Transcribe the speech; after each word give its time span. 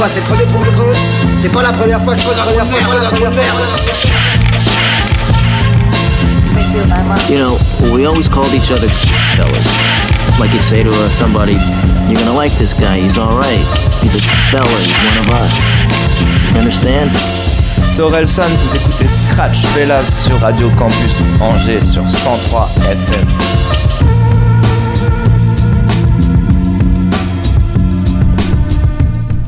Quoi, 0.00 0.08
c'est 0.10 0.20
le 0.20 0.24
premier 0.24 0.46
trou 0.46 0.58
que 0.58 0.64
je 0.64 0.70
creuse 0.70 0.96
C'est 1.42 1.52
pas 1.52 1.60
la 1.60 1.74
première 1.74 2.02
fois 2.02 2.14
que 2.14 2.20
je 2.20 2.24
creuse 2.24 2.38
de 2.38 2.52
merde, 2.52 2.68
un 2.72 3.08
trou 3.14 3.26
de 3.26 3.34
merde 3.34 3.58
You 7.28 7.36
know, 7.36 7.58
we 7.94 8.06
always 8.06 8.26
called 8.26 8.54
each 8.54 8.70
other 8.70 8.88
fellas. 9.36 9.68
Like 10.38 10.54
you'd 10.54 10.62
say 10.62 10.82
to 10.82 10.90
uh, 10.90 11.10
somebody, 11.10 11.58
you're 12.08 12.18
gonna 12.18 12.32
like 12.32 12.56
this 12.56 12.72
guy, 12.72 12.98
he's 12.98 13.18
alright. 13.18 13.60
He's 14.00 14.16
a 14.16 14.22
fella, 14.50 14.66
he's 14.80 14.96
one 15.04 15.18
of 15.18 15.28
us. 15.34 15.52
You 16.54 16.60
understand? 16.60 17.10
C'est 17.86 18.00
Orelsan, 18.00 18.48
vous 18.56 18.76
écoutez 18.76 19.06
Scratch 19.06 19.66
Fellas 19.74 20.06
sur 20.06 20.40
Radio 20.40 20.70
Campus 20.78 21.20
Angers 21.42 21.82
sur 21.82 22.08
103 22.08 22.70
FM. 22.88 23.28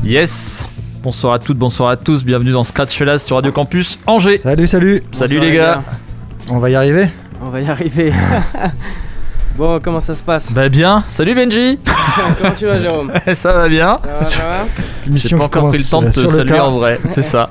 Yes 0.03 0.67
Bonsoir 1.01 1.33
à 1.33 1.39
toutes, 1.39 1.57
bonsoir 1.57 1.89
à 1.89 1.97
tous, 1.97 2.23
bienvenue 2.23 2.51
dans 2.51 2.63
Scratch 2.63 2.95
Fellas 2.97 3.19
sur 3.19 3.35
Radio 3.35 3.51
Campus 3.51 3.99
Angers. 4.07 4.37
Salut, 4.39 4.67
salut. 4.67 5.03
Salut 5.11 5.35
Bonsoir, 5.35 5.51
les 5.51 5.55
gars. 5.57 5.83
On 6.49 6.59
va 6.59 6.69
y 6.69 6.75
arriver 6.75 7.09
On 7.41 7.49
va 7.49 7.61
y 7.61 7.69
arriver. 7.69 8.13
bon, 9.57 9.79
comment 9.83 9.99
ça 9.99 10.13
se 10.13 10.23
passe 10.23 10.51
Bah 10.53 10.69
bien, 10.69 11.03
salut 11.09 11.35
Benji 11.35 11.77
Comment 12.37 12.53
tu 12.53 12.65
vas, 12.65 12.79
Jérôme 12.79 13.11
Ça 13.33 13.53
va 13.53 13.67
bien 13.67 13.97
Ça 14.01 14.09
va, 14.19 14.25
ça 14.25 14.39
va 14.45 14.65
J'ai 15.05 15.11
Mission 15.11 15.37
pas 15.37 15.45
encore 15.45 15.69
pris 15.69 15.79
le 15.79 15.83
temps 15.83 16.01
de 16.01 16.07
te 16.07 16.19
sur 16.21 16.23
le 16.23 16.37
saluer 16.37 16.59
en 16.59 16.71
vrai, 16.71 16.99
c'est 17.09 17.21
ça. 17.21 17.49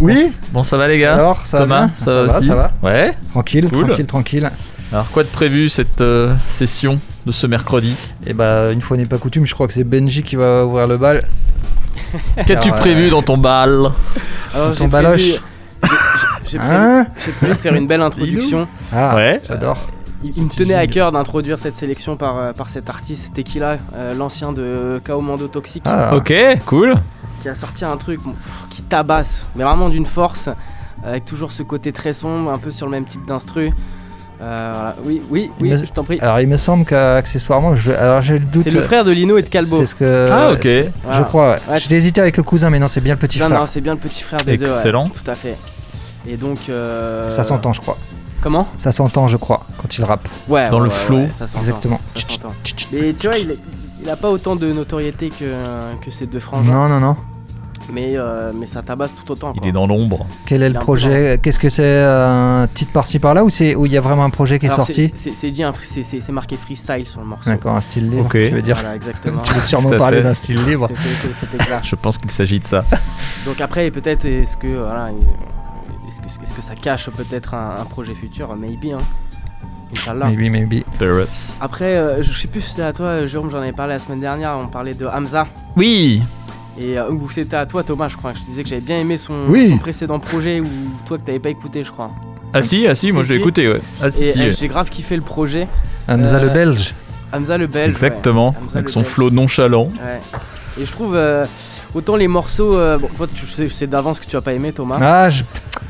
Oui 0.00 0.32
Bon 0.52 0.62
ça 0.62 0.76
va 0.76 0.86
les 0.88 0.98
gars 0.98 1.14
Alors, 1.14 1.44
ça 1.46 1.58
Thomas, 1.58 1.80
va 1.80 1.86
bien 1.86 1.94
ça, 1.96 2.14
va 2.24 2.38
aussi 2.38 2.46
Ça 2.48 2.54
va 2.54 2.72
Ouais 2.82 3.14
Tranquille, 3.30 3.68
Cool. 3.68 3.86
tranquille, 3.86 4.06
tranquille. 4.06 4.50
Alors 4.92 5.08
quoi 5.10 5.22
de 5.22 5.28
prévu 5.28 5.68
cette 5.68 6.00
euh, 6.00 6.34
session 6.48 6.98
de 7.28 7.32
ce 7.32 7.46
mercredi 7.46 7.94
Et 8.26 8.32
bah, 8.32 8.72
une 8.72 8.80
fois 8.80 8.96
n'est 8.96 9.06
pas 9.06 9.18
coutume, 9.18 9.46
je 9.46 9.54
crois 9.54 9.68
que 9.68 9.74
c'est 9.74 9.84
Benji 9.84 10.22
qui 10.22 10.34
va 10.36 10.64
ouvrir 10.64 10.86
le 10.88 10.96
bal. 10.96 11.24
Qu'as-tu 12.46 12.70
prévu 12.72 13.10
dans 13.10 13.22
ton 13.22 13.36
bal? 13.36 13.90
Alors, 14.54 14.68
Ton 14.74 14.84
j'ai 14.84 14.86
baloche. 14.88 15.20
j'ai- 16.46 16.58
prévu, 16.58 16.72
Hein 16.74 17.06
j'ai 17.24 17.32
prévu 17.32 17.52
de 17.52 17.58
faire 17.58 17.74
une 17.74 17.86
belle 17.86 18.00
introduction. 18.02 18.66
Ah, 18.92 19.14
Ouais. 19.16 19.40
j'adore. 19.46 19.76
Il, 20.24 20.32
il 20.36 20.44
me 20.44 20.48
tenait 20.48 20.74
à 20.74 20.86
cœur 20.86 21.12
d'introduire 21.12 21.58
cette 21.58 21.76
sélection 21.76 22.16
par, 22.16 22.38
euh, 22.38 22.52
par 22.52 22.70
cet 22.70 22.88
artiste 22.90 23.34
Tequila, 23.34 23.76
euh, 23.94 24.14
l'ancien 24.14 24.52
de 24.52 25.00
Kaomando 25.04 25.46
Toxic, 25.48 25.82
Ah, 25.86 26.16
Ok, 26.16 26.32
cool. 26.66 26.94
qui 27.42 27.48
a 27.48 27.54
sorti 27.54 27.84
un 27.84 27.96
truc 27.98 28.20
bon, 28.24 28.34
qui 28.70 28.82
tabasse, 28.82 29.46
mais 29.54 29.62
vraiment 29.62 29.88
d'une 29.90 30.06
force, 30.06 30.48
avec 31.04 31.24
toujours 31.24 31.52
ce 31.52 31.62
côté 31.62 31.92
très 31.92 32.12
sombre, 32.12 32.50
un 32.50 32.58
peu 32.58 32.70
sur 32.72 32.86
le 32.86 32.92
même 32.92 33.04
type 33.04 33.24
d'instru. 33.26 33.70
Euh, 34.40 34.72
voilà. 34.74 34.96
Oui, 35.04 35.22
oui, 35.30 35.50
Il 35.58 35.62
oui, 35.64 35.70
me- 35.72 35.76
je 35.84 35.92
t'en 35.92 36.04
prie. 36.04 36.18
Alors, 36.20 36.40
il 36.40 36.46
me 36.46 36.56
semble 36.56 36.84
qu'accessoirement, 36.84 37.74
je... 37.74 37.90
alors 37.90 38.22
j'ai 38.22 38.34
le 38.38 38.46
doute. 38.46 38.62
C'est 38.64 38.70
le 38.70 38.82
frère 38.82 39.04
de 39.04 39.10
Lino 39.10 39.36
et 39.36 39.42
de 39.42 39.48
Calbo. 39.48 39.78
C'est 39.80 39.86
ce 39.86 39.94
que. 39.94 40.28
Ah, 40.30 40.52
ok. 40.52 40.62
Je 40.64 40.84
Voilà. 41.04 41.20
crois, 41.24 41.50
ouais. 41.50 41.58
Ouais, 41.72 41.78
J'ai 41.80 41.96
hésité 41.96 42.20
avec 42.20 42.36
le 42.36 42.42
cousin, 42.44 42.70
mais 42.70 42.78
non, 42.78 42.86
c'est 42.88 43.00
bien 43.00 43.14
le 43.14 43.18
petit 43.20 43.38
Non, 43.40 43.46
frère. 43.46 43.58
non, 43.60 43.66
c'est 43.66 43.80
bien 43.80 43.94
le 43.94 43.98
petit 43.98 44.22
frère 44.22 44.40
des 44.44 44.56
deux. 44.56 44.66
ouais. 44.66 44.70
Excellent. 44.70 45.08
Tout 45.08 45.28
à 45.30 45.34
fait. 45.34 45.56
Et 46.28 46.36
donc. 46.36 46.58
euh, 46.68 47.30
Ça 47.30 47.42
s'entend, 47.42 47.72
je 47.72 47.80
crois. 47.80 47.98
Comment? 48.40 48.68
Ça 48.76 48.92
s'entend, 48.92 49.26
je 49.26 49.36
crois, 49.36 49.66
quand 49.78 49.98
il 49.98 50.04
rappe. 50.04 50.28
Ouais. 50.48 50.70
Dans 50.70 50.78
ouais, 50.78 50.84
le 50.84 50.90
flow. 50.90 51.16
ouais, 51.16 51.30
ça 51.32 51.48
s'entend. 51.48 51.58
Exactement. 51.64 52.00
Ça 52.14 52.20
s'entend. 52.28 52.54
Mais 52.92 53.12
tu 53.14 53.26
vois, 53.28 53.36
il, 53.36 53.56
il 54.00 54.08
a 54.08 54.14
pas 54.14 54.30
autant 54.30 54.54
de 54.54 54.72
notoriété 54.72 55.30
que, 55.30 55.52
que 56.04 56.12
ces 56.12 56.26
deux 56.26 56.38
frangins. 56.38 56.70
Non, 56.72 56.88
non, 56.88 57.00
non. 57.00 57.16
Mais, 57.90 58.12
euh, 58.16 58.52
mais 58.54 58.66
ça 58.66 58.82
tabasse 58.82 59.14
tout 59.14 59.30
autant. 59.32 59.52
Il 59.60 59.66
est 59.66 59.72
dans 59.72 59.86
l'ombre. 59.86 60.26
Quel 60.46 60.62
est 60.62 60.66
Il 60.66 60.72
le 60.72 60.76
est 60.78 60.82
projet 60.82 61.40
Qu'est-ce 61.42 61.58
que 61.58 61.68
c'est 61.68 61.82
euh, 61.84 62.62
Un 62.64 62.66
titre 62.68 62.92
par-ci 62.92 63.18
par-là 63.18 63.44
ou 63.44 63.50
c'est 63.50 63.74
où 63.74 63.86
il 63.86 63.92
y 63.92 63.96
a 63.96 64.00
vraiment 64.00 64.24
un 64.24 64.30
projet 64.30 64.58
qui 64.58 64.66
est 64.66 64.70
sorti 64.70 65.10
c'est- 65.14 65.30
C'est 65.30 65.50
dit, 65.50 65.62
c'est- 65.82 66.02
c'est 66.02 66.20
c'est 66.20 66.32
marqué 66.32 66.56
freestyle 66.56 67.06
sur 67.06 67.20
le 67.20 67.26
morceau. 67.26 67.48
D'accord, 67.50 67.76
un 67.76 67.80
style 67.80 68.08
libre, 68.10 68.28
tu 68.30 68.50
veux 68.50 68.62
dire 68.62 68.76
Voilà, 68.76 68.94
exactement. 68.96 69.40
Tu 69.42 69.54
veux 69.54 69.60
sûrement 69.62 69.90
parler 69.90 70.22
d'un 70.22 70.34
style 70.34 70.62
libre. 70.66 70.88
C'était- 70.88 71.00
c'est- 71.32 71.46
C'était 71.46 71.64
clair. 71.64 71.80
Je 71.82 71.94
pense 71.94 72.18
qu'il 72.18 72.30
s'agit 72.30 72.58
de 72.60 72.64
ça. 72.66 72.84
Donc 73.46 73.60
après, 73.60 73.90
peut-être, 73.90 74.26
est-ce 74.26 74.56
que, 74.56 74.66
voilà, 74.66 75.08
il- 75.10 76.08
est-ce 76.08 76.20
que, 76.38 76.42
est-ce 76.44 76.54
que 76.54 76.62
ça 76.62 76.74
cache 76.74 77.08
peut-être 77.10 77.54
un, 77.54 77.76
un 77.80 77.84
projet 77.84 78.12
futur? 78.14 78.54
Maybe, 78.56 78.92
hein. 78.94 78.98
Inch'Allah. 79.94 80.26
Maybe, 80.26 80.50
maybe. 80.50 80.84
Perhaps. 80.98 81.56
Après, 81.62 81.96
euh, 81.96 82.22
je 82.22 82.32
sais 82.38 82.48
plus 82.48 82.60
si 82.60 82.70
c'était 82.70 82.82
à 82.82 82.92
toi, 82.92 83.24
Jérôme, 83.24 83.50
j'en 83.50 83.58
avais 83.58 83.72
parlé 83.72 83.94
la 83.94 83.98
semaine 83.98 84.20
dernière, 84.20 84.56
on 84.62 84.66
parlait 84.66 84.92
de 84.94 85.06
Hamza. 85.06 85.46
Oui 85.76 86.22
Et 86.80 86.98
euh, 86.98 87.10
c'était 87.30 87.56
à 87.56 87.66
toi, 87.66 87.82
Thomas, 87.82 88.08
je 88.08 88.16
crois. 88.16 88.32
Je 88.34 88.40
te 88.40 88.44
disais 88.46 88.62
que 88.62 88.68
j'avais 88.68 88.80
bien 88.80 88.98
aimé 88.98 89.16
son, 89.18 89.34
Oui. 89.48 89.68
son 89.70 89.78
précédent 89.78 90.18
projet 90.20 90.60
ou 90.60 90.68
toi 91.06 91.18
que 91.18 91.22
t'avais 91.24 91.38
pas 91.40 91.50
écouté, 91.50 91.82
je 91.84 91.90
crois. 91.90 92.10
Ah 92.54 92.62
si, 92.62 92.86
ah 92.86 92.94
si, 92.94 93.10
moi 93.12 93.24
Si, 93.24 93.30
si. 93.32 93.36
écouté, 93.36 93.68
ouais. 93.68 93.80
Ah 94.00 94.10
si, 94.10 94.22
Et 94.24 94.32
si, 94.32 94.38
euh, 94.40 94.44
ouais. 94.46 94.52
j'ai 94.52 94.68
grave 94.68 94.88
kiffé 94.88 95.16
le 95.16 95.22
projet. 95.22 95.66
Hamza 96.08 96.36
Euh, 96.36 96.42
le 96.42 96.48
Belge. 96.48 96.94
Hamza 97.32 97.58
le 97.58 97.66
Belge. 97.66 97.90
Exactement, 97.90 98.50
ouais. 98.50 98.76
Avec 98.76 98.88
son 98.88 99.04
flow 99.04 99.30
nonchalant. 99.30 99.88
Ouais. 99.88 100.20
Et 100.80 100.86
je 100.86 100.92
trouve 100.92 101.14
euh, 101.16 101.44
autant 101.94 102.16
les 102.16 102.28
morceaux. 102.28 102.74
euh, 102.78 102.96
bon, 102.96 103.08
toi, 103.16 103.26
tu 103.32 103.44
sais, 103.46 103.68
je 103.68 103.74
sais 103.74 103.86
d'avance 103.86 104.20
que 104.20 104.24
tu 104.26 104.32
vas 104.32 104.40
pas 104.42 104.52
aimer, 104.54 104.72
Thomas. 104.72 104.98
Ah, 105.02 105.28
je, 105.30 105.42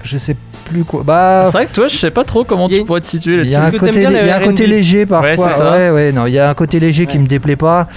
je 0.02 0.16
sais 0.18 0.36
plus 0.68 0.84
quoi. 0.84 1.02
Bah, 1.04 1.44
C'est 1.46 1.52
vrai 1.52 1.66
que 1.66 1.72
toi, 1.72 1.88
je 1.88 1.96
sais 1.96 2.10
pas 2.10 2.24
trop 2.24 2.44
comment 2.44 2.68
tu 2.68 2.84
pourrais 2.84 3.00
te 3.00 3.06
situer 3.06 3.38
il 3.38 3.50
y 3.50 3.54
a 3.54 3.64
un 3.64 3.70
côté, 3.70 3.90
bien 3.92 4.10
il 4.10 4.26
y 4.26 4.30
a 4.30 4.36
un 4.36 4.40
le 4.40 4.46
côté 4.46 4.64
R&B? 4.64 4.70
léger 4.70 5.06
parfois. 5.06 5.28
Ouais, 5.30 5.36
c'est 5.36 5.58
ça. 5.58 5.70
ouais, 5.72 5.90
ouais, 5.90 6.12
non, 6.12 6.26
il 6.26 6.32
y 6.34 6.38
a 6.38 6.48
un 6.50 6.54
côté 6.54 6.78
léger 6.80 7.06
qui 7.06 7.18
me 7.18 7.26
déplaît 7.26 7.56
pas. 7.56 7.88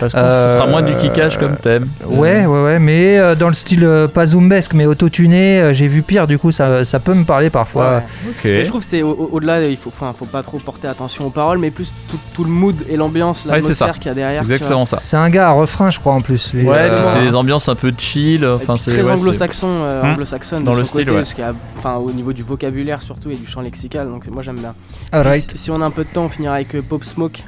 Parce 0.00 0.12
que 0.12 0.18
ce 0.20 0.52
sera 0.56 0.66
moins 0.66 0.82
du 0.82 0.94
kickage 0.94 1.38
comme 1.38 1.56
thème. 1.56 1.88
Ouais, 2.06 2.46
ouais, 2.46 2.62
ouais, 2.62 2.78
mais 2.78 3.18
euh, 3.18 3.34
dans 3.34 3.48
le 3.48 3.54
style 3.54 3.84
euh, 3.84 4.06
pas 4.08 4.26
zoombesque, 4.26 4.74
mais 4.74 4.86
autotuné, 4.86 5.60
euh, 5.60 5.72
j'ai 5.74 5.88
vu 5.88 6.02
pire. 6.02 6.26
Du 6.26 6.38
coup, 6.38 6.52
ça, 6.52 6.84
ça 6.84 6.98
peut 7.00 7.14
me 7.14 7.24
parler 7.24 7.50
parfois. 7.50 7.96
Ouais. 7.96 8.02
Ok. 8.30 8.44
Mais 8.44 8.64
je 8.64 8.68
trouve 8.68 8.80
que 8.82 8.86
c'est 8.86 9.02
au- 9.02 9.10
au- 9.10 9.28
au-delà, 9.32 9.62
il 9.66 9.76
faut, 9.76 9.90
faut 9.90 10.24
pas 10.26 10.42
trop 10.42 10.58
porter 10.58 10.88
attention 10.88 11.26
aux 11.26 11.30
paroles, 11.30 11.58
mais 11.58 11.70
plus 11.70 11.92
tout, 12.10 12.18
tout 12.34 12.44
le 12.44 12.50
mood 12.50 12.76
et 12.88 12.96
l'ambiance, 12.96 13.44
Ouais, 13.46 13.60
c'est 13.60 13.74
ça. 13.74 13.86
l'atmosphère 13.86 13.94
qu'il 13.98 14.06
y 14.08 14.12
a 14.12 14.14
derrière. 14.14 14.44
C'est 14.44 14.52
exactement 14.52 14.86
ça. 14.86 14.98
C'est 15.00 15.16
un 15.16 15.30
gars 15.30 15.48
à 15.48 15.52
refrain, 15.52 15.90
je 15.90 15.98
crois 15.98 16.12
en 16.12 16.20
plus. 16.20 16.52
Ouais, 16.54 16.66
Euh, 16.68 17.02
c'est 17.12 17.22
des 17.22 17.34
ambiances 17.34 17.68
un 17.68 17.74
peu 17.74 17.92
chill. 17.96 18.46
Enfin, 18.46 18.76
c'est 18.76 18.92
très 18.92 19.08
anglo-saxon, 19.08 19.66
euh, 19.68 20.02
Hmm. 20.02 20.06
anglo-saxonne 20.12 20.64
Dans 20.64 20.74
le 20.74 20.84
style, 20.84 21.00
côté, 21.00 21.10
ouais. 21.10 21.16
parce 21.18 21.34
qu'il 21.34 21.44
y 21.44 21.46
a- 21.46 21.54
enfin, 21.76 21.96
au 21.96 22.10
niveau 22.18 22.32
du 22.32 22.42
vocabulaire 22.42 23.00
surtout 23.02 23.30
et 23.30 23.36
du 23.36 23.46
champ 23.46 23.60
lexical, 23.62 24.08
donc 24.08 24.26
moi 24.28 24.42
j'aime 24.42 24.58
bien. 24.58 24.74
alright. 25.12 25.50
Si, 25.52 25.58
si 25.58 25.70
on 25.70 25.80
a 25.80 25.86
un 25.86 25.90
peu 25.90 26.04
de 26.04 26.10
temps, 26.10 26.24
on 26.26 26.28
finira 26.28 26.54
avec 26.54 26.74
euh, 26.74 26.82
Pop 26.82 27.02
Smoke, 27.04 27.42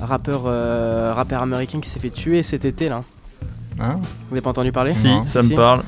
rappeur, 0.00 0.42
euh, 0.46 1.12
rappeur 1.14 1.42
américain 1.42 1.80
qui 1.80 1.88
s'est 1.88 2.00
fait 2.00 2.10
tuer 2.22 2.42
cet 2.42 2.64
été 2.64 2.88
là. 2.88 3.02
Hein 3.78 4.00
Vous 4.28 4.32
avez 4.34 4.40
pas 4.40 4.50
entendu 4.50 4.72
parler? 4.72 4.94
Si, 4.94 5.06
Non. 5.06 5.26
ça 5.26 5.40
Si, 5.42 5.46
me 5.48 5.50
si. 5.50 5.54
parle. 5.54 5.82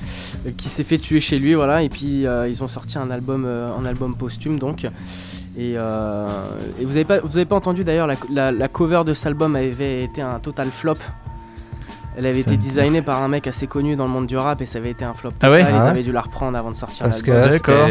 Euh, 0.46 0.50
qui 0.56 0.68
s'est 0.68 0.84
fait 0.84 0.98
tuer 0.98 1.20
chez 1.20 1.38
lui, 1.38 1.54
voilà, 1.54 1.82
et 1.82 1.88
puis 1.88 2.26
euh, 2.26 2.46
ils 2.48 2.62
ont 2.62 2.68
sorti 2.68 2.98
un 2.98 3.10
album, 3.10 3.44
euh, 3.46 3.72
un 3.74 3.84
album 3.86 4.14
posthume 4.14 4.58
donc. 4.58 4.84
Et, 5.56 5.72
euh, 5.76 6.28
et 6.80 6.84
vous 6.84 6.92
avez 6.92 7.04
pas, 7.06 7.20
vous 7.20 7.36
avez 7.38 7.46
pas 7.46 7.56
entendu 7.56 7.82
d'ailleurs 7.84 8.06
la, 8.06 8.14
la- 8.32 8.52
la 8.52 8.68
cover 8.68 9.02
de 9.06 9.14
cet 9.14 9.26
album 9.26 9.56
avait 9.56 10.04
été 10.04 10.20
un 10.22 10.38
total 10.38 10.68
flop? 10.68 10.94
Elle 12.18 12.26
avait 12.26 12.40
été 12.40 12.56
designée 12.56 13.00
par 13.00 13.22
un 13.22 13.28
mec 13.28 13.46
assez 13.46 13.68
connu 13.68 13.94
dans 13.94 14.04
le 14.04 14.10
monde 14.10 14.26
du 14.26 14.36
rap 14.36 14.60
et 14.60 14.66
ça 14.66 14.78
avait 14.78 14.90
été 14.90 15.04
un 15.04 15.14
flop. 15.14 15.30
Ah 15.40 15.50
ouais 15.50 15.62
Ah 15.64 15.70
Ils 15.70 15.74
ouais 15.76 15.80
avaient 15.90 16.02
dû 16.02 16.10
la 16.10 16.22
reprendre 16.22 16.58
avant 16.58 16.72
de 16.72 16.76
sortir 16.76 17.04
Parce 17.04 17.22
que 17.22 17.30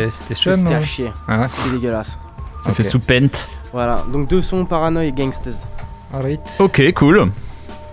c'était 0.10 0.36
chum. 0.36 0.56
c'était 0.58 0.74
à 0.74 0.78
hein. 0.78 0.82
chier, 0.82 1.12
Ah 1.30 1.48
c'était 1.48 1.78
dégueulasse. 1.78 2.20
Ça 2.66 2.74
fait 2.74 2.84
sous 2.84 3.00
pente. 3.00 3.48
Voilà, 3.72 4.04
donc 4.12 4.28
deux 4.28 4.42
sons 4.42 4.66
Paranoid 4.66 5.04
et 5.06 5.14
Gangsters. 5.14 5.54
Ok, 6.60 6.82
cool. 6.94 7.32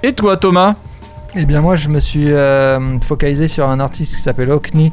Et 0.02 0.12
toi, 0.12 0.36
Thomas? 0.36 0.74
Eh 1.36 1.44
bien 1.46 1.60
moi 1.60 1.76
je 1.76 1.88
me 1.88 1.98
suis 2.00 2.32
euh, 2.32 2.98
focalisé 3.00 3.48
sur 3.48 3.68
un 3.68 3.78
artiste 3.80 4.16
qui 4.16 4.22
s'appelle 4.22 4.50
Hockney. 4.50 4.92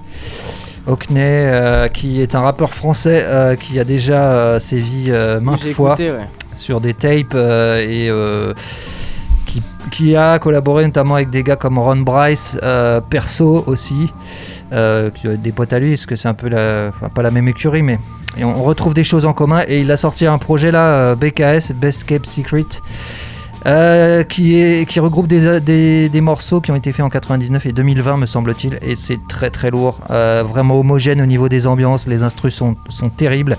Hockney 0.88 1.20
euh, 1.22 1.88
qui 1.88 2.22
est 2.22 2.34
un 2.36 2.42
rappeur 2.42 2.74
français 2.74 3.24
euh, 3.28 3.56
qui 3.56 3.80
a 3.80 3.84
déjà 3.84 4.32
euh, 4.32 4.60
sévi 4.60 5.06
euh, 5.10 5.40
maintes 5.40 5.64
fois 5.66 5.90
écouté, 5.94 6.12
ouais. 6.12 6.28
sur 6.56 6.82
des 6.82 6.96
tapes 6.96 7.34
euh, 7.36 7.80
et 7.80 8.10
euh, 8.10 8.54
qui, 9.92 10.16
a 10.16 10.40
collaboré 10.40 10.86
notamment 10.86 11.16
avec 11.16 11.30
des 11.30 11.44
gars 11.44 11.56
comme 11.56 11.78
Ron 11.78 11.98
Bryce, 11.98 12.58
euh, 12.64 13.02
Perso 13.02 13.64
aussi, 13.68 14.12
euh, 14.74 15.10
des 15.24 15.52
potes 15.52 15.74
à 15.74 15.80
lui 15.80 15.92
parce 15.92 16.06
que 16.06 16.16
c'est 16.16 16.30
un 16.30 16.34
peu 16.34 16.48
la, 16.48 16.90
enfin, 16.90 17.10
pas 17.10 17.22
la 17.22 17.32
même 17.32 17.48
écurie 17.50 17.82
mais 17.82 18.00
et 18.38 18.46
on, 18.46 18.64
retrouve 18.64 18.94
des 18.94 19.04
choses 19.04 19.26
en 19.26 19.34
commun. 19.34 19.64
Et 19.68 19.82
il 19.82 19.92
a 19.92 19.98
sorti 19.98 20.26
un 20.26 20.38
projet 20.38 20.72
là 20.72 20.86
euh, 20.86 21.16
BKS 21.16 21.74
Best 21.74 22.06
Kept 22.06 22.26
Secret 22.26 22.64
euh, 23.68 24.24
qui, 24.24 24.86
regroupe 25.00 25.28
des, 25.28 26.10
morceaux 26.22 26.62
qui 26.62 26.72
ont 26.72 26.76
été 26.76 26.94
faits 26.94 27.06
en 27.06 27.10
99 27.10 27.66
et 27.66 27.72
2020 27.74 28.18
me 28.18 28.26
semble-t-il 28.26 28.80
et 28.82 28.96
c'est 28.96 29.20
très 29.28 29.52
très 29.52 29.70
lourd 29.70 30.00
vraiment 30.10 30.80
homogène 30.80 31.22
au 31.22 31.26
niveau 31.26 31.50
des 31.50 31.68
ambiances. 31.68 32.08
Les 32.08 32.24
instrus 32.24 32.56
sont 32.56 33.10
terribles 33.18 33.58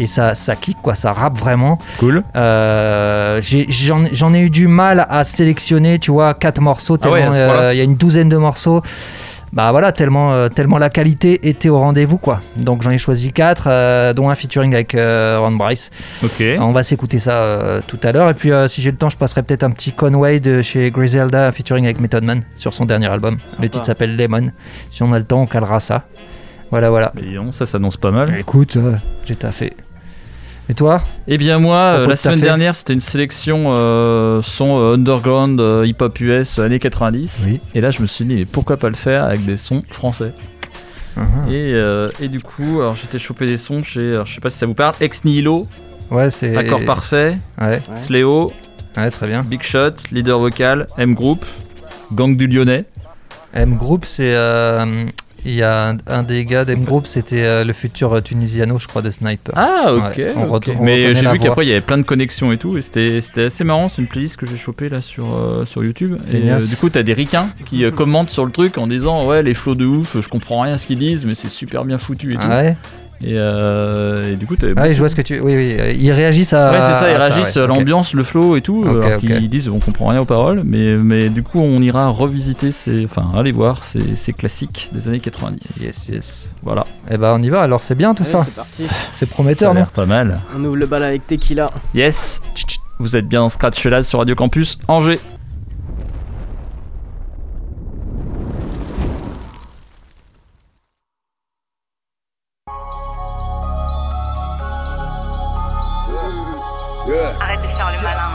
et 0.00 0.06
ça, 0.06 0.34
ça 0.34 0.56
kick 0.56 0.78
quoi 0.82 0.94
ça 0.96 1.12
rappe 1.12 1.38
vraiment 1.38 1.78
Cool. 1.98 2.24
euh, 2.34 3.40
J'en 4.12 4.34
ai 4.34 4.40
eu 4.40 4.50
du 4.50 4.66
mal 4.66 5.06
à 5.08 5.22
sélectionner, 5.24 5.98
tu 5.98 6.10
vois, 6.10 6.34
quatre 6.34 6.60
morceaux. 6.60 6.98
Ah 7.02 7.10
ouais, 7.10 7.24
euh, 7.32 7.72
il 7.74 7.78
y 7.78 7.80
a 7.80 7.84
une 7.84 7.94
douzaine 7.96 8.28
de 8.28 8.36
morceaux. 8.36 8.82
Bah 9.52 9.72
voilà, 9.72 9.90
tellement, 9.90 10.32
euh, 10.32 10.48
tellement 10.48 10.78
la 10.78 10.90
qualité 10.90 11.48
était 11.48 11.68
au 11.68 11.80
rendez-vous, 11.80 12.18
quoi. 12.18 12.40
Donc 12.56 12.82
j'en 12.82 12.92
ai 12.92 12.98
choisi 12.98 13.32
quatre, 13.32 13.64
euh, 13.68 14.12
dont 14.12 14.30
un 14.30 14.36
featuring 14.36 14.72
avec 14.74 14.94
euh, 14.94 15.38
Ron 15.40 15.50
Bryce. 15.56 15.90
Ok. 16.22 16.40
On 16.60 16.70
va 16.70 16.84
s'écouter 16.84 17.18
ça 17.18 17.32
euh, 17.38 17.80
tout 17.84 17.98
à 18.04 18.12
l'heure. 18.12 18.30
Et 18.30 18.34
puis 18.34 18.52
euh, 18.52 18.68
si 18.68 18.80
j'ai 18.80 18.92
le 18.92 18.96
temps, 18.96 19.08
je 19.10 19.16
passerai 19.16 19.42
peut-être 19.42 19.64
un 19.64 19.70
petit 19.72 19.90
Conway 19.90 20.38
de 20.38 20.62
chez 20.62 20.92
Griselda, 20.92 21.48
un 21.48 21.52
featuring 21.52 21.84
avec 21.84 22.00
Method 22.00 22.22
Man 22.22 22.42
sur 22.54 22.72
son 22.74 22.86
dernier 22.86 23.08
album. 23.08 23.38
Le 23.60 23.68
titre 23.68 23.84
s'appelle 23.86 24.16
Lemon. 24.16 24.44
Si 24.92 25.02
on 25.02 25.12
a 25.12 25.18
le 25.18 25.24
temps, 25.24 25.40
on 25.42 25.46
calera 25.46 25.80
ça. 25.80 26.04
Voilà, 26.70 26.88
voilà. 26.90 27.12
Mais 27.16 27.22
ça 27.50 27.66
s'annonce 27.66 27.96
pas 27.96 28.12
mal. 28.12 28.32
Écoute, 28.38 28.76
euh, 28.76 28.94
j'ai 29.26 29.34
taffé. 29.34 29.72
Et 30.70 30.74
toi 30.74 31.02
Eh 31.26 31.36
bien 31.36 31.58
moi, 31.58 31.78
euh, 31.78 32.06
la 32.06 32.14
semaine 32.14 32.38
dernière, 32.38 32.76
c'était 32.76 32.92
une 32.92 33.00
sélection 33.00 33.72
euh, 33.74 34.40
son 34.40 34.78
euh, 34.78 34.94
underground 34.94 35.58
euh, 35.60 35.84
hip-hop 35.84 36.20
US 36.20 36.60
années 36.60 36.78
90. 36.78 37.42
Oui. 37.44 37.60
Et 37.74 37.80
là, 37.80 37.90
je 37.90 38.00
me 38.00 38.06
suis 38.06 38.24
dit, 38.24 38.36
mais 38.36 38.44
pourquoi 38.44 38.76
pas 38.76 38.88
le 38.88 38.94
faire 38.94 39.24
avec 39.24 39.44
des 39.44 39.56
sons 39.56 39.82
français 39.90 40.32
Mhm. 41.16 41.52
et, 41.52 41.72
euh, 41.74 42.08
et 42.22 42.28
du 42.28 42.38
coup, 42.38 42.78
alors 42.80 42.94
j'étais 42.94 43.18
chopé 43.18 43.44
des 43.48 43.56
sons 43.56 43.82
chez, 43.82 44.12
alors, 44.12 44.26
je 44.26 44.34
sais 44.34 44.40
pas 44.40 44.48
si 44.48 44.58
ça 44.58 44.66
vous 44.66 44.74
parle, 44.74 44.94
Ex 45.00 45.24
Nihilo, 45.24 45.66
Ouais, 46.08 46.30
c'est. 46.30 46.56
Accord 46.56 46.84
Parfait, 46.84 47.36
Ouais. 47.60 47.80
Sléo, 47.96 48.52
ouais, 48.96 49.10
très 49.10 49.26
bien. 49.26 49.42
Big 49.42 49.60
Shot, 49.62 49.90
Leader 50.12 50.38
Vocal, 50.38 50.86
M 50.98 51.14
Group, 51.16 51.44
Gang 52.12 52.36
du 52.36 52.46
Lyonnais. 52.46 52.84
M 53.54 53.76
Group, 53.76 54.04
c'est. 54.04 54.34
euh, 54.36 55.04
Il 55.44 55.54
y 55.54 55.62
a 55.62 55.88
un, 55.90 55.96
un 56.06 56.22
des 56.22 56.44
gars 56.44 56.64
d'M 56.64 56.84
Group, 56.84 57.06
c'était 57.06 57.42
euh, 57.44 57.64
le 57.64 57.72
futur 57.72 58.12
euh, 58.12 58.20
Tunisiano, 58.20 58.78
je 58.78 58.86
crois, 58.86 59.00
de 59.02 59.10
Sniper. 59.10 59.54
Ah, 59.56 59.92
ok. 59.94 60.16
Ouais, 60.18 60.32
on 60.36 60.42
ok. 60.44 60.50
retourne- 60.50 60.76
on 60.80 60.84
Mais 60.84 61.14
j'ai 61.14 61.26
vu 61.30 61.38
qu'après 61.38 61.64
il 61.64 61.68
y 61.68 61.72
avait 61.72 61.80
plein 61.80 61.98
de 61.98 62.02
connexions 62.02 62.52
et 62.52 62.58
tout, 62.58 62.76
et 62.76 62.82
c'était 62.82 63.20
assez 63.44 63.64
marrant. 63.64 63.88
C'est 63.88 64.02
une 64.02 64.08
playlist 64.08 64.36
que 64.36 64.46
j'ai 64.46 64.56
chopée 64.56 64.88
là 64.88 65.00
sur, 65.00 65.24
euh, 65.34 65.64
sur 65.64 65.82
YouTube. 65.84 66.18
Et 66.32 66.50
euh, 66.50 66.58
du 66.64 66.76
coup, 66.76 66.90
t'as 66.90 67.02
des 67.02 67.14
ricains 67.14 67.48
qui 67.66 67.90
commentent 67.92 68.30
sur 68.30 68.44
le 68.44 68.52
truc 68.52 68.76
en 68.78 68.86
disant 68.86 69.26
Ouais, 69.26 69.42
les 69.42 69.54
flots 69.54 69.74
de 69.74 69.86
ouf, 69.86 70.20
je 70.20 70.28
comprends 70.28 70.60
rien 70.60 70.74
à 70.74 70.78
ce 70.78 70.86
qu'ils 70.86 70.98
disent, 70.98 71.24
mais 71.24 71.34
c'est 71.34 71.48
super 71.48 71.84
bien 71.84 71.98
foutu 71.98 72.34
et 72.34 72.36
tout. 72.36 72.42
Ah 72.44 72.60
ouais, 72.60 72.76
Et, 73.22 73.34
euh, 73.36 74.32
et 74.32 74.36
du 74.36 74.46
coup, 74.46 74.56
ah, 74.76 74.82
oui, 74.86 74.94
je 74.94 74.98
vois 74.98 75.10
ce 75.10 75.16
que 75.16 75.20
tu. 75.20 75.40
Oui, 75.40 75.54
oui, 75.54 75.76
euh, 75.78 75.92
ils 75.92 76.10
réagissent 76.10 76.54
à. 76.54 76.70
Ouais, 76.70 76.78
c'est 76.80 77.00
ça, 77.00 77.10
ils 77.10 77.16
réagissent 77.16 77.56
ouais, 77.56 77.62
à 77.62 77.66
l'ambiance, 77.66 78.14
le 78.14 78.22
flow 78.22 78.56
et 78.56 78.62
tout, 78.62 78.82
alors 78.88 79.20
qu'ils 79.20 79.48
disent 79.48 79.68
on 79.68 79.78
comprend 79.78 80.06
rien 80.08 80.20
aux 80.20 80.24
paroles, 80.24 80.62
mais, 80.64 80.94
mais 80.94 81.28
du 81.28 81.42
coup 81.42 81.60
on 81.60 81.82
ira 81.82 82.08
revisiter 82.08 82.72
ces, 82.72 83.04
enfin 83.04 83.28
aller 83.36 83.52
voir 83.52 83.84
ces, 83.84 84.16
ces 84.16 84.32
classiques 84.32 84.88
des 84.92 85.08
années 85.08 85.20
90. 85.20 85.82
Yes, 85.82 86.08
yes. 86.08 86.50
Voilà, 86.62 86.86
Eh 87.10 87.16
ben, 87.18 87.36
on 87.38 87.42
y 87.42 87.50
va, 87.50 87.60
alors 87.62 87.82
c'est 87.82 87.94
bien 87.94 88.14
tout 88.14 88.24
ça. 88.24 88.42
c'est. 88.42 88.88
C'est 89.12 89.26
ça 89.26 89.30
a 89.30 89.34
prometteur, 89.34 89.74
non 89.74 89.86
pas 89.92 90.06
mal. 90.06 90.40
On 90.56 90.64
ouvre 90.64 90.76
le 90.76 90.86
bal 90.86 91.02
avec 91.04 91.26
Tequila. 91.26 91.70
Yes, 91.94 92.40
vous 92.98 93.16
êtes 93.16 93.28
bien 93.28 93.42
en 93.42 93.48
Scratch 93.48 93.80
Fellas 93.80 94.04
sur 94.04 94.18
Radio 94.18 94.34
Campus 94.34 94.78
Angers. 94.88 95.20
Arrête 107.40 107.62
de 107.62 107.66
faire 107.68 107.88
le 107.90 108.02
malin. 108.02 108.30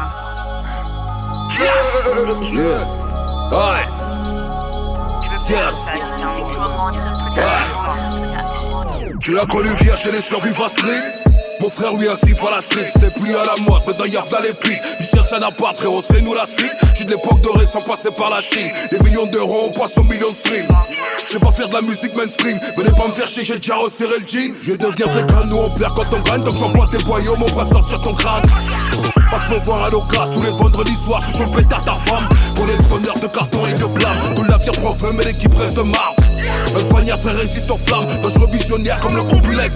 Yeah. 1.52 2.84
Plus 5.30 5.50
Yes. 5.50 5.60
que 5.60 5.74
ça 5.86 5.94
devient 5.94 6.34
Tu 9.22 9.34
l'as 9.34 9.46
connu 9.46 9.70
hier 9.82 9.96
chez 9.98 10.12
les 10.12 10.22
survivants 10.22 10.68
street 10.68 11.25
mon 11.60 11.70
frère 11.70 11.94
lui 11.96 12.08
ainsi 12.08 12.34
va 12.34 12.52
la 12.52 12.62
street, 12.62 12.88
c'était 12.92 13.12
plus 13.12 13.36
à 13.36 13.46
la 13.46 13.56
mode, 13.62 13.86
maintenant 13.88 14.06
y'a 14.06 14.22
v'là 14.22 14.42
les 14.42 14.54
pics 14.54 14.82
Il 15.00 15.06
cherche 15.06 15.34
un 15.34 15.42
appart, 15.42 15.78
frérot, 15.78 16.02
c'est 16.02 16.22
nous 16.22 16.34
la 16.34 16.46
suite 16.46 16.72
J'suis 16.94 17.06
de 17.06 17.12
l'époque 17.12 17.42
dorée 17.42 17.66
sans 17.68 17.82
passer 17.82 18.10
par 18.16 18.30
la 18.30 18.40
Chine. 18.40 18.72
Les 18.92 19.00
millions 19.00 19.26
d'euros, 19.26 19.70
on 19.70 19.78
passe 19.78 19.98
aux 19.98 20.04
millions 20.04 20.32
de 20.32 20.36
streams. 20.36 20.68
J'sais 21.28 21.40
pas 21.40 21.52
faire 21.52 21.68
de 21.68 21.74
la 21.74 21.82
musique 21.82 22.16
mainstream. 22.16 22.58
Venez 22.78 22.92
pas 22.92 23.08
me 23.08 23.12
faire 23.12 23.28
chier, 23.28 23.44
j'ai 23.44 23.58
déjà 23.58 23.76
resserré 23.76 24.20
le 24.20 24.26
jean. 24.26 24.54
Je 24.62 24.74
deviens 24.74 25.08
très 25.08 25.26
crâne, 25.26 25.50
nous 25.50 25.58
on 25.58 25.70
perd 25.72 25.94
quand 25.94 26.14
on 26.14 26.22
gagne. 26.22 26.44
Tant 26.44 26.52
que 26.52 26.58
j'envoie 26.58 26.88
tes 26.92 27.04
boyaux, 27.04 27.36
mon 27.36 27.48
bras 27.48 27.68
sortir 27.68 28.00
ton 28.02 28.14
crâne. 28.14 28.44
Passe 29.30 29.50
me 29.50 29.60
voir 29.66 29.84
à 29.84 29.90
l'occasion 29.90 30.36
tous 30.36 30.44
les 30.44 30.52
vendredis 30.52 30.96
soirs, 30.96 31.20
je 31.20 31.26
suis 31.26 31.36
sur 31.36 31.46
le 31.48 31.52
pétard 31.52 31.84
ta 31.84 31.96
femme. 31.96 32.30
Collectionneur 32.56 33.20
de 33.20 33.28
cartons 33.28 33.66
et 33.66 33.74
de 33.74 33.86
blâme 33.86 34.34
Tout 34.36 34.44
navire 34.44 34.72
prend 34.74 34.96
feu 34.96 35.12
mais 35.14 35.26
l'équipe 35.26 35.54
reste 35.56 35.76
de 35.76 35.82
marbre 35.82 36.16
Un 36.78 36.84
poignard 36.86 37.20
fait 37.20 37.32
résiste 37.32 37.72
aux 37.72 37.78
flammes. 37.78 38.06
Dangereux 38.22 38.48
visionnaire 38.52 39.00
comme 39.00 39.16
le 39.16 39.24
couple 39.24 39.56
like 39.56 39.74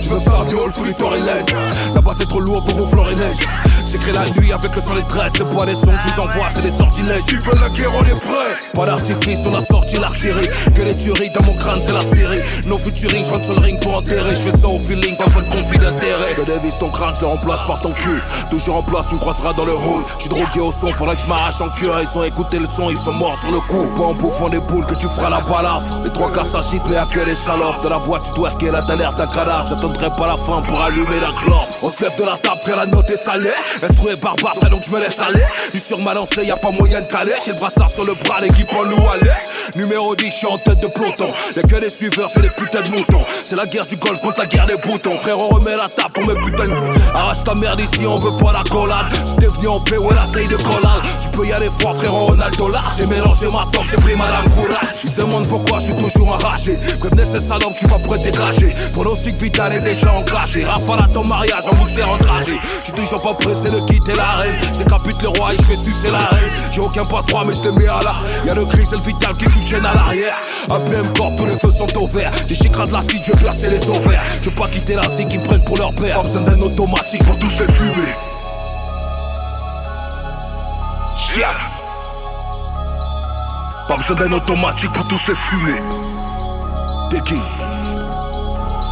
Tu 0.00 0.08
veux 0.08 0.20
ça, 0.20 0.44
viol, 0.48 0.70
fruitor 0.70 1.14
et 1.14 1.20
lens 1.20 1.46
Là-bas 1.94 2.12
c'est 2.18 2.28
trop 2.28 2.40
lourd 2.40 2.64
pour 2.64 2.74
ronfleur 2.76 3.10
et 3.10 3.14
neige 3.14 3.38
J'écris 3.86 4.12
la 4.12 4.28
nuit 4.30 4.52
avec 4.52 4.74
le 4.74 4.80
sang 4.80 4.94
les 4.94 5.02
traites 5.04 5.32
C'est 5.36 5.54
pas 5.54 5.66
des 5.66 5.74
sons 5.74 5.86
que 5.86 6.08
je 6.08 6.20
vous 6.20 6.28
c'est 6.54 6.62
des 6.62 6.70
sortilèges. 6.70 7.22
Tu 7.26 7.36
veux 7.36 7.54
la 7.60 7.68
guerre, 7.70 7.90
on 7.94 8.04
est 8.04 8.20
prêt. 8.20 8.56
Pas 8.74 8.86
d'artifice, 8.86 9.40
on 9.46 9.54
a 9.54 9.60
sorti 9.60 9.96
l'artillerie. 9.98 10.48
Que 10.74 10.82
les 10.82 10.96
tueries 10.96 11.30
dans 11.30 11.42
mon 11.44 11.54
crâne, 11.54 11.80
c'est 11.84 11.92
la 11.92 12.02
série. 12.02 12.40
No 12.66 12.78
futuring, 12.78 13.24
je 13.24 13.30
rentre 13.30 13.44
sur 13.44 13.54
le 13.54 13.60
ring 13.60 13.80
pour 13.80 13.96
enterrer. 13.96 14.36
Je 14.36 14.50
fais 14.50 14.56
ça 14.56 14.68
au 14.68 14.78
feeling, 14.78 15.16
pas 15.16 15.26
besoin 15.26 15.42
de 15.42 15.48
conflit 15.48 15.78
d'intérêt. 15.78 16.34
Que 16.34 16.42
dévisse 16.42 16.78
ton 16.78 16.90
crâne, 16.90 17.14
je 17.14 17.22
le 17.22 17.28
remplace 17.28 17.60
par 17.66 17.80
ton 17.80 17.92
cul. 17.92 18.22
Toujours 18.50 18.76
en 18.76 18.82
place, 18.82 19.08
tu 19.08 19.14
me 19.14 19.20
croiseras 19.20 19.52
dans 19.52 19.64
le 19.64 19.72
hall. 19.72 20.02
Suis 20.18 20.28
drogué 20.28 20.60
au 20.60 20.72
son, 20.72 20.92
faudra 20.92 21.14
que 21.14 21.22
je 21.22 21.26
m'arrache 21.26 21.60
en 21.60 21.68
cœur 21.68 22.00
Ils 22.00 22.18
ont 22.18 22.24
écouté 22.24 22.58
le 22.58 22.66
son, 22.66 22.90
ils 22.90 22.96
sont 22.96 23.12
morts 23.12 23.38
sur 23.40 23.50
le 23.50 23.60
coup. 23.60 23.86
Pas 23.96 24.04
en 24.04 24.14
bouffant 24.14 24.48
des 24.48 24.60
boules 24.60 24.86
que 24.86 24.94
tu 24.94 25.08
feras 25.08 25.30
la 25.30 25.40
balafre. 25.40 26.00
Les 26.04 26.12
trois 26.12 26.30
quarts 26.38 26.62
s'agitent, 26.62 26.82
mais 26.88 26.96
à 26.96 27.06
que 27.06 27.20
les 27.20 27.34
salopes. 27.34 27.82
Dans 27.82 27.88
la 27.88 27.98
boîte, 27.98 28.24
tu 28.26 28.32
dois 28.32 28.50
qu'elle 28.52 28.74
a 28.74 28.82
t'as 28.82 28.96
l'air 28.96 29.14
d'un 29.14 29.26
cadavre 29.26 29.66
J'attendrai 29.68 30.10
pas 30.16 30.26
la 30.26 30.36
fin 30.36 30.60
pour 30.62 30.80
allumer 30.80 31.20
la 31.20 31.32
clope. 31.40 31.68
On 31.82 31.88
se 31.88 32.02
lève 32.02 32.16
de 32.16 32.24
la 32.24 32.36
table, 32.36 32.60
frère, 32.62 32.76
la 32.76 32.86
note 32.86 33.10
est 33.10 33.16
salée. 33.16 33.52
L'instru 33.82 34.10
est 34.10 34.22
barbare, 34.22 34.54
frère, 34.56 34.70
donc 34.70 34.82
je 34.86 34.92
me 34.92 35.00
laisse 35.00 35.18
aller. 35.18 35.44
Du 35.72 35.78
sur 35.78 35.98
ma 35.98 36.14
lancée, 36.14 36.44
y 36.44 36.50
a 36.50 36.56
pas 36.56 36.70
moyen 36.70 37.00
de 37.00 37.06
caler. 37.06 37.34
J'ai 37.44 37.52
le 37.52 37.58
brassard 37.58 37.90
sur 37.90 38.04
le 38.04 38.14
bras, 38.14 38.40
l'équipe 38.40 38.68
en 38.78 38.84
nous 38.84 39.08
allait 39.08 39.36
Numéro 39.76 40.14
10, 40.14 40.26
je 40.26 40.30
suis 40.30 40.46
en 40.46 40.58
tête 40.58 40.80
de 40.80 40.88
peloton. 40.88 41.28
Y'a 41.56 41.62
que 41.62 41.80
des 41.80 41.90
suiveurs, 41.90 42.30
c'est 42.30 42.42
des 42.42 42.50
putains 42.50 42.82
de 42.82 42.90
moutons. 42.90 43.24
C'est 43.44 43.56
la 43.56 43.66
guerre 43.66 43.86
du 43.86 43.96
golf 43.96 44.20
contre 44.20 44.38
la 44.40 44.46
guerre 44.46 44.66
des 44.66 44.76
boutons. 44.76 45.18
Frère, 45.18 45.38
on 45.38 45.48
remet 45.48 45.76
la 45.76 45.88
table 45.88 46.12
pour 46.14 46.26
mes 46.26 46.40
putains 46.40 46.68
de 46.68 46.74
Arrache 47.14 47.44
ta 47.44 47.54
merde 47.54 47.80
ici, 47.80 48.06
on 48.06 48.16
veut 48.16 48.36
pas 48.36 48.52
la 48.52 48.62
collade. 48.64 49.06
J'étais 49.26 49.46
venu 49.46 49.68
en 49.68 49.80
paix, 49.80 49.98
ouais, 49.98 50.14
la 50.14 50.32
taille 50.32 50.48
de 50.48 50.56
collal 50.56 51.00
Tu 51.20 51.28
peux 51.30 51.46
y 51.46 51.52
aller 51.52 51.70
froid, 51.78 51.94
frère, 51.94 52.12
là. 52.12 52.82
J'ai 52.96 53.06
mélangé 53.06 53.46
ma 53.46 53.66
top, 53.72 53.82
j'ai 53.90 53.96
pris 53.96 54.14
madame 54.14 54.48
courage. 54.50 54.88
Ils 55.04 55.10
se 55.10 55.16
demandent 55.16 55.48
pourquoi 55.48 55.78
je 55.78 55.86
suis 55.86 55.96
toujours 55.96 56.27
enragé 56.30 56.78
Prévenez 56.98 57.24
ces 57.24 57.40
je 57.40 57.86
prêt 57.86 58.18
dégager 58.18 58.74
vital 59.38 59.72
est 59.72 59.80
déjà 59.80 60.12
engagé 60.12 60.64
Rafale 60.64 61.04
à 61.04 61.08
ton 61.12 61.24
mariage, 61.24 61.64
on 61.70 61.74
vous 61.76 61.88
sert 61.88 62.08
en 62.08 62.16
dragé 62.18 62.58
J'suis 62.82 62.92
toujours 62.92 63.22
pas 63.22 63.34
pressé 63.34 63.70
de 63.70 63.80
quitter 63.80 64.14
l'arène 64.14 64.54
Je 64.72 64.78
décapite 64.78 65.22
le 65.22 65.28
roi 65.28 65.54
et 65.54 65.56
je 65.56 65.62
fais 65.62 65.76
sucer 65.76 66.10
la 66.10 66.18
reine 66.18 66.50
J'ai 66.70 66.80
aucun 66.80 67.04
passe-droit 67.04 67.44
mais 67.46 67.54
je 67.54 67.64
le 67.64 67.72
mets 67.72 67.88
à 67.88 68.00
la 68.02 68.14
Y'a 68.44 68.54
le 68.54 68.64
cri, 68.66 68.84
c'est 68.84 68.96
le 68.96 69.02
vital 69.02 69.34
qui 69.36 69.44
soutiennent 69.44 69.86
à 69.86 69.94
l'arrière. 69.94 70.36
APM 70.70 71.12
Corp, 71.12 71.36
tous 71.36 71.46
les 71.46 71.58
feux 71.58 71.70
sont 71.70 71.98
au 71.98 72.06
vert. 72.06 72.32
J'ai 72.46 72.54
chicras 72.54 72.86
de 72.86 72.92
l'acide, 72.92 73.22
je 73.22 73.32
vais 73.32 73.38
placer 73.38 73.70
les 73.70 73.88
ovaires. 73.88 74.22
Je 74.42 74.50
pas 74.50 74.68
quitter 74.68 74.94
la 74.94 75.08
zig, 75.08 75.28
ils 75.30 75.40
me 75.40 75.44
prennent 75.44 75.64
pour 75.64 75.76
leur 75.76 75.92
père. 75.92 76.16
Pas 76.16 76.22
besoin 76.22 76.42
d'un 76.42 76.60
automatique 76.60 77.24
pour 77.24 77.38
tous 77.38 77.58
les 77.60 77.72
fumer. 77.72 78.14
Yes. 81.36 81.78
Pas 83.86 83.96
besoin 83.96 84.16
d'un 84.16 84.32
automatique 84.32 84.92
pour 84.92 85.06
tous 85.08 85.26
les 85.28 85.34
fumer 85.34 85.80
The 87.10 87.20
King. 87.22 87.40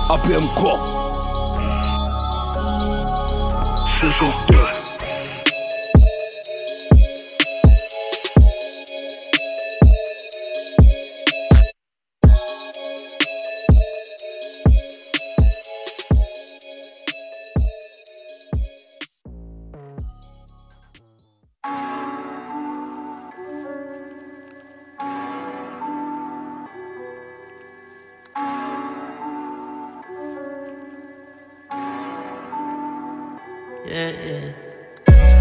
APM 0.09 0.47
Core. 0.57 0.81
Season 3.91 4.33
2. 4.49 4.66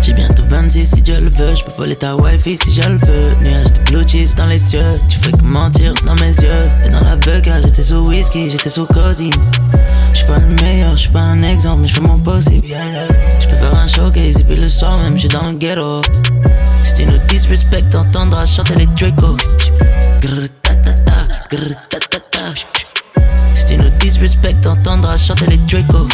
J'ai 0.02 0.14
bientôt 0.14 0.44
26 0.48 0.86
si 0.86 1.02
Dieu 1.02 1.20
le 1.20 1.30
veut, 1.30 1.56
je 1.56 1.64
peux 1.66 1.74
voler 1.78 1.96
ta 1.98 2.16
wifi 2.16 2.58
si 2.58 2.72
je 2.72 2.88
le 2.88 2.96
veux. 2.98 3.34
Nuage 3.42 3.74
de 3.74 3.92
blue 3.92 4.08
cheese 4.08 4.34
dans 4.36 4.46
les 4.46 4.58
cieux, 4.58 4.90
tu 5.10 5.18
fais 5.18 5.32
que 5.32 5.44
mentir 5.44 5.94
dans 6.06 6.16
mes 6.16 6.34
yeux. 6.36 6.68
Et 6.86 6.90
dans 6.90 7.02
la 7.02 7.18
buga, 7.18 7.60
j'étais 7.62 7.84
sous 7.84 8.08
whisky, 8.08 8.48
j'étais 8.48 8.70
sous 8.70 8.86
codeine. 8.86 9.32
J'suis 10.14 10.26
pas 10.26 10.38
le 10.38 10.48
meilleur, 10.62 10.96
j'suis 10.96 11.10
pas 11.10 11.20
un 11.20 11.42
exemple, 11.42 11.80
mais 11.82 11.88
j'fais 11.90 12.00
mon 12.02 12.18
possible. 12.18 12.66
Yeah, 12.66 12.86
yeah. 12.86 13.08
J'peux 13.42 13.56
faire 13.58 13.76
un 13.76 13.88
showcase 13.88 14.40
et 14.40 14.44
puis 14.46 14.56
le 14.56 14.70
soir 14.70 14.98
même, 15.02 15.18
j'suis 15.18 15.28
dans 15.28 15.50
le 15.50 15.58
ghetto. 15.58 16.02
Si 16.82 16.94
tu 16.94 17.06
nous 17.08 17.18
disrespect, 17.28 17.90
t'entendras 17.90 18.46
chanter 18.46 18.76
les 18.76 18.86
Draco. 18.86 19.36
Grrr, 20.22 20.48
ta 20.62 20.76
ta 20.76 20.94
ta, 20.94 22.20
ta. 22.32 22.40
Si 23.54 23.66
tu 23.66 23.90
disrespect, 24.00 24.62
t'entendras 24.62 25.18
chanter 25.18 25.48
les 25.48 25.58
Draco. 25.58 26.08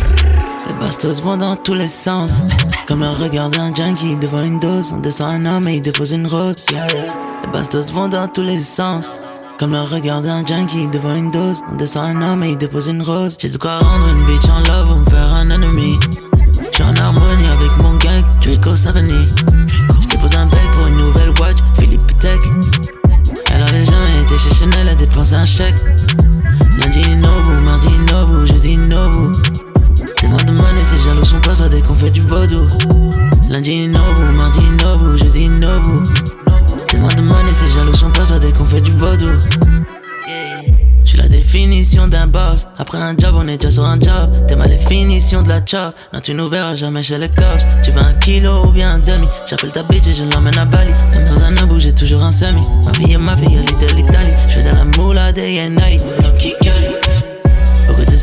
Les 0.72 0.78
bastos 0.78 1.22
vont 1.22 1.36
dans 1.36 1.56
tous 1.56 1.74
les 1.74 1.86
sens. 1.86 2.44
Comme 2.88 3.01
le 3.01 3.10
regard 3.10 3.50
d'un 3.50 3.74
junkie 3.74 4.16
devant 4.16 4.42
une 4.42 4.58
dose. 4.60 4.94
On 4.94 5.00
descend 5.00 5.46
un 5.46 5.58
homme 5.58 5.68
et 5.68 5.75
il 5.75 5.82
dépose 5.82 6.12
une 6.13 6.28
rose. 6.28 6.56
Les 6.70 7.51
bastos 7.51 7.92
vont 7.92 8.08
dans 8.08 8.28
tous 8.30 8.42
les 8.42 8.60
sens. 8.60 9.13
Comme 9.60 9.74
le 9.74 9.82
regard 9.82 10.22
d'un 10.22 10.46
junkie 10.46 10.88
devant 10.88 11.13
une 11.13 11.30
dose. 11.30 11.62
On 11.70 11.75
descend 11.75 12.16
un 12.16 12.22
homme 12.22 12.44
et 12.44 12.51
il 12.51 12.58
dépose 12.58 12.88
une 12.88 13.01
rose. 13.01 13.36
J'ai 13.38 13.50
de 13.50 13.58
quoi 13.58 13.80
rendre 13.80 14.08
une 14.13 14.25
bitch 14.25 14.46
en 14.46 14.60
love 14.72 14.92
ou 14.92 15.01
me 15.01 15.10
faire 15.10 15.34
un 15.34 15.50
ennemi. 15.50 16.00
J'suis 16.72 16.84
en 16.84 16.96
harmonie 16.96 17.48
avec 17.48 17.78
mon 17.80 17.98
gang, 17.98 18.24
Draco 18.42 18.74
Savani. 18.74 19.25
J'dépose 20.00 20.36
un 20.36 20.46
bec 20.46 20.72
pour 20.72 20.88
une 20.88 20.98
nouvelle 20.98 21.34
watch, 21.42 21.58
Philippe 21.78 22.18
Tech. 22.20 22.40
Elle 23.54 23.62
avait 23.63 23.86
jamais 23.86 24.22
été 24.22 24.38
chez 24.38 24.54
Chanel, 24.56 24.88
elle 24.90 24.98
dépensé 24.98 25.36
un 25.36 25.46
chèque. 25.46 25.80
Lundi 26.80 27.01
Nobu, 27.18 27.60
mardi 27.62 27.90
Nobu, 28.10 28.48
jeudi 28.48 28.78
Nobu. 28.78 29.32
Tellement 30.22 30.38
de 30.38 30.51
money, 30.51 30.82
c'est 30.82 31.04
jaloux 31.04 31.25
sont 31.25 31.40
persuadés 31.42 31.82
qu'on 31.82 31.96
fait 31.96 32.12
du 32.12 32.22
vaudou. 32.22 32.68
Lundi, 33.50 33.88
Nobu, 33.88 34.32
mardi, 34.34 34.62
Nobu, 34.84 35.18
jeudi, 35.18 35.50
Nobu. 35.50 36.04
Tellement 36.88 37.08
de 37.08 37.22
money, 37.22 37.51
ces 37.51 37.68
jaloux 37.74 37.96
sont 37.96 38.12
persuadés 38.12 38.51
qu'on 38.51 38.66
fait 38.66 38.82
du 38.82 38.92
vaudou. 38.92 39.30
Je 41.04 41.10
suis 41.10 41.18
la 41.18 41.28
définition 41.28 42.08
d'un 42.08 42.28
boss. 42.28 42.68
Après 42.78 43.00
un 43.00 43.18
job, 43.18 43.34
on 43.36 43.48
est 43.48 43.58
déjà 43.58 43.72
sur 43.72 43.84
un 43.84 44.00
job. 44.00 44.32
T'es 44.48 44.56
ma 44.56 44.68
définition 44.68 45.42
de 45.42 45.50
la 45.50 45.66
chop. 45.66 45.96
Non, 46.13 46.20
tu 46.22 46.36
nous 46.36 46.48
verras 46.48 46.75
jamais 46.75 47.01
chez 47.01 47.18
les 47.18 47.28
cops. 47.28 47.66
Tu 47.84 47.90
veux 47.90 48.01
un 48.01 48.13
kilo 48.13 48.68
ou 48.68 48.72
bien 48.72 48.94
un 48.94 49.00
demi? 49.00 49.25
J'appelle 49.50 49.74
ta 49.74 49.82
bitch 49.84 50.08
et 50.08 50.12
je 50.12 50.24
l'emmène 50.32 50.58
à 50.58 50.66
Bali. 50.66 50.92
Même 51.12 51.25
dans 51.25 51.44
un 51.44 51.58
abou, 51.58 51.80
j'ai 51.80 51.94
toujours 51.94 52.24
un 52.24 52.32
semi. 52.32 52.62
Ma 52.86 52.92
vie 52.92 53.13
est 53.13 53.18
ma 53.18 53.36
vie, 53.36 53.56
elle 53.56 53.90
est 53.90 53.94
l'Italie. 53.96 54.36
Je 54.48 54.60
fais 54.60 54.70
de 54.70 54.75
la 54.75 54.86
moula 54.86 55.32
des 55.34 55.51
Yenai, 55.54 55.98
comme 56.22 56.38
Kikali. 56.38 57.00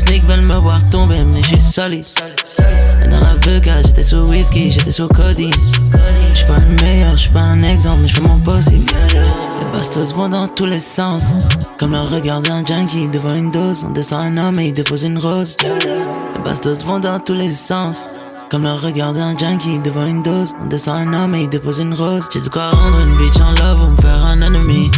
Sneaks 0.09 0.25
veulent 0.25 0.41
me 0.41 0.55
voir 0.55 0.79
tomber, 0.89 1.17
mais 1.23 1.41
je 1.43 1.47
suis 1.49 1.61
solide. 1.61 2.05
Et 3.03 3.07
dans 3.09 3.19
la 3.19 3.35
VK, 3.35 3.85
j'étais 3.85 4.01
sous 4.01 4.27
whisky, 4.27 4.67
j'étais 4.67 4.89
sous 4.89 5.07
codeine. 5.07 5.51
J'suis 6.33 6.45
pas 6.47 6.55
le 6.55 6.81
meilleur, 6.81 7.15
j'suis 7.15 7.29
pas 7.29 7.41
un 7.41 7.61
exemple, 7.61 7.99
mais 8.01 8.07
j'fais 8.07 8.21
mon 8.21 8.39
possible. 8.39 8.91
Les 9.61 9.67
bastos 9.71 10.11
vont 10.15 10.29
dans 10.29 10.47
tous 10.47 10.65
les 10.65 10.79
sens. 10.79 11.35
Comme 11.77 11.91
le 11.91 11.99
regard 11.99 12.41
d'un 12.41 12.65
junkie 12.65 13.07
devant 13.09 13.35
une 13.35 13.51
dose. 13.51 13.85
On 13.87 13.91
descend 13.91 14.35
un 14.35 14.47
homme 14.47 14.59
et 14.59 14.69
il 14.69 14.73
dépose 14.73 15.03
une 15.03 15.19
rose. 15.19 15.57
Les 15.63 16.43
bastos 16.43 16.83
vont 16.83 16.99
dans 16.99 17.19
tous 17.19 17.35
les 17.35 17.51
sens. 17.51 18.07
Comme 18.49 18.63
le 18.63 18.73
regard 18.73 19.13
d'un 19.13 19.37
junkie 19.37 19.77
devant 19.77 20.07
une 20.07 20.23
dose. 20.23 20.55
On 20.59 20.65
descend 20.65 21.07
un 21.07 21.13
homme 21.13 21.35
et 21.35 21.43
il 21.43 21.49
dépose 21.49 21.77
une 21.77 21.93
rose. 21.93 22.27
J'ai 22.33 22.41
de 22.41 22.49
quoi 22.49 22.71
rendre 22.71 22.99
une 23.01 23.15
bitch 23.17 23.39
en 23.41 23.51
love 23.63 23.83
ou 23.83 23.91
me 23.91 24.01
faire 24.01 24.25
un 24.25 24.41
ennemi? 24.41 24.89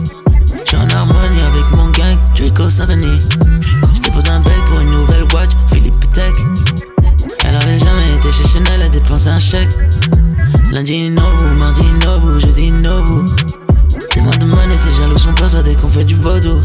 J'suis 0.66 0.78
en 0.78 0.90
harmonie 0.90 1.42
avec 1.42 1.70
mon 1.76 1.90
gang, 1.90 2.18
Draco 2.38 2.70
Symphony. 2.70 3.20
J'dépose 3.94 4.30
un 4.30 4.40
bec 4.40 4.61
watch, 5.34 5.52
Philippe 5.70 6.12
Tech. 6.14 6.34
Elle 7.46 7.56
avait 7.56 7.80
jamais 7.80 8.16
été 8.16 8.32
chez 8.32 8.48
Chanel, 8.48 8.82
elle 8.84 8.92
dépensé 8.92 9.30
un 9.30 9.40
chèque. 9.40 9.72
Lundi, 10.72 11.10
Nobu, 11.10 11.54
mardi, 11.56 11.84
Nobu, 12.06 12.40
jeudi, 12.40 12.72
Nobu. 12.72 13.26
Tellement 14.12 14.32
de 14.40 14.46
money, 14.46 14.76
ces 14.76 14.92
jaloux 15.02 15.18
sont 15.18 15.34
persuadés 15.34 15.76
qu'on 15.76 15.90
fait 15.90 16.06
du 16.06 16.16
vaudou. 16.16 16.60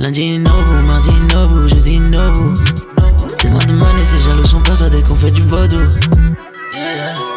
Lundi, 0.00 0.38
Nobu, 0.38 0.82
mardi, 0.86 1.10
Nobu, 1.32 1.68
jeudi, 1.68 1.98
Nobu. 1.98 2.54
Tellement 3.38 3.58
de 3.58 3.72
money, 3.72 4.02
ces 4.02 4.18
jaloux 4.20 4.44
sont 4.44 4.60
persuadés 4.60 5.02
qu'on 5.02 5.16
fait 5.16 5.30
du 5.30 5.42
vaudou. 5.42 5.80
Yeah, 6.74 6.94
yeah. 6.96 7.27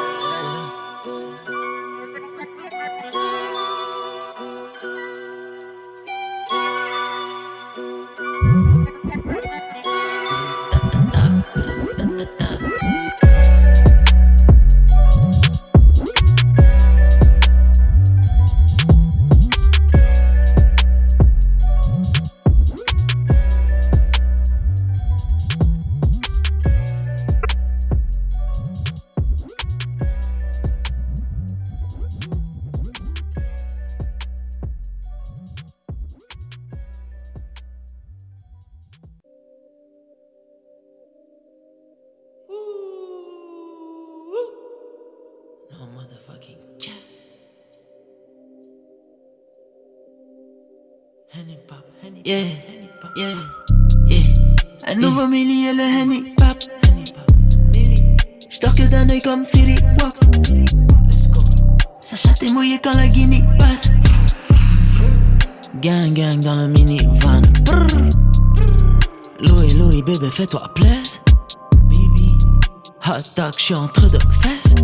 J'suis 73.72 73.80
entre 73.80 74.02
deux 74.02 74.20
fesses. 74.32 74.76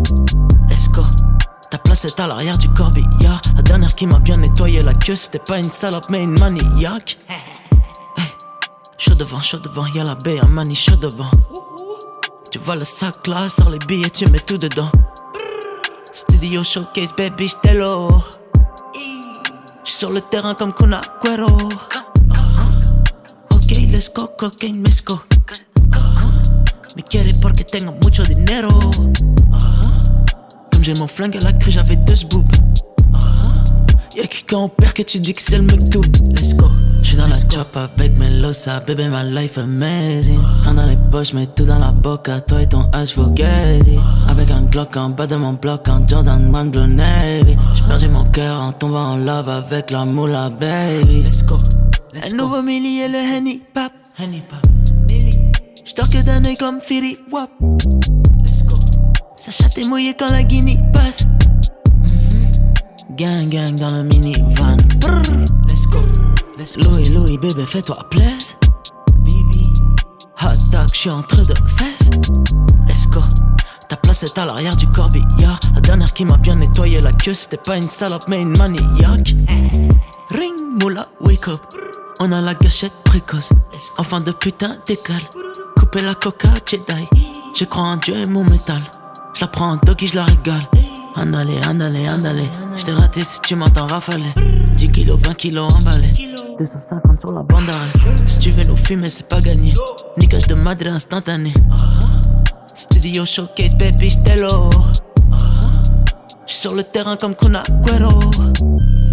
Let's 0.66 0.88
go. 0.88 1.02
Ta 1.70 1.76
place 1.76 2.06
est 2.06 2.18
à 2.20 2.26
l'arrière 2.26 2.56
du 2.56 2.70
corbillard? 2.70 3.40
La 3.56 3.62
dernière 3.62 3.94
qui 3.94 4.06
m'a 4.06 4.18
bien 4.18 4.36
nettoyé 4.36 4.82
la 4.82 4.94
queue, 4.94 5.14
c'était 5.14 5.40
pas 5.40 5.58
une 5.58 5.68
salope 5.68 6.06
mais 6.08 6.22
une 6.22 6.38
maniaque. 6.38 7.18
Chaud 8.96 9.14
devant, 9.14 9.42
chaud 9.42 9.58
devant, 9.58 9.84
y'a 9.88 10.04
la 10.04 10.14
baie, 10.14 10.40
un 10.42 10.48
mani 10.48 10.74
chaud 10.74 10.96
devant. 10.96 11.30
Tu 12.50 12.58
vois 12.60 12.76
le 12.76 12.84
sac 12.84 13.26
là, 13.26 13.50
sors 13.50 13.68
les 13.68 13.78
billets, 13.80 14.08
tu 14.08 14.26
mets 14.30 14.40
tout 14.40 14.56
dedans. 14.56 14.90
Studio 16.10 16.64
showcase, 16.64 17.14
baby, 17.14 17.48
j't'ai 17.48 17.74
l'eau. 17.74 18.08
Sur 19.84 20.12
le 20.12 20.22
terrain 20.22 20.54
comme 20.54 20.72
Kuna 20.72 21.02
Cuero. 21.20 21.68
Ok, 23.52 23.70
let's 23.92 24.10
go, 24.14 24.30
cocaine, 24.38 24.80
mezco. 24.80 25.20
Me 26.96 27.02
quiere 27.02 27.32
porque 27.40 27.64
tengo 27.64 27.92
mucho 28.02 28.22
dinero. 28.22 28.68
Comme 30.72 30.82
j'ai 30.82 30.94
mon 30.94 31.06
flingue 31.06 31.36
à 31.36 31.40
la 31.40 31.52
cru, 31.52 31.70
j'avais 31.70 31.96
deux 31.96 32.26
boobs. 32.30 32.50
Y'a 34.16 34.26
que 34.26 34.36
quand 34.48 34.64
on 34.64 34.68
perd 34.68 34.94
que 34.94 35.02
tu 35.02 35.20
dis 35.20 35.32
que 35.32 35.40
c'est 35.40 35.58
le 35.58 35.62
mec 35.62 35.90
tout. 35.90 36.02
Let's 36.30 36.54
go. 36.54 36.66
J'suis 37.02 37.16
dans 37.16 37.28
la 37.28 37.36
chop 37.36 37.76
avec 37.76 38.16
Melosa, 38.18 38.80
bébé, 38.80 39.08
my 39.08 39.30
life 39.32 39.58
amazing. 39.58 40.40
Rien 40.64 40.74
dans 40.74 40.86
les 40.86 40.98
poches, 41.12 41.32
mais 41.34 41.46
tout 41.46 41.64
dans 41.64 41.78
la 41.78 41.92
boca, 41.92 42.40
toi 42.40 42.62
et 42.62 42.66
ton 42.66 42.82
H 42.90 43.12
Fugazi. 43.12 43.98
Avec 44.28 44.50
un 44.50 44.62
Glock 44.62 44.96
en 44.96 45.10
bas 45.10 45.26
de 45.26 45.36
mon 45.36 45.52
bloc, 45.52 45.86
en 45.88 46.06
Jordan 46.08 46.52
One 46.54 46.70
Blue 46.70 46.88
Navy. 46.88 47.56
J'ai 47.76 47.84
perdu 47.84 48.08
mon 48.08 48.24
cœur 48.30 48.60
en 48.60 48.72
tombant 48.72 49.12
en 49.12 49.16
love 49.16 49.48
avec 49.48 49.90
la 49.90 50.04
moula, 50.04 50.50
baby. 50.50 51.22
Let's 51.22 51.44
go. 51.44 51.56
Un 52.24 52.34
nouveau 52.34 52.62
milli 52.62 53.00
et 53.00 53.08
le 53.08 53.18
Henny 53.18 53.60
Pop. 53.72 53.92
Henny 54.18 54.40
Pop. 54.40 54.66
Comme 56.56 56.80
Philly 56.80 57.18
Wap. 57.30 57.50
Let's 58.40 58.62
go. 58.64 58.74
Sa 59.36 59.50
chatte 59.50 59.76
est 59.76 59.86
mouillée 59.86 60.14
quand 60.18 60.30
la 60.32 60.42
guinée 60.42 60.78
passe. 60.94 61.24
Gang 63.16 63.48
gang 63.50 63.74
dans 63.76 63.94
le 63.94 64.02
minivan. 64.04 64.76
Brrr. 64.98 65.22
Let's 65.68 65.86
go. 65.86 66.00
Let's 66.58 66.78
go. 66.78 66.90
Louis 66.90 67.08
Louis 67.10 67.38
bébé 67.38 67.64
fais-toi 67.66 67.96
plaisir. 68.10 68.58
Baby. 69.18 69.66
Hot 70.42 70.70
dog, 70.72 70.88
j'suis 70.92 71.10
entre 71.12 71.36
deux 71.36 71.66
fesses. 71.66 72.10
Let's 72.86 73.06
go. 73.08 73.20
Ta 73.90 73.96
place 73.96 74.22
est 74.22 74.38
à 74.38 74.46
l'arrière 74.46 74.74
du 74.76 74.86
corbillard. 74.88 75.60
La 75.74 75.80
dernière 75.82 76.12
qui 76.14 76.24
m'a 76.24 76.38
bien 76.38 76.54
nettoyé 76.54 77.02
la 77.02 77.12
queue, 77.12 77.34
c'était 77.34 77.58
pas 77.58 77.76
une 77.76 77.86
salope 77.86 78.26
mais 78.28 78.40
une 78.40 78.56
maniaque. 78.56 79.34
Ring, 80.30 80.80
moula, 80.80 81.02
wake 81.20 81.48
up. 81.48 81.60
On 82.20 82.32
a 82.32 82.40
la 82.40 82.54
gâchette 82.54 82.94
précoce. 83.04 83.50
Enfin 83.98 84.20
de 84.20 84.32
putain 84.32 84.78
décale. 84.86 85.28
Couper 85.90 86.04
la 86.04 86.14
coca, 86.14 86.50
Jedi. 86.66 87.08
Je 87.58 87.64
crois 87.64 87.84
en 87.84 87.96
Dieu 87.96 88.14
et 88.14 88.28
mon 88.28 88.42
métal. 88.42 88.82
Je 89.32 89.40
la 89.40 89.46
prends 89.46 89.70
en 89.70 89.76
doggy, 89.76 90.06
je 90.06 90.16
la 90.16 90.24
régale. 90.24 90.60
Andale, 91.16 91.48
andale, 91.66 91.96
andale. 92.10 92.44
Je 92.76 92.82
t'ai 92.84 92.92
raté 92.92 93.22
si 93.24 93.40
tu 93.40 93.54
m'entends 93.54 93.86
rafaler. 93.86 94.34
10 94.76 94.90
kilos, 94.90 95.18
20 95.18 95.34
kilos 95.34 95.72
emballés. 95.72 96.12
250 96.58 97.20
sur 97.20 97.32
la 97.32 97.42
bande 97.42 97.64
d'arrêt. 97.64 97.88
Si 98.26 98.38
tu 98.38 98.50
veux 98.50 98.64
nous 98.64 98.76
fumer, 98.76 99.08
c'est 99.08 99.30
pas 99.30 99.40
gagné. 99.40 99.72
Niquage 100.18 100.46
de 100.48 100.56
madre 100.56 100.88
instantané. 100.88 101.54
Studio 102.74 103.24
showcase, 103.24 103.74
baby, 103.76 104.10
j't'ai. 104.10 104.44
J'suis 106.48 106.60
sur 106.60 106.74
le 106.74 106.82
terrain 106.82 107.14
comme 107.16 107.34
Kuna 107.34 107.62
Cuero. 107.84 108.30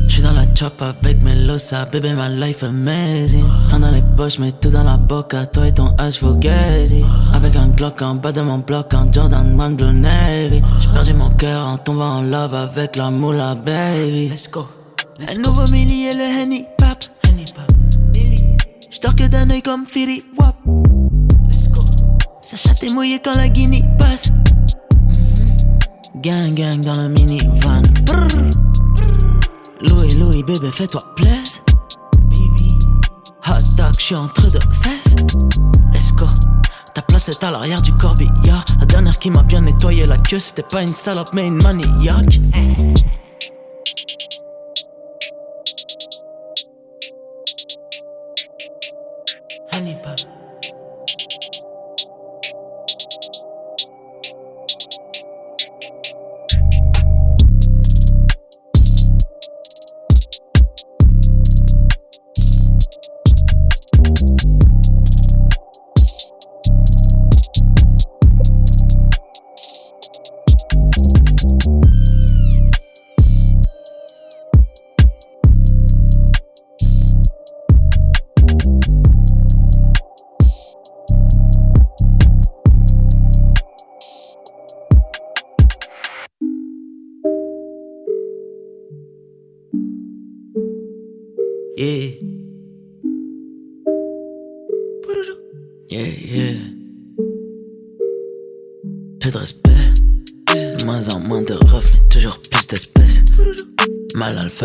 J'suis 0.08 0.22
dans 0.22 0.32
la 0.32 0.46
chop 0.56 0.82
avec 0.82 1.22
Melosa, 1.22 1.84
bébé, 1.84 2.14
my 2.14 2.34
life 2.40 2.64
amazing. 2.64 3.44
Rien 3.68 3.80
dans 3.82 3.92
les 3.92 4.04
poches, 4.16 4.40
mais 4.40 4.54
tout 4.54 4.70
dans 4.70 4.84
la 4.84 4.96
boca, 4.96 5.46
toi 5.46 5.68
et 5.68 5.74
ton 5.74 5.88
H 5.98 6.20
Fugazi. 6.20 7.04
Avec 7.34 7.58
un 7.58 7.68
Glock 7.68 8.02
en 8.02 8.16
bas 8.16 8.32
de 8.32 8.40
mon 8.40 8.60
bloc, 8.60 8.94
en 8.94 9.12
Jordan 9.12 9.60
One 9.60 9.76
Blue 9.76 9.92
Navy. 9.92 10.62
J'ai 10.80 10.90
perdu 10.94 11.14
mon 11.14 11.30
cœur 11.32 11.68
en 11.68 11.78
tombant 11.78 12.20
en 12.20 12.22
love 12.22 12.56
avec 12.56 12.96
la 12.96 13.12
moula, 13.12 13.54
baby. 13.56 14.30
Let's 14.30 14.50
go. 14.50 14.66
Un 15.30 15.42
nouveau 15.42 15.68
milli 15.68 16.06
et 16.06 16.16
le 16.16 16.40
Henny 16.40 16.66
Pop. 16.78 16.88
Henny 17.28 17.44
Pop. 17.54 17.70
Milli. 18.16 18.46
J'dors 18.92 19.14
que 19.14 19.28
d'un 19.28 19.50
œil 19.50 19.62
comme 19.62 19.86
Philly 19.86 20.24
Wap. 20.40 20.56
Let's 21.50 21.68
go. 21.68 21.82
Sa 22.48 22.56
chatte 22.56 22.82
est 22.84 22.92
mouillée 22.92 23.20
quand 23.22 23.36
la 23.36 23.50
guinée 23.50 23.84
passe. 24.00 24.32
Gang 26.26 26.56
gang 26.56 26.82
dans 26.82 27.04
le 27.04 27.10
minivan. 27.10 27.84
Louis 29.80 30.16
Louis 30.16 30.42
bébé 30.42 30.72
fais-toi. 30.72 31.00
Baby. 31.18 32.80
Hot 33.48 33.78
dog, 33.78 33.94
j'suis 34.00 34.16
entre 34.16 34.50
deux 34.50 34.58
fesses. 34.72 35.16
Let's 35.94 36.12
go. 36.14 36.26
Ta 36.96 37.04
place 37.04 37.26
placette 37.26 37.44
à 37.44 37.52
l'arrière 37.52 37.80
du 37.84 37.94
corbillard. 37.94 38.66
La 38.80 38.88
dernière 38.88 39.20
qui 39.20 39.30
m'a 39.30 39.44
bien 39.44 39.62
nettoyé 39.62 40.08
la 40.08 40.18
queue, 40.18 40.40
c'était 40.40 40.64
pas 40.64 40.82
une 40.82 40.88
salope 40.88 41.30
mais 41.34 41.46
une 41.46 41.62
maniaque. 41.62 42.40
Hannibal. 49.72 50.16
you 64.28 64.55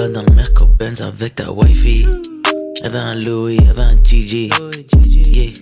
Dans 0.00 0.22
le 0.22 0.34
Merco 0.34 0.64
Benz 0.78 1.02
avec 1.02 1.34
ta 1.34 1.52
wifey. 1.52 2.06
Y'avait 2.82 2.98
un 2.98 3.14
Louis, 3.14 3.58
y'avait 3.66 3.82
un 3.82 4.02
Gigi. 4.02 4.48
Yeah. 5.04 5.52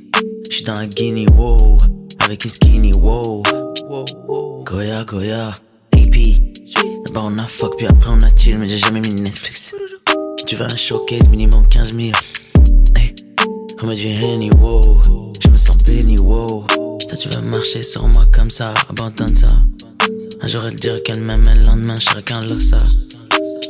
J'suis 0.48 0.62
dans 0.62 0.74
la 0.74 0.86
Guinea, 0.86 1.26
wow. 1.36 1.76
Avec 2.20 2.44
une 2.44 2.50
skinny, 2.50 2.92
wow. 2.92 3.42
Goya, 4.64 5.02
Goya. 5.02 5.58
AP. 5.92 6.16
D'abord 7.06 7.24
on 7.24 7.38
a 7.38 7.44
fuck, 7.46 7.76
puis 7.78 7.88
après 7.88 8.10
on 8.10 8.22
a 8.22 8.32
chill, 8.36 8.58
mais 8.58 8.68
j'ai 8.68 8.78
jamais 8.78 9.00
mis 9.00 9.12
Netflix. 9.14 9.74
Tu 10.46 10.54
veux 10.54 10.66
un 10.66 10.76
showcase 10.76 11.26
minimum 11.28 11.68
15 11.68 11.92
000. 11.92 12.12
Hey, 12.94 13.16
remets 13.80 13.96
du 13.96 14.06
Henny, 14.06 14.50
wow. 14.52 15.00
Je 15.42 15.48
me 15.48 15.56
sens 15.56 15.78
béni, 15.78 16.16
wow. 16.16 16.64
Toi, 17.08 17.18
tu 17.20 17.28
vas 17.30 17.40
marcher 17.40 17.82
sur 17.82 18.06
moi 18.06 18.24
comme 18.32 18.50
ça, 18.50 18.72
abandonne 18.88 19.34
ça. 19.34 19.48
Un 20.40 20.46
jour, 20.46 20.62
elle 20.64 20.76
dirait 20.76 21.02
qu'elle 21.02 21.22
m'aime, 21.22 21.42
le 21.42 21.64
lendemain, 21.64 21.96
chacun 21.96 22.38
le 22.40 22.48
ça. 22.54 22.78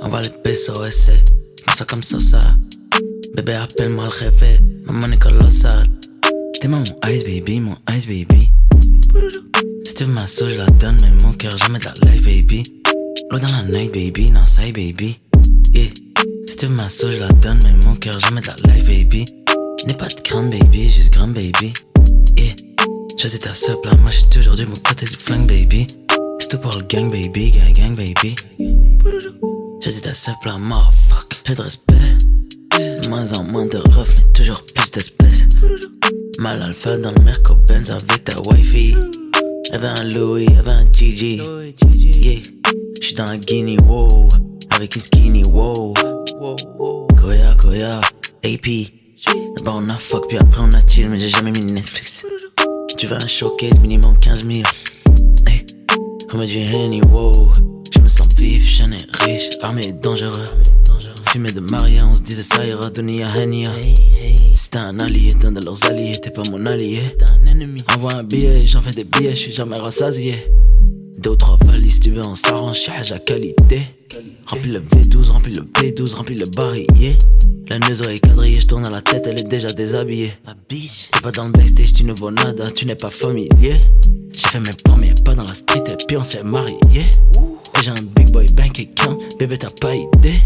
Envoie 0.02 0.22
les 0.22 0.50
essaie. 0.86 1.24
Comme 1.66 1.74
ça, 1.74 1.84
comme 1.84 2.02
ça. 2.02 2.38
Bébé, 3.34 3.54
appelle-moi 3.54 4.04
le 4.04 4.10
réveil. 4.10 4.58
Maman 4.84 5.12
est 5.12 5.18
colossale. 5.18 5.88
T'es 6.60 6.68
mon 6.68 6.82
ice 7.06 7.24
baby, 7.24 7.60
mon 7.60 7.76
ice 7.90 8.06
baby. 8.06 8.50
Si 9.84 9.94
tu 9.94 10.04
veux 10.04 10.12
ma 10.12 10.24
sauce, 10.24 10.52
je 10.52 10.58
la 10.58 10.66
donne, 10.66 10.98
mais 11.00 11.22
mon 11.22 11.32
cœur, 11.32 11.56
jamais 11.58 11.78
de 11.78 11.84
la 11.84 12.32
baby. 12.32 12.62
L'eau 13.30 13.38
dans 13.38 13.52
la 13.52 13.62
night, 13.64 13.92
baby, 13.92 14.30
non, 14.30 14.46
ça, 14.46 14.62
baby. 14.62 15.20
Yeah. 15.72 15.90
Si 16.46 16.56
tu 16.56 16.66
veux 16.66 16.74
ma 16.74 16.86
sauce, 16.86 17.14
je 17.14 17.20
la 17.20 17.28
donne, 17.28 17.60
mais 17.64 17.86
mon 17.86 17.94
cœur, 17.96 18.18
jamais 18.20 18.40
de 18.40 18.46
la 18.46 18.54
baby. 18.86 19.24
N'aie 19.86 19.94
pas 19.94 20.08
de 20.08 20.50
baby, 20.50 20.90
juste 20.90 21.12
grand, 21.12 21.28
baby. 21.28 21.72
Choisis 23.18 23.40
ta 23.40 23.52
seule 23.52 23.78
là, 23.82 23.90
moi 24.00 24.12
j'suis 24.12 24.28
toujours 24.28 24.54
bon 24.54 24.80
côté 24.86 25.04
du 25.04 25.12
flingue, 25.18 25.48
baby. 25.48 25.88
C'est 26.38 26.48
tout 26.50 26.58
pour 26.58 26.78
le 26.78 26.84
gang, 26.84 27.10
baby, 27.10 27.50
gang, 27.50 27.72
gang, 27.72 27.96
baby. 27.96 28.36
Choisis 29.80 30.02
ta 30.02 30.12
seule 30.12 30.34
là, 30.44 30.58
motherfuck. 30.58 31.40
J'ai 31.46 31.54
de 31.54 31.62
respect. 31.62 31.94
Moins 33.08 33.32
en 33.34 33.44
moins 33.44 33.66
de 33.66 33.78
refs, 33.92 34.12
mais 34.18 34.32
toujours 34.32 34.64
plus 34.74 34.90
d'espèces. 34.90 35.48
Mal 36.40 36.62
alpha 36.62 36.98
dans 36.98 37.12
le 37.12 37.22
Merco 37.22 37.54
Benz 37.68 37.90
avec 37.90 38.24
ta 38.24 38.34
wifey. 38.48 38.96
Y'avait 39.70 39.86
un 39.86 40.04
Louis, 40.04 40.46
y'avait 40.46 40.72
un 40.72 40.92
Gigi. 40.92 41.40
Yeah. 41.94 42.40
J'suis 43.00 43.14
dans 43.14 43.26
la 43.26 43.36
Guinea, 43.36 43.76
wow. 43.86 44.28
Avec 44.70 44.96
une 44.96 45.00
skinny, 45.00 45.44
wow. 45.44 45.94
Goya, 47.14 47.54
Goya. 47.54 48.00
AP. 48.44 48.92
D'abord 49.58 49.76
on 49.76 49.88
a 49.90 49.96
fuck, 49.96 50.28
puis 50.28 50.38
après 50.38 50.60
on 50.60 50.72
a 50.72 50.84
chill, 50.86 51.08
mais 51.08 51.20
j'ai 51.20 51.30
jamais 51.30 51.52
mis 51.52 51.64
Netflix. 51.72 52.26
Tu 52.96 53.06
veux 53.06 53.16
un 53.16 53.26
showcase 53.26 53.78
minimum 53.80 54.18
15 54.18 54.44
000. 54.44 54.62
Hey. 55.46 55.64
Remets 56.30 56.46
du 56.46 56.58
Henny, 56.58 57.00
wow. 57.12 57.52
Je 57.92 58.00
me 58.00 58.08
sens 58.08 58.27
vif, 58.48 58.80
et 58.80 59.24
riche, 59.24 59.48
armé 59.62 59.88
et 59.88 59.92
dangereux. 59.92 60.48
Fumé 61.26 61.50
de 61.52 61.60
Maria, 61.60 62.06
on 62.10 62.14
se 62.14 62.22
disait 62.22 62.42
ça 62.42 62.64
ira 62.64 62.86
à 62.86 63.40
Hania. 63.40 63.70
Si 64.54 64.70
t'es 64.70 64.78
un 64.78 64.98
allié, 64.98 65.34
d'un 65.34 65.52
de 65.52 65.64
leurs 65.64 65.84
alliés, 65.84 66.12
t'es 66.22 66.30
pas 66.30 66.42
mon 66.50 66.64
allié. 66.64 66.98
Envoie 67.94 68.14
un 68.14 68.24
billet, 68.24 68.60
j'en 68.66 68.80
fais 68.80 68.90
des 68.92 69.04
billets, 69.04 69.32
je 69.32 69.44
suis 69.44 69.52
jamais 69.52 69.78
rassasié. 69.78 70.34
Deux 71.18 71.30
ou 71.30 71.36
trois 71.36 71.58
valises, 71.64 72.00
tu 72.00 72.10
veux, 72.10 72.26
on 72.26 72.34
s'arrange, 72.34 72.78
chez 72.78 73.12
à 73.12 73.18
qualité. 73.18 73.82
Remplis 74.46 74.72
le 74.72 74.80
V12, 74.80 75.30
remplis 75.30 75.54
le 75.54 75.62
P12, 75.62 76.14
remplis 76.14 76.36
le 76.36 76.46
barillet. 76.46 77.18
La 77.70 77.78
maison 77.86 78.04
est 78.04 78.18
quadrillée, 78.18 78.60
je 78.60 78.66
tourne 78.66 78.86
à 78.86 78.90
la 78.90 79.02
tête, 79.02 79.26
elle 79.26 79.38
est 79.38 79.48
déjà 79.48 79.68
déshabillée. 79.68 80.32
La 80.46 80.54
biche, 80.68 81.10
t'es 81.10 81.20
pas 81.20 81.32
dans 81.32 81.44
le 81.44 81.52
backstage, 81.52 81.92
tu 81.92 82.04
ne 82.04 82.14
vaux 82.14 82.30
nada, 82.30 82.70
tu 82.70 82.86
n'es 82.86 82.96
pas 82.96 83.08
familier. 83.08 83.76
J'ai 84.48 84.52
fait 84.52 84.60
mes 84.60 84.76
premiers 84.82 85.12
pas 85.26 85.34
dans 85.34 85.44
la 85.44 85.52
street 85.52 85.84
et 85.88 85.96
puis 86.06 86.16
on 86.16 86.24
s'est 86.24 86.42
marié. 86.42 86.78
Et 86.96 87.82
j'ai 87.82 87.90
un 87.90 88.02
big 88.16 88.32
boy 88.32 88.46
bank 88.54 88.80
account, 88.80 89.18
bébé 89.38 89.58
t'as 89.58 89.68
pas 89.78 89.94
idée. 89.94 90.40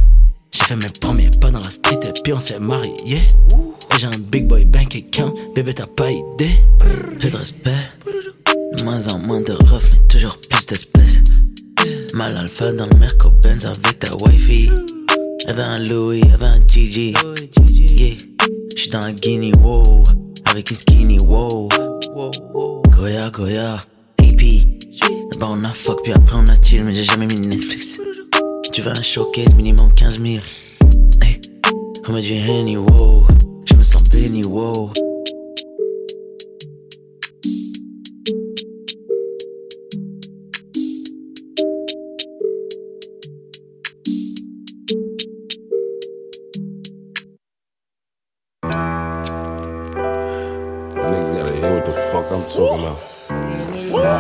J'ai 0.51 0.65
fait 0.65 0.75
mes 0.75 0.91
premiers 1.01 1.31
pas 1.41 1.53
dans 1.53 1.61
la 1.61 1.71
street 1.71 2.01
et 2.03 2.21
puis 2.25 2.33
on 2.33 2.41
s'est 2.41 2.59
marié. 2.59 2.93
Et 3.15 3.99
j'ai 4.01 4.09
un 4.09 4.19
big 4.19 4.49
boy 4.49 4.65
bank 4.65 4.97
account, 4.97 5.33
bébé 5.55 5.75
t'as 5.75 5.87
pas 5.87 6.11
idée. 6.11 6.51
J'ai 7.21 7.31
de 7.31 7.37
respect. 7.37 7.77
Moins 8.83 9.07
en 9.07 9.21
moins 9.21 9.41
de 9.41 9.53
refs, 9.53 9.93
mais 9.93 10.09
toujours 10.09 10.37
plus 10.51 10.67
d'espèces. 10.67 11.23
Mal 12.12 12.37
alpha 12.38 12.73
dans 12.73 12.87
le 12.87 12.99
Merco 12.99 13.31
Benz 13.31 13.67
avec 13.67 14.01
ta 14.01 14.09
wifey. 14.25 14.69
Y'avait 15.47 15.62
un 15.62 15.79
Louis, 15.79 16.23
y'avait 16.29 16.47
un 16.47 16.61
Gigi. 16.67 17.15
Yeah. 17.69 18.17
J'suis 18.77 18.91
dans 18.91 18.99
la 18.99 19.12
Guinea, 19.12 19.53
wow. 19.62 20.03
Avec 20.47 20.71
une 20.71 20.77
skinny, 20.77 21.21
wow. 21.21 21.69
Goya, 22.91 23.31
Goya. 23.31 23.87
D'abord 25.33 25.52
on 25.52 25.64
a 25.64 25.70
fuck, 25.70 26.02
puis 26.02 26.12
après 26.12 26.37
on 26.37 26.46
a 26.48 26.61
chill, 26.61 26.85
mais 26.85 26.92
j'ai 26.94 27.05
jamais 27.05 27.26
mis 27.26 27.40
Netflix. 27.48 27.98
Tu 28.72 28.83
veux 28.83 28.90
un 28.90 29.02
showcase 29.02 29.55
minimum 29.55 29.94
15 29.94 30.20
000. 30.20 30.42
Hey. 31.22 31.40
Remets 32.07 32.20
du 32.20 32.35
Henny, 32.35 32.76
wow. 32.76 33.26
Je 33.64 33.74
me 33.74 33.81
sens 33.81 34.05
béni, 34.11 34.44
wow. 34.44 34.92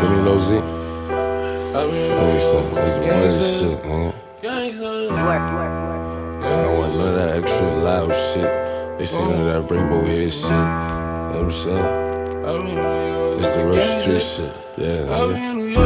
Feel 0.00 0.10
me, 0.10 0.16
Lil 0.22 0.38
Z? 0.40 0.50
Hey, 1.74 2.40
son, 2.40 2.64
that's 2.74 2.94
the 2.94 3.00
shit, 3.58 3.78
man. 3.84 4.12
I 4.42 4.46
don't 6.44 6.74
want 6.78 6.92
none 6.96 7.08
of 7.08 7.14
that 7.14 7.30
extra 7.42 7.68
loud 7.76 8.12
shit. 8.12 8.50
They 8.98 9.04
see 9.04 9.18
none 9.18 9.40
of 9.40 9.46
that 9.46 9.62
rainbow 9.70 10.02
hair 10.04 10.30
shit. 10.30 10.44
You 10.44 10.50
know 10.50 10.58
what 11.32 11.44
I'm 11.44 11.50
saying? 11.52 11.88
It's 13.38 13.52
the 13.54 13.60
real 13.64 13.80
street 14.00 14.22
shit. 14.22 14.52
Yeah, 14.76 15.06
nigga. 15.06 15.80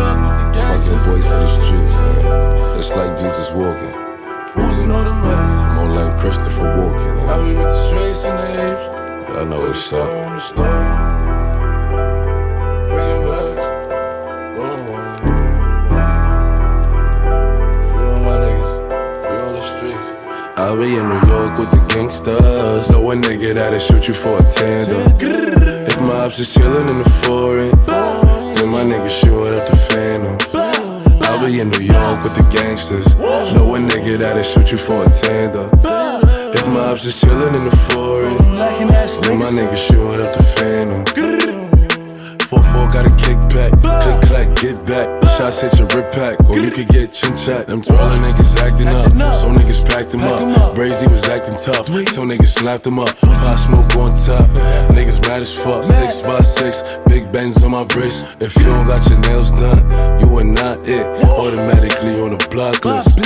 Fucking 0.54 1.00
voice 1.00 1.30
of 1.32 1.38
the 1.40 1.46
streets, 1.46 1.94
man. 1.94 2.78
It's 2.78 2.90
like 2.96 3.12
Jesus 3.18 3.50
walking. 3.52 3.96
More 5.76 5.90
like 5.98 6.14
Christopher 6.18 6.68
walking. 6.76 7.16
I 7.28 7.30
be 7.42 7.52
with 7.54 7.68
the 7.68 7.74
straights 7.88 8.22
and 8.24 8.38
the 8.38 8.46
apes. 8.66 8.86
I 9.30 9.44
know 9.44 9.60
what's 9.60 9.92
up. 9.92 10.95
I 20.66 20.74
be 20.74 20.98
in 20.98 21.08
New 21.08 21.22
York 21.30 21.54
with 21.54 21.70
the 21.70 21.94
gangsters. 21.94 22.90
Know 22.90 23.12
a 23.12 23.14
nigga 23.14 23.54
that'll 23.54 23.78
shoot 23.78 24.08
you 24.08 24.14
for 24.14 24.34
a 24.34 24.42
tandem. 24.42 25.14
If 25.86 26.00
my 26.00 26.26
ops 26.26 26.40
is 26.40 26.52
chillin' 26.52 26.90
in 26.90 26.98
the 26.98 27.08
foreign, 27.22 27.70
then 27.86 28.70
my 28.70 28.82
nigga 28.82 29.08
shooting 29.08 29.54
up 29.54 29.62
the 29.62 29.76
phantom. 29.86 30.36
I'll 31.22 31.38
be 31.38 31.60
in 31.60 31.70
New 31.70 31.86
York 31.86 32.20
with 32.24 32.34
the 32.34 32.42
gangsters. 32.50 33.14
Know 33.14 33.76
a 33.76 33.78
nigga 33.78 34.18
that'll 34.18 34.42
shoot 34.42 34.72
you 34.72 34.78
for 34.78 35.06
a 35.06 35.08
tandem. 35.08 35.70
If 36.52 36.66
my 36.66 36.90
ops 36.90 37.04
is 37.04 37.14
chillin' 37.14 37.54
in 37.54 37.62
the 37.62 37.76
foreign, 37.86 38.36
then 39.22 39.38
my 39.38 39.46
nigga 39.46 39.76
shooting 39.76 40.18
up 40.18 40.26
the 40.34 40.42
phantom. 40.58 41.04
4-4, 42.42 42.92
got 42.92 43.06
a 43.06 43.10
kickback. 43.22 43.70
Click 44.02 44.20
clack, 44.26 44.56
get 44.56 44.84
back. 44.84 45.25
Shots 45.36 45.60
hit 45.60 45.78
your 45.78 45.88
rip 45.88 46.10
pack, 46.12 46.48
or 46.48 46.58
you 46.58 46.70
could 46.70 46.88
get 46.88 47.12
chin 47.12 47.36
chat. 47.36 47.66
Them 47.66 47.82
twirling 47.82 48.22
niggas 48.22 48.56
acting 48.56 48.88
up, 48.88 49.12
so 49.34 49.52
niggas 49.52 49.84
packed 49.84 50.10
them 50.12 50.22
up. 50.22 50.40
Brazy 50.74 51.04
was 51.10 51.28
acting 51.28 51.56
tough, 51.56 51.86
so 51.86 52.24
niggas 52.24 52.56
slapped 52.56 52.84
them 52.84 52.98
up. 52.98 53.14
Pop 53.18 53.58
smoke 53.58 53.96
on 53.96 54.16
top, 54.16 54.48
niggas 54.96 55.20
mad 55.28 55.42
as 55.42 55.54
fuck. 55.54 55.84
Six 55.84 56.22
by 56.22 56.38
six, 56.38 56.82
big 57.08 57.30
bands 57.32 57.62
on 57.62 57.72
my 57.72 57.82
wrist. 57.94 58.24
If 58.40 58.56
you 58.56 58.64
don't 58.64 58.88
got 58.88 59.06
your 59.10 59.20
nails 59.28 59.50
done, 59.50 59.84
you 60.20 60.38
are 60.38 60.44
not 60.44 60.88
it. 60.88 61.04
Automatically 61.26 62.18
on 62.18 62.38
the 62.38 62.48
block 62.48 62.82
list. 62.86 63.18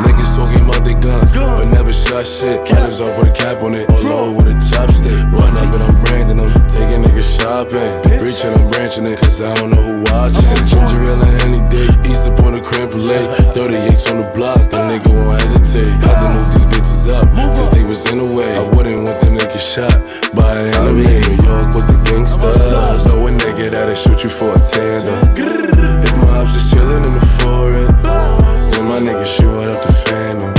Niggas 0.00 0.32
talking 0.36 0.64
about 0.64 0.84
their 0.84 0.98
guns, 0.98 1.36
but 1.36 1.68
never 1.68 1.92
shot 1.92 2.24
shit. 2.24 2.64
Killers 2.64 3.00
off 3.00 3.12
with 3.20 3.28
a 3.28 3.36
cap 3.36 3.60
on 3.62 3.74
it, 3.74 3.84
all 3.90 4.32
low 4.32 4.32
with 4.32 4.48
a 4.48 4.56
chopstick. 4.56 5.20
Run 5.28 5.52
up 5.52 5.68
and 5.68 5.82
I'm 5.84 5.96
branding 6.04 6.38
them, 6.40 6.52
taking 6.64 7.04
niggas 7.04 7.28
shopping. 7.36 7.92
Reaching, 8.16 8.56
I'm 8.56 8.64
branching 8.72 9.04
it, 9.04 9.20
cause 9.20 9.42
I 9.42 9.52
don't 9.56 9.70
know 9.70 9.84
who 9.84 10.00
watching. 10.08 10.40
Ginger 10.64 10.96
ale 11.04 11.20
and 11.28 11.36
any 11.44 11.60
day, 11.68 11.88
East 12.08 12.24
up 12.24 12.40
on 12.40 12.56
the 12.56 12.60
crème 12.64 12.88
brûlée. 12.88 13.20
38s 13.52 14.08
on 14.08 14.22
the 14.24 14.30
block, 14.32 14.64
the 14.72 14.80
nigga 14.88 15.12
won't 15.12 15.40
hesitate. 15.40 15.92
Had 16.00 16.24
to 16.24 16.28
move 16.32 16.48
these 16.56 16.68
bitches 16.72 17.12
up, 17.12 17.28
cause 17.36 17.70
they 17.70 17.84
was 17.84 18.08
in 18.10 18.18
the 18.24 18.26
way. 18.26 18.48
I 18.56 18.64
wouldn't 18.72 19.04
want 19.04 19.20
them 19.20 19.36
niggas 19.36 19.60
shot 19.60 19.92
by 20.32 20.56
an 20.56 20.72
enemy. 20.88 21.04
New 21.04 21.44
York 21.44 21.68
with 21.76 21.84
the 21.84 21.98
gangsters. 22.08 23.04
Know 23.04 23.26
a 23.26 23.30
nigga 23.30 23.68
that'll 23.70 23.94
shoot 23.94 24.24
you 24.24 24.30
for 24.30 24.56
a 24.56 24.60
tandem. 24.72 25.20
If 25.36 26.16
my 26.16 26.40
ops 26.40 26.56
is 26.56 26.72
chillin' 26.72 27.04
in 27.04 27.12
the 27.12 27.26
foreign, 27.44 28.41
then 28.82 29.04
my 29.04 29.12
niggas 29.12 29.36
shooting 29.36 29.68
up 29.68 29.78
the 29.78 29.92
phantom. 30.06 30.54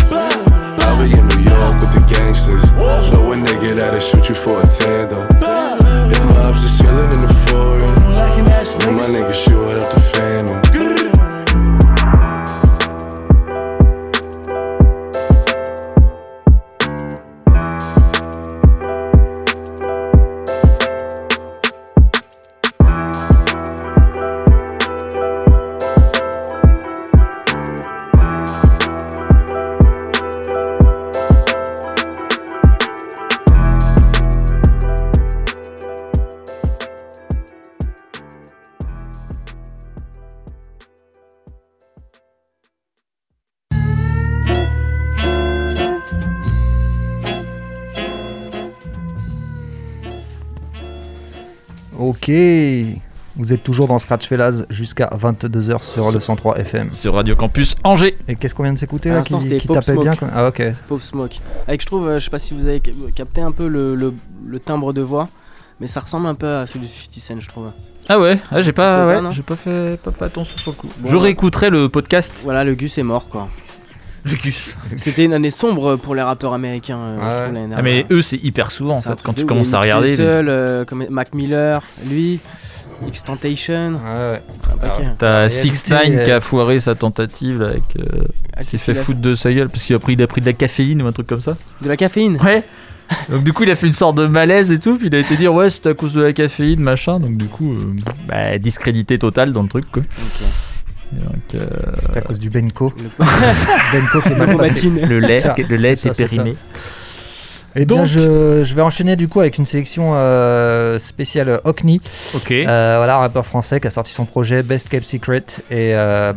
I'll 0.79 0.97
be 0.97 1.11
in 1.11 1.27
New 1.27 1.49
York 1.49 1.75
with 1.79 1.93
the 1.93 2.03
gangsters. 2.13 2.71
Know 3.11 3.31
a 3.31 3.35
nigga 3.35 3.75
that'll 3.75 3.99
shoot 3.99 4.29
you 4.29 4.35
for 4.35 4.61
a 4.61 4.67
tandem. 4.67 5.27
If 6.11 6.23
my 6.25 6.37
ops 6.47 6.63
is 6.63 6.79
chillin' 6.79 7.05
in 7.05 7.21
the 7.21 7.33
foreign, 7.47 7.95
then 8.79 8.95
my 8.95 9.05
niggas 9.05 9.43
shooting 9.43 9.77
up 9.77 9.93
the 9.93 10.01
phantom. 10.13 10.82
Vous 53.53 53.59
êtes 53.59 53.63
toujours 53.65 53.87
dans 53.87 53.99
Scratch 53.99 54.25
Fellas 54.27 54.63
jusqu'à 54.71 55.11
22h 55.15 55.83
sur 55.83 56.11
le 56.11 56.19
103 56.19 56.57
FM. 56.57 56.91
Sur 56.91 57.13
Radio 57.13 57.35
Campus 57.35 57.75
Angers. 57.83 58.17
Et 58.27 58.33
qu'est-ce 58.33 58.55
qu'on 58.55 58.63
vient 58.63 58.73
de 58.73 58.79
s'écouter 58.79 59.11
là 59.11 59.21
qui, 59.21 59.37
qui 59.59 59.67
Pop 59.67 59.79
tapait 59.79 59.95
bien 59.95 60.13
Smoke. 60.15 60.31
Ah 60.35 60.47
ok. 60.47 60.63
Pauvre 60.87 61.03
Smoke. 61.03 61.35
Avec, 61.67 61.81
je 61.81 61.85
trouve, 61.85 62.07
euh, 62.07 62.17
je 62.19 62.23
sais 62.25 62.31
pas 62.31 62.39
si 62.39 62.55
vous 62.55 62.65
avez 62.65 62.81
ca- 62.83 62.91
capté 63.15 63.41
un 63.41 63.51
peu 63.51 63.67
le, 63.67 63.93
le- 63.93 64.15
le 64.47 64.59
timbre 64.59 64.91
de 64.91 65.01
voix, 65.01 65.29
mais 65.79 65.85
ça 65.85 65.99
ressemble 65.99 66.25
un 66.25 66.33
peu 66.33 66.47
à 66.47 66.65
celui 66.65 66.87
de 66.87 66.91
50 66.91 67.13
Cent, 67.21 67.39
je 67.41 67.47
trouve. 67.47 67.69
Ah 68.09 68.19
ouais, 68.19 68.39
ah, 68.49 68.63
j'ai 68.63 68.71
pas, 68.71 69.05
ouais, 69.05 69.19
j'ai 69.31 69.43
pas 69.43 69.55
fait, 69.55 69.99
pas 70.01 70.09
fait 70.11 70.25
attention 70.25 70.57
sur 70.57 70.71
le 70.71 70.75
coup. 70.77 70.87
Bon, 70.97 71.07
je 71.07 71.15
bah. 71.15 71.21
réécouterai 71.21 71.69
le 71.69 71.89
podcast. 71.89 72.33
Voilà, 72.43 72.63
le 72.63 72.73
Gus 72.73 72.97
est 72.97 73.03
mort, 73.03 73.29
quoi. 73.29 73.49
Le 74.23 74.33
Gus. 74.33 74.75
C'était 74.97 75.25
une 75.25 75.33
année 75.33 75.51
sombre 75.51 75.95
pour 75.97 76.15
les 76.15 76.23
rappeurs 76.23 76.53
américains, 76.55 76.97
euh, 76.97 77.17
Ouais. 77.19 77.29
je 77.29 77.43
trouve, 77.43 77.53
l'année 77.53 77.75
Ah, 77.77 77.83
mais 77.83 78.07
eux, 78.09 78.23
c'est 78.23 78.37
hyper 78.43 78.71
souvent 78.71 78.95
en 78.95 79.01
fait. 79.01 79.21
Quand 79.21 79.33
tu 79.33 79.45
commences 79.45 79.75
à 79.75 79.79
regarder. 79.79 80.07
les- 80.07 80.23
Hussle, 80.23 80.49
euh, 80.49 80.85
comme 80.85 81.05
Mac 81.11 81.35
Miller, 81.35 81.83
lui, 82.09 82.39
X-Tentation, 83.07 83.93
Ouais, 83.93 84.19
ouais. 84.19 84.41
un 84.73 84.77
paquet. 84.77 85.03
T'as 85.17 85.45
En 85.45 85.49
6 85.49 85.83
réalité, 85.89 86.15
9 86.15 86.25
qui 86.25 86.31
a 86.31 86.41
foiré 86.41 86.79
sa 86.79 86.95
tentative 86.95 87.61
là, 87.61 87.69
avec. 87.69 87.83
euh, 87.99 88.23
Ah, 88.55 88.63
s'est 88.63 88.77
fait 88.77 88.93
foutre 88.93 89.19
de 89.21 89.33
sa 89.35 89.51
gueule 89.53 89.69
parce 89.69 89.83
qu'il 89.83 89.95
a 89.95 89.99
pris, 89.99 90.13
il 90.13 90.21
a 90.21 90.27
pris 90.27 90.41
de 90.41 90.45
la 90.45 90.53
caféine 90.53 91.01
ou 91.01 91.07
un 91.07 91.11
truc 91.11 91.27
comme 91.27 91.41
ça. 91.41 91.55
De 91.81 91.89
la 91.89 91.97
caféine 91.97 92.37
Ouais. 92.43 92.63
Donc 93.29 93.43
du 93.43 93.53
coup 93.53 93.63
il 93.63 93.69
a 93.69 93.75
fait 93.75 93.85
une 93.87 93.93
sorte 93.93 94.15
de 94.17 94.25
malaise 94.27 94.71
et 94.71 94.79
tout, 94.79 94.95
puis 94.97 95.07
il 95.07 95.15
a 95.15 95.19
été 95.19 95.35
dire 95.35 95.53
ouais 95.53 95.69
c'était 95.69 95.89
à 95.89 95.93
cause 95.93 96.13
de 96.13 96.21
la 96.21 96.33
caféine 96.33 96.79
machin, 96.79 97.19
donc 97.19 97.37
du 97.37 97.45
coup 97.45 97.71
euh, 97.73 97.93
bah, 98.27 98.57
discrédité 98.57 99.19
total 99.19 99.51
dans 99.51 99.61
le 99.61 99.67
truc 99.69 99.85
quoi. 99.91 100.01
Euh, 101.53 101.59
C'est 101.99 102.17
à 102.17 102.21
cause 102.21 102.39
du 102.39 102.49
Benko. 102.49 102.91
Le- 102.97 103.25
Benko 103.99 104.21
qui 104.21 104.29
est 104.29 104.35
mal 104.35 104.49
Le 104.55 105.19
le 105.19 105.19
lait, 105.19 105.43
le 105.69 105.75
lait 105.75 105.95
c'est 105.95 106.09
était 106.09 106.27
ça, 106.35 106.43
Et 107.75 107.85
bien 107.85 107.97
Donc- 107.97 108.05
je, 108.05 108.63
je 108.63 108.75
vais 108.75 108.81
enchaîner 108.81 109.15
du 109.15 109.27
coup 109.27 109.39
avec 109.39 109.57
une 109.57 109.65
sélection 109.65 110.11
euh, 110.13 110.99
spéciale 110.99 111.59
Hockney. 111.63 112.01
Ok. 112.35 112.51
Euh, 112.51 112.95
voilà, 112.97 113.17
rappeur 113.17 113.45
français 113.45 113.79
qui 113.79 113.87
a 113.87 113.89
sorti 113.89 114.11
son 114.11 114.25
projet 114.25 114.61
Best 114.63 114.89
Kept 114.89 115.05
Secret. 115.05 115.43
Et 115.71 115.95
euh, 115.95 116.33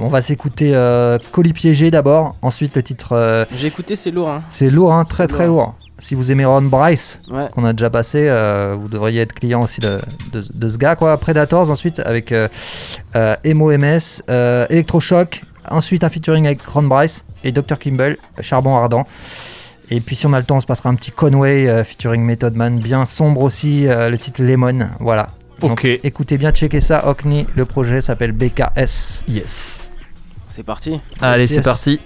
on 0.00 0.08
va 0.08 0.22
s'écouter 0.22 0.70
euh, 0.74 1.18
Colis 1.32 1.52
piégé 1.52 1.90
d'abord. 1.90 2.36
Ensuite, 2.42 2.76
le 2.76 2.82
titre, 2.82 3.08
euh, 3.12 3.44
J'ai 3.56 3.66
écouté, 3.66 3.94
c'est 3.96 4.10
lourd, 4.10 4.28
hein. 4.30 4.42
c'est 4.48 4.70
lourd, 4.70 4.92
hein, 4.94 5.04
très 5.04 5.26
très 5.26 5.46
lourd. 5.46 5.56
lourd. 5.56 5.74
Si 6.00 6.14
vous 6.14 6.32
aimez 6.32 6.44
Ron 6.44 6.62
Bryce, 6.62 7.20
Ouais. 7.30 7.46
qu'on 7.52 7.64
a 7.64 7.72
déjà 7.72 7.88
passé, 7.88 8.26
euh, 8.28 8.74
vous 8.78 8.88
devriez 8.88 9.20
être 9.22 9.32
client 9.32 9.62
aussi 9.62 9.80
de, 9.80 9.98
de- 10.32 10.44
de 10.52 10.68
ce 10.68 10.76
gars. 10.76 10.96
Quoi. 10.96 11.16
Predators, 11.18 11.70
ensuite 11.70 12.00
avec 12.00 12.32
euh, 12.32 12.48
euh, 13.16 13.36
Emo 13.44 13.70
MS, 13.70 14.22
euh, 14.28 14.66
Electroshock. 14.70 15.42
Ensuite, 15.70 16.04
un 16.04 16.10
featuring 16.10 16.46
avec 16.46 16.62
Ron 16.62 16.82
Bryce 16.82 17.24
et 17.42 17.52
Dr. 17.52 17.78
Kimball, 17.78 18.16
Charbon 18.40 18.76
Ardent. 18.76 19.06
Et 19.90 20.00
puis, 20.00 20.16
si 20.16 20.26
on 20.26 20.32
a 20.32 20.38
le 20.38 20.44
temps, 20.46 20.56
on 20.56 20.60
se 20.60 20.66
passera 20.66 20.88
un 20.88 20.94
petit 20.94 21.10
Conway 21.10 21.68
euh, 21.68 21.84
featuring 21.84 22.22
Method 22.22 22.54
Man, 22.54 22.78
bien 22.78 23.04
sombre 23.04 23.42
aussi, 23.42 23.86
euh, 23.86 24.08
le 24.08 24.18
titre 24.18 24.42
Lemon. 24.42 24.88
Voilà. 25.00 25.28
Donc, 25.60 25.72
Ok. 25.72 25.84
écoutez 26.02 26.38
bien, 26.38 26.52
checkez 26.52 26.80
ça. 26.80 27.06
Hockney, 27.06 27.46
le 27.54 27.64
projet 27.64 28.00
s'appelle 28.00 28.32
BKS. 28.32 29.24
Yes. 29.28 29.80
C'est 30.48 30.62
parti. 30.64 31.00
Allez 31.20 31.46
c'est 31.46 31.56
yes. 31.56 31.64
parti. 31.64 32.00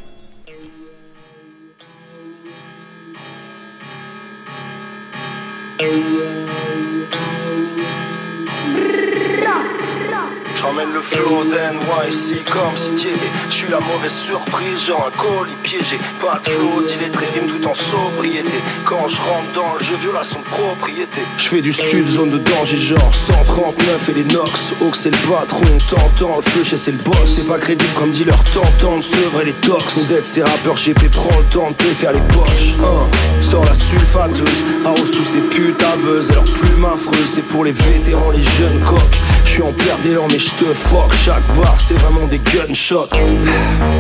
J'emmène 10.61 10.93
le 10.93 11.03
flow 11.03 11.45
d'NYC 11.45 12.45
comme 12.51 12.77
si 12.77 12.91
t'y 12.95 13.09
étais. 13.09 13.31
Je 13.49 13.55
suis 13.55 13.69
la 13.69 13.79
mauvaise 13.79 14.13
surprise, 14.13 14.87
genre 14.87 15.09
un 15.09 15.17
colis 15.17 15.55
piégé. 15.63 15.99
Pas 16.21 16.41
de 16.41 16.51
flow, 16.51 16.83
d'illettré, 16.83 17.27
rime 17.35 17.47
tout 17.47 17.65
en 17.69 17.75
sobriété. 17.77 18.61
Quand 18.85 19.07
je 19.07 19.19
rentre 19.19 19.53
dans 19.55 19.75
le 19.79 19.85
jeu, 19.85 19.95
violation 19.95 20.41
de 20.41 20.45
propriété. 20.47 21.21
Je 21.37 21.49
fais 21.49 21.61
du 21.61 21.73
stud, 21.73 22.09
zone 22.09 22.31
de 22.31 22.39
danger, 22.39 22.77
genre 22.77 23.15
139 23.15 24.09
et 24.09 24.13
les 24.15 24.25
Nox. 24.25 24.75
Oak, 24.81 24.97
c'est 24.97 25.11
le 25.11 25.31
patron, 25.31 25.65
t'entends 25.89 26.37
le 26.37 26.43
feu 26.43 26.65
chez 26.65 26.77
c'est 26.77 26.93
le 26.93 26.99
boss. 26.99 27.37
C'est 27.37 27.47
pas 27.47 27.59
crédible 27.59 27.93
comme 27.97 28.11
dealer, 28.11 28.43
t'entends 28.53 28.97
de 28.97 29.03
sevrer 29.03 29.45
les 29.45 29.55
tox. 29.55 30.07
D'être 30.09 30.27
ces 30.27 30.43
rappeurs 30.43 30.75
GP, 30.75 31.09
prends 31.13 31.39
le 31.39 31.45
temps 31.45 31.71
de 31.71 31.85
faire 31.85 32.13
les 32.13 32.23
poches. 32.33 32.75
Sors 33.41 33.65
la 33.65 33.75
sulfateuse, 33.75 34.65
arrose 34.85 35.13
tous 35.13 35.25
ces 35.25 35.41
putains 35.41 35.97
buzz. 35.99 36.33
Alors 36.33 36.45
plume 36.45 36.85
affreuse, 36.85 37.27
c'est 37.27 37.43
pour 37.43 37.65
les 37.65 37.73
vétérans, 37.73 38.31
les 38.31 38.43
jeunes 38.43 38.83
coqs. 38.85 39.19
Je 39.45 39.51
suis 39.51 39.63
en 39.63 39.73
perte 39.73 40.03
d'élan, 40.03 40.27
mais 40.31 40.39
je 40.49 40.65
te 40.65 40.75
fuck. 40.75 41.13
Chaque 41.13 41.45
var, 41.55 41.77
c'est 41.79 41.95
vraiment 41.95 42.27
des 42.27 42.39
gunshots. 42.39 43.09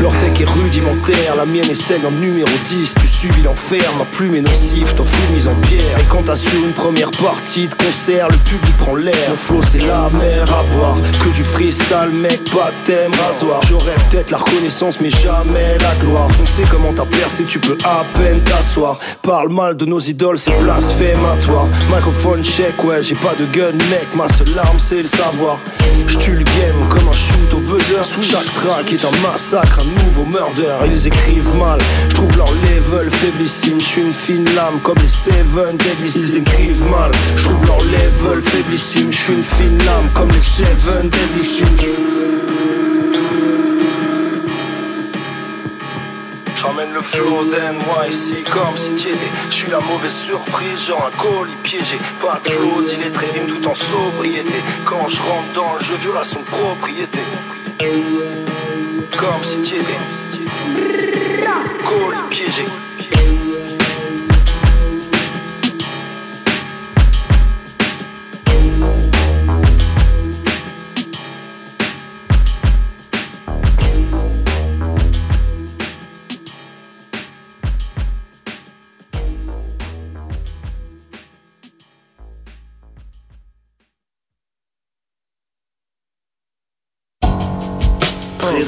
Leur 0.00 0.12
tech 0.18 0.40
est 0.40 0.44
rudimentaire, 0.44 1.36
la 1.36 1.44
mienne 1.44 1.70
est 1.70 1.74
celle 1.74 2.02
d'un 2.02 2.10
numéro 2.10 2.48
10. 2.64 2.94
Tu 3.00 3.06
subis 3.06 3.42
l'enfer, 3.42 3.82
ma 3.98 4.04
plume 4.04 4.34
est 4.34 4.40
nocive, 4.40 4.88
je 4.88 4.94
t'offre 4.94 5.16
une 5.28 5.34
mise 5.34 5.48
en 5.48 5.54
pierre. 5.56 5.98
Et 6.00 6.04
quand 6.08 6.24
t'assures 6.24 6.64
une 6.64 6.72
première 6.72 7.10
partie 7.10 7.66
de 7.66 7.74
concert, 7.74 8.28
le 8.28 8.36
public 8.38 8.76
prend 8.78 8.96
l'air. 8.96 9.30
Mon 9.30 9.36
flow, 9.36 9.60
c'est 9.68 9.80
la 9.80 10.08
mer 10.10 10.44
à 10.52 10.62
boire. 10.74 10.96
Que 11.22 11.28
du 11.30 11.44
freestyle, 11.44 12.10
mec, 12.12 12.44
pas 12.50 12.70
thème 12.84 13.12
rasoir. 13.26 13.60
J'aurais 13.68 13.96
peut-être 14.10 14.30
la 14.30 14.38
reconnaissance, 14.38 15.00
mais 15.00 15.10
jamais 15.10 15.76
la 15.78 15.94
gloire. 15.96 16.28
On 16.40 16.46
sait 16.46 16.64
comment 16.70 16.92
t'as 16.92 17.06
percé, 17.06 17.44
tu 17.44 17.58
peux 17.58 17.76
à 17.84 18.04
peine 18.18 18.40
t'asseoir. 18.42 18.98
Parle 19.22 19.52
mal 19.52 19.76
de 19.76 19.84
nos 19.84 20.00
idoles, 20.00 20.38
c'est 20.38 20.56
blasphématoire. 20.58 21.66
Microphone 21.90 22.44
check, 22.44 22.82
ouais, 22.84 23.02
j'ai 23.02 23.16
pas 23.16 23.34
de 23.34 23.44
gun, 23.46 23.72
mec. 23.90 24.14
Ma 24.14 24.28
seule 24.28 24.58
arme, 24.58 24.78
c'est 24.78 25.02
le 25.02 25.08
savoir. 25.08 25.58
Comme 26.88 27.08
un 27.08 27.12
shoot 27.12 27.54
au 27.54 27.58
buzzer. 27.58 28.04
Sous 28.04 28.22
chaque 28.22 28.52
track 28.54 28.92
est 28.92 29.04
un 29.04 29.28
massacre, 29.28 29.80
un 29.80 30.04
nouveau 30.04 30.24
murder. 30.24 30.74
Ils 30.86 31.06
écrivent 31.06 31.54
mal, 31.56 31.78
je 32.08 32.14
trouve 32.14 32.36
leur 32.36 32.50
level 32.52 33.10
faiblissime. 33.10 33.80
Je 33.80 33.84
suis 33.84 34.02
une 34.02 34.12
fine 34.12 34.48
lame 34.54 34.80
comme 34.82 34.98
les 34.98 35.08
Seven 35.08 35.76
Deadly. 35.76 36.12
Ils 36.14 36.36
écrivent 36.38 36.84
mal, 36.90 37.10
je 37.36 37.44
trouve 37.44 37.64
leur 37.66 37.78
level 37.78 38.42
faiblissime. 38.42 39.12
Je 39.12 39.16
suis 39.16 39.34
une 39.34 39.42
fine 39.42 39.78
lame 39.84 40.10
comme 40.14 40.30
les 40.30 40.42
Seven 40.42 41.08
Deadly 41.08 42.17
J'emmène 46.60 46.92
le 46.92 47.02
flow 47.02 47.44
d'NYC 47.44 48.50
comme 48.50 48.76
si 48.76 48.92
t'y 48.94 49.10
étais. 49.10 49.30
Je 49.48 49.54
suis 49.54 49.70
la 49.70 49.78
mauvaise 49.78 50.12
surprise, 50.12 50.86
genre 50.86 51.06
un 51.06 51.16
colis 51.16 51.54
piégé. 51.62 51.98
Pas 52.20 52.40
de 52.42 52.50
flow, 52.50 52.82
d'illettré, 52.82 53.26
rime 53.30 53.46
tout 53.46 53.64
en 53.68 53.76
sobriété. 53.76 54.54
Quand 54.84 55.06
je 55.06 55.22
rentre 55.22 55.52
dans 55.54 55.74
le 55.74 55.84
jeu, 55.84 56.16
à 56.18 56.24
son 56.24 56.40
propriété. 56.40 57.20
Comme 57.78 59.44
si 59.44 59.60
t'y 59.60 59.76
étais. 59.76 59.98
Colis 61.84 62.28
piégé. 62.28 62.64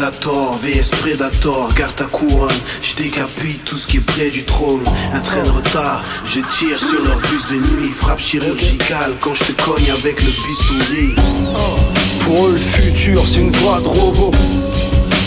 Predator, 0.01 0.57
VS 0.63 0.89
Predator, 1.03 1.75
garde 1.75 1.95
ta 1.95 2.07
couronne 2.07 2.49
Je 2.81 2.95
tout 3.67 3.77
ce 3.77 3.87
qui 3.87 3.99
est 3.99 4.01
près 4.01 4.31
du 4.31 4.45
trône 4.45 4.83
Un 5.13 5.21
train 5.21 5.43
de 5.43 5.51
retard, 5.51 6.03
je 6.25 6.41
tire 6.41 6.79
sur 6.79 7.05
leur 7.05 7.19
bus 7.19 7.47
de 7.51 7.57
nuit 7.57 7.91
Frappe 7.91 8.19
chirurgicale 8.19 9.13
quand 9.21 9.35
je 9.35 9.45
te 9.45 9.63
cogne 9.63 9.91
avec 9.91 10.23
le 10.23 10.31
bistouri 10.31 11.15
Pour 12.21 12.47
eux, 12.47 12.53
le 12.53 12.59
futur, 12.59 13.29
c'est 13.29 13.41
une 13.41 13.51
voie 13.51 13.81
de 13.83 13.89
robot. 13.89 14.31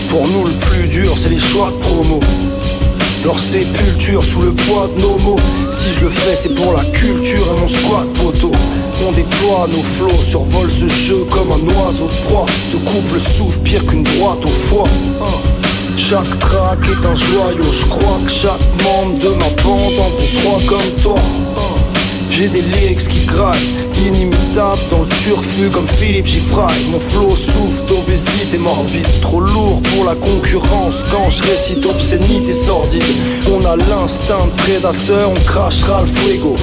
Pour 0.10 0.28
nous, 0.28 0.48
le 0.48 0.58
plus 0.58 0.88
dur, 0.88 1.20
c'est 1.20 1.30
les 1.30 1.40
choix 1.40 1.70
de 1.70 1.78
promo. 1.78 2.20
Leur 3.24 3.40
sépulture 3.40 4.24
sous 4.24 4.42
le 4.42 4.52
poids 4.52 4.90
de 4.96 5.02
nos 5.02 5.18
mots. 5.18 5.40
Si 5.72 5.94
je 5.94 6.02
le 6.02 6.10
fais, 6.10 6.36
c'est 6.36 6.54
pour 6.54 6.74
la 6.74 6.84
culture 6.86 7.46
et 7.56 7.60
mon 7.60 7.68
squat 7.68 8.06
poteau. 8.16 8.52
On 9.08 9.12
déploie 9.14 9.68
nos 9.72 9.84
flots, 9.84 10.22
survole 10.22 10.70
ce 10.70 10.88
jeu 10.88 11.26
comme 11.32 11.52
un 11.52 11.74
oiseau 11.74 12.08
de 12.08 12.28
proie. 12.28 12.46
Te 12.72 12.78
coupe 12.78 13.14
le 13.14 13.20
souffle 13.20 13.60
pire 13.60 13.86
qu'une 13.86 14.04
droite 14.04 14.44
au 14.44 14.50
foie. 14.50 14.90
Chaque 15.96 16.40
track 16.40 16.80
est 16.86 17.06
un 17.06 17.16
joyau, 17.16 17.72
je 17.72 17.86
crois 17.86 18.20
que 18.26 18.32
chaque 18.32 18.60
membre 18.84 19.20
de 19.20 19.30
ma 19.30 19.50
bande 19.64 20.00
en 20.00 20.10
vaut 20.10 20.40
trois 20.42 20.60
comme 20.68 21.02
toi. 21.02 21.16
J'ai 22.36 22.48
des 22.48 22.62
lyrics 22.62 23.08
qui 23.10 23.26
graillent, 23.28 23.70
inimitables 23.96 24.82
dans 24.90 25.04
le 25.04 25.08
turfu 25.08 25.70
comme 25.70 25.88
Philippe 25.88 26.26
Giffray. 26.26 26.86
Mon 26.90 27.00
flow 27.00 27.36
souffle 27.36 27.86
d'obésité 27.88 28.58
morbide, 28.58 29.06
trop 29.22 29.40
lourd 29.40 29.80
pour 29.84 30.04
la 30.04 30.16
concurrence. 30.16 31.06
Quand 31.12 31.30
je 31.30 31.44
récite 31.44 31.86
obscénité 31.86 32.54
sordide, 32.54 33.04
on 33.52 33.64
a 33.66 33.76
l'instinct 33.76 34.48
de 34.48 34.62
prédateur, 34.64 35.30
on 35.30 35.46
crachera 35.46 36.02
le 36.02 36.08
fuego. 36.08 36.56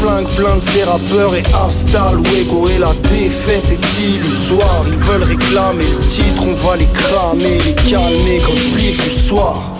Flingue 0.00 0.28
plein 0.36 0.54
de 0.56 0.60
ces 0.60 0.84
rappeurs 0.84 1.34
et 1.34 1.42
hasta 1.52 2.12
luego. 2.12 2.68
Et 2.68 2.78
la 2.78 2.94
défaite 3.10 3.64
est 3.68 4.00
illusoire, 4.00 4.84
ils 4.86 4.96
veulent 4.96 5.24
réclamer 5.24 5.86
le 5.98 6.06
titre, 6.06 6.44
on 6.46 6.54
va 6.54 6.76
les 6.76 6.86
cramer, 6.86 7.58
les 7.66 7.74
calmer 7.90 8.38
comme 8.46 8.56
spliff 8.56 9.02
du 9.02 9.10
soir. 9.10 9.75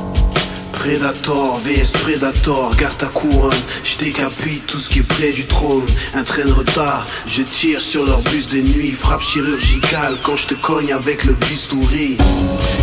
Predator, 0.87 1.59
VS 1.65 1.91
Predator, 2.01 2.77
garde 2.77 2.97
ta 2.97 3.07
couronne. 3.07 3.51
Je 3.83 3.97
tout 4.69 4.79
ce 4.79 4.89
qui 4.89 5.01
est 5.01 5.03
près 5.03 5.33
du 5.33 5.45
trône. 5.45 5.85
Un 6.15 6.23
train 6.23 6.45
de 6.45 6.53
retard, 6.53 7.05
je 7.27 7.43
tire 7.43 7.81
sur 7.81 8.07
leur 8.07 8.21
bus 8.21 8.49
de 8.51 8.61
nuit 8.61 8.93
Frappe 8.93 9.21
chirurgicale 9.21 10.17
quand 10.23 10.37
je 10.37 10.47
te 10.47 10.55
cogne 10.55 10.93
avec 10.93 11.25
le 11.25 11.33
bistouri. 11.33 12.17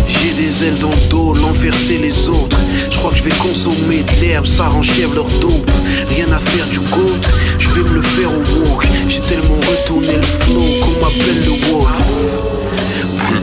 J'ai 0.06 0.34
des 0.34 0.66
ailes 0.66 0.80
dans 0.80 0.90
le 0.90 1.10
dos, 1.10 1.34
l'enfer 1.34 1.74
c'est 1.74 1.98
les 1.98 2.28
autres. 2.28 2.60
Je 2.92 2.98
crois 2.98 3.12
que 3.12 3.20
je 3.20 3.24
vais 3.24 3.38
consommer 3.38 4.04
de 4.04 4.12
l'herbe, 4.20 4.48
ça 4.48 4.68
renchève 4.68 5.16
leur 5.16 5.30
dope 5.40 5.72
Rien 6.10 6.30
à 6.34 6.40
faire 6.40 6.68
du 6.68 6.80
goat, 6.80 7.28
je 7.58 7.70
vais 7.70 7.90
me 7.90 7.96
le 7.96 8.02
faire 8.02 8.30
au 8.30 8.68
walk 8.68 8.86
J'ai 9.08 9.22
tellement 9.22 9.56
retourné 9.56 10.18
le 10.18 10.24
flow 10.24 10.66
qu'on 10.82 11.00
m'appelle 11.00 11.40
le 11.46 11.72
wolf 11.72 12.53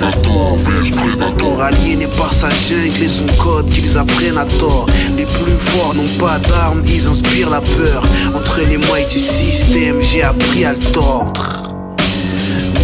Predator, 0.01 0.57
VS 0.57 0.91
Predator 0.93 1.63
Aliénés 1.63 2.09
par 2.17 2.33
sa 2.33 2.49
jungle 2.49 3.03
et 3.03 3.09
son 3.09 3.27
code 3.39 3.69
qu'ils 3.71 3.99
apprennent 3.99 4.39
à 4.39 4.47
tort. 4.47 4.87
Les 5.17 5.27
plus 5.27 5.59
forts 5.59 5.95
n'ont 5.95 6.19
pas 6.19 6.39
d'armes, 6.39 6.83
ils 6.87 7.07
inspirent 7.07 7.51
la 7.51 7.61
peur. 7.61 8.03
Entre 8.35 8.61
les 8.61 8.79
mighty 8.79 9.21
système, 9.21 10.01
j'ai 10.01 10.23
appris 10.23 10.65
à 10.65 10.73
le 10.73 10.79
tordre 10.93 11.71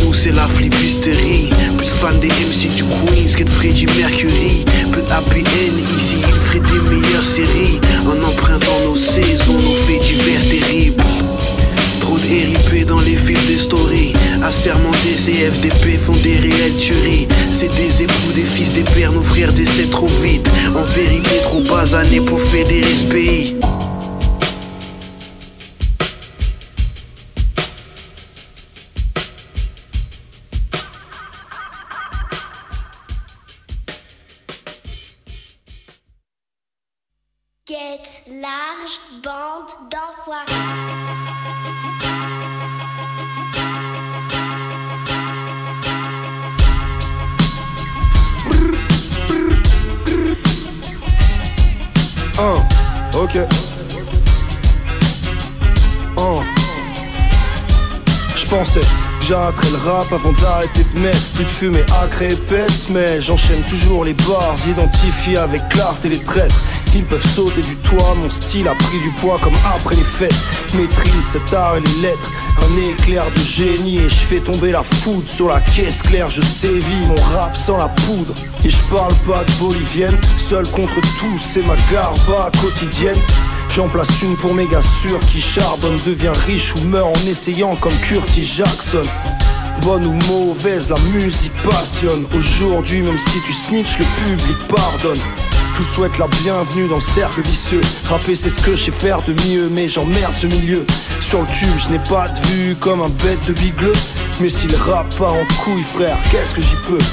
nous 0.02 0.14
c'est 0.14 0.30
la 0.30 0.46
flipisterie 0.46 1.50
Plus 1.76 1.88
fan 1.88 2.20
des 2.20 2.28
MC 2.28 2.72
du 2.76 2.84
Queens 2.84 3.34
que 3.36 3.42
de 3.42 3.50
Freddie 3.50 3.86
Mercury. 3.98 4.64
Peu 4.92 5.00
end 5.00 5.96
ici, 5.98 6.16
il 6.18 6.34
ferait 6.34 6.60
des 6.60 6.90
meilleures 6.90 7.24
séries. 7.24 7.80
En 8.06 8.28
empruntant 8.28 8.80
nos 8.84 8.94
saisons, 8.94 9.54
nos 9.54 9.74
faits 9.86 10.02
divers 10.02 10.48
terribles 10.48 11.02
RIP 12.28 12.86
dans 12.86 13.00
les 13.00 13.16
fils 13.16 13.46
des 13.46 13.58
stories. 13.58 14.12
Assermentés, 14.42 15.16
ces 15.16 15.32
FDP 15.32 15.96
font 15.98 16.16
des 16.16 16.36
réelles 16.36 16.76
tueries. 16.76 17.28
C'est 17.50 17.72
des 17.74 18.02
époux, 18.02 18.32
des 18.34 18.42
fils, 18.42 18.72
des 18.72 18.82
pères, 18.82 19.12
nos 19.12 19.22
frères 19.22 19.52
décèdent 19.52 19.90
trop 19.90 20.08
vite. 20.08 20.48
En 20.76 20.82
vérité, 20.82 21.40
trop 21.42 21.60
basanés 21.60 22.20
pour 22.20 22.40
fédérer 22.40 22.94
ce 22.94 23.04
pays 23.04 23.56
j'arrêterais 59.28 59.70
le 59.70 59.90
rap 59.90 60.12
avant 60.12 60.32
d'arrêter 60.32 60.84
de 60.94 61.00
mettre 61.00 61.32
plus 61.34 61.44
de 61.44 61.50
fumée 61.50 61.84
acre 62.02 62.22
et 62.22 62.36
mais 62.90 63.20
j'enchaîne 63.20 63.62
toujours 63.62 64.04
les 64.04 64.14
bars, 64.14 64.54
identifiés 64.68 65.38
avec 65.38 65.68
clarté 65.68 66.08
les 66.08 66.18
traîtres. 66.18 66.64
Ils 66.94 67.04
peuvent 67.04 67.26
sauter 67.34 67.60
du 67.60 67.76
toit, 67.76 68.14
mon 68.22 68.30
style 68.30 68.68
a 68.68 68.74
pris 68.74 68.98
du 69.00 69.10
poids 69.20 69.38
comme 69.42 69.54
après 69.74 69.96
les 69.96 70.02
fêtes. 70.02 70.34
Maîtrise 70.76 71.26
cet 71.32 71.52
art 71.52 71.76
et 71.76 71.80
les 71.80 72.08
lettres, 72.08 72.32
un 72.62 72.90
éclair 72.90 73.24
de 73.32 73.40
génie 73.40 73.98
et 73.98 74.08
je 74.08 74.14
fais 74.14 74.40
tomber 74.40 74.70
la 74.70 74.82
foudre 74.82 75.28
sur 75.28 75.48
la 75.48 75.60
caisse 75.60 76.02
claire. 76.02 76.30
Je 76.30 76.42
sévis 76.42 77.06
mon 77.06 77.16
rap 77.36 77.56
sans 77.56 77.78
la 77.78 77.88
poudre 77.88 78.32
et 78.64 78.70
je 78.70 78.78
parle 78.94 79.14
pas 79.26 79.44
de 79.44 79.52
bolivienne. 79.52 80.16
Seul 80.38 80.66
contre 80.70 81.00
tous, 81.00 81.38
c'est 81.38 81.66
ma 81.66 81.76
garba 81.90 82.50
quotidienne. 82.60 83.18
J'en 83.76 83.88
place 83.88 84.22
une 84.22 84.36
pour 84.36 84.54
méga 84.54 84.80
sûr 84.80 85.20
qui 85.20 85.38
charbonne, 85.38 85.98
devient 86.06 86.32
riche 86.46 86.74
ou 86.76 86.84
meurt 86.86 87.14
en 87.14 87.26
essayant 87.30 87.76
comme 87.76 87.92
Curtis 87.92 88.42
Jackson. 88.42 89.02
Bonne 89.82 90.06
ou 90.06 90.14
mauvaise, 90.28 90.88
la 90.88 90.96
musique 91.12 91.52
passionne. 91.62 92.24
Aujourd'hui, 92.34 93.02
même 93.02 93.18
si 93.18 93.38
tu 93.42 93.52
snitch, 93.52 93.98
le 93.98 94.06
public 94.24 94.56
pardonne. 94.66 95.20
Je 95.74 95.82
vous 95.82 95.94
souhaite 95.94 96.16
la 96.16 96.26
bienvenue 96.42 96.88
dans 96.88 96.94
le 96.94 97.02
cercle 97.02 97.42
vicieux. 97.42 97.82
Rapper, 98.08 98.34
c'est 98.34 98.48
ce 98.48 98.60
que 98.60 98.74
je 98.74 98.84
sais 98.84 98.90
faire 98.90 99.20
de 99.24 99.34
mieux, 99.46 99.68
mais 99.68 99.88
j'emmerde 99.90 100.34
ce 100.34 100.46
milieu. 100.46 100.86
Sur 101.20 101.42
le 101.42 101.46
tube, 101.48 101.68
je 101.84 101.90
n'ai 101.90 102.00
pas 102.08 102.28
de 102.28 102.46
vue 102.46 102.76
comme 102.76 103.02
un 103.02 103.10
bête 103.10 103.46
de 103.46 103.52
bigleux. 103.52 103.92
Mais 104.40 104.48
si 104.48 104.68
le 104.68 104.76
rap 104.78 105.14
part 105.16 105.34
en 105.34 105.44
couille, 105.62 105.82
frère, 105.82 106.16
qu'est-ce 106.30 106.54
que 106.54 106.62
j'y 106.62 106.76
peux? 106.88 107.04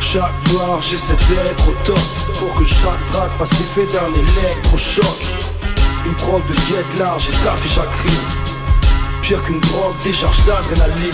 Chaque 0.00 0.30
soir, 0.48 0.80
j'essaie 0.80 1.16
d'être 1.28 1.68
au 1.68 1.74
top. 1.84 1.98
Pour 2.38 2.54
que 2.54 2.64
chaque 2.64 3.04
track 3.10 3.32
fasse 3.36 3.50
l'effet 3.50 3.92
d'un 3.92 4.14
électrochoc. 4.14 5.55
Une 6.06 6.14
prod 6.14 6.40
de 6.46 6.54
guette 6.54 6.98
large 7.00 7.28
et 7.28 7.44
taffé 7.44 7.68
chaque 7.68 7.94
rime. 7.96 8.12
Pire 9.22 9.42
qu'une 9.42 9.58
drogue, 9.58 9.96
décharge 10.04 10.38
d'adrénaline. 10.46 11.10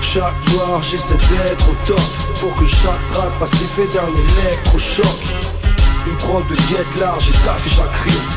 Chaque 0.00 0.34
soir 0.48 0.82
j'essaie 0.82 1.16
d'être 1.16 1.68
au 1.68 1.74
top 1.86 2.00
Pour 2.40 2.54
que 2.56 2.66
chaque 2.66 3.06
track 3.12 3.32
fasse 3.38 3.52
l'effet 3.52 3.86
d'un 3.92 4.08
électrochoc 4.46 5.06
Une 6.06 6.16
prod 6.16 6.46
de 6.46 6.54
guette 6.54 7.00
large 7.00 7.28
et 7.28 7.46
taffé 7.46 7.70
chaque 7.70 7.96
rime 8.04 8.33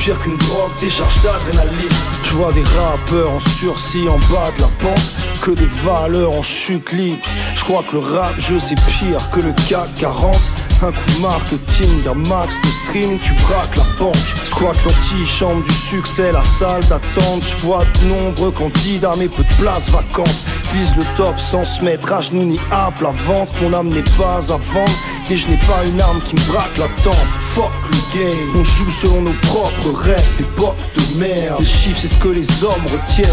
Pire 0.00 0.18
qu'une 0.22 0.38
drogue, 0.38 0.70
décharge 0.80 1.22
d'adrénaline 1.22 1.88
Je 2.24 2.32
vois 2.32 2.52
des 2.52 2.62
rappeurs 2.62 3.30
en 3.32 3.38
sursis 3.38 4.08
en 4.08 4.16
bas 4.32 4.50
de 4.56 4.62
la 4.62 4.68
pente 4.80 5.16
Que 5.42 5.50
des 5.50 5.66
valeurs 5.66 6.32
en 6.32 6.42
chute 6.42 6.90
libre 6.92 7.22
Je 7.54 7.64
crois 7.64 7.82
que 7.82 7.96
le 7.96 7.98
rap 7.98 8.40
jeu 8.40 8.58
c'est 8.58 8.76
pire 8.76 9.30
que 9.30 9.40
le 9.40 9.52
CAC 9.68 9.94
40 9.96 10.36
un 10.82 10.92
coup 10.92 11.20
marketing, 11.20 12.08
un 12.08 12.14
max 12.14 12.54
de 12.62 12.68
stream, 12.68 13.18
tu 13.18 13.34
braques 13.34 13.76
la 13.76 13.84
banque. 13.98 14.16
Squat 14.44 14.74
l'antichambre 14.82 15.62
du 15.62 15.74
succès, 15.74 16.32
la 16.32 16.42
salle 16.42 16.82
d'attente. 16.86 17.42
Je 17.42 17.66
vois 17.66 17.84
de 17.84 18.08
nombreux 18.08 18.50
candidats, 18.50 19.12
mais 19.18 19.28
peu 19.28 19.42
de 19.42 19.54
places 19.60 19.90
vacantes. 19.90 20.46
Vise 20.72 20.96
le 20.96 21.04
top 21.18 21.38
sans 21.38 21.66
se 21.66 21.84
mettre 21.84 22.14
à 22.14 22.22
genoux 22.22 22.44
ni 22.44 22.58
à 22.70 22.90
la 23.02 23.10
vente. 23.10 23.50
Mon 23.60 23.74
âme 23.74 23.88
n'est 23.90 24.10
pas 24.16 24.38
à 24.38 24.56
vendre, 24.56 24.98
et 25.30 25.36
je 25.36 25.48
n'ai 25.48 25.58
pas 25.58 25.84
une 25.86 26.00
arme 26.00 26.22
qui 26.22 26.34
me 26.34 26.52
braque 26.52 26.78
la 26.78 26.88
tempe. 27.04 27.14
Fuck 27.54 27.72
le 27.90 28.18
game. 28.18 28.60
On 28.60 28.64
joue 28.64 28.90
selon 28.90 29.22
nos 29.22 29.38
propres 29.42 29.92
règles, 29.92 30.22
des 30.38 30.44
potes 30.56 30.76
de 30.96 31.18
merde. 31.18 31.60
Les 31.60 31.66
chiffres, 31.66 31.98
c'est 32.00 32.08
ce 32.08 32.18
que 32.18 32.28
les 32.28 32.46
hommes 32.62 32.86
retiennent. 32.92 33.28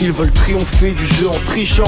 Ils 0.00 0.12
veulent 0.12 0.32
triompher 0.32 0.92
du 0.92 1.06
jeu 1.06 1.28
en 1.28 1.44
trichant. 1.46 1.84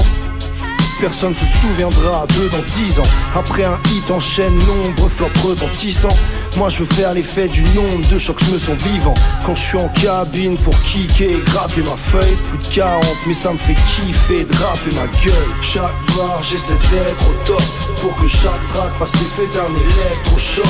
Personne 0.99 1.33
se 1.33 1.45
souviendra 1.45 2.27
d'eux 2.27 2.49
dans 2.49 2.63
10 2.83 2.99
ans. 2.99 3.03
Après 3.33 3.63
un 3.63 3.79
hit 3.91 4.11
enchaîne 4.11 4.53
nombre 4.53 5.07
flop 5.07 5.29
retentissant. 5.45 6.09
Moi 6.57 6.67
je 6.67 6.79
veux 6.79 6.93
faire 6.93 7.13
l'effet 7.13 7.47
du 7.47 7.63
nombre 7.73 8.05
de 8.11 8.17
chocs, 8.17 8.43
je 8.43 8.51
me 8.51 8.59
sens 8.59 8.77
vivant. 8.83 9.13
Quand 9.45 9.55
je 9.55 9.61
suis 9.61 9.77
en 9.77 9.87
cabine 9.89 10.57
pour 10.57 10.77
kicker 10.81 11.31
et 11.31 11.41
gratter 11.45 11.83
ma 11.83 11.95
feuille, 11.95 12.35
plus 12.49 12.57
de 12.57 12.75
40, 12.75 13.05
mais 13.27 13.33
ça 13.33 13.53
me 13.53 13.57
fait 13.57 13.75
kiffer, 13.75 14.43
draper 14.43 14.95
ma 14.95 15.07
gueule. 15.23 15.51
Chaque 15.61 15.95
bar 16.17 16.43
j'essaie 16.43 16.73
d'être 16.91 17.29
au 17.29 17.47
top 17.47 17.63
pour 18.01 18.15
que 18.17 18.27
chaque 18.27 18.67
track 18.73 18.93
fasse 18.99 19.13
l'effet 19.13 19.47
d'un 19.53 19.71
électrochoc. 19.71 20.65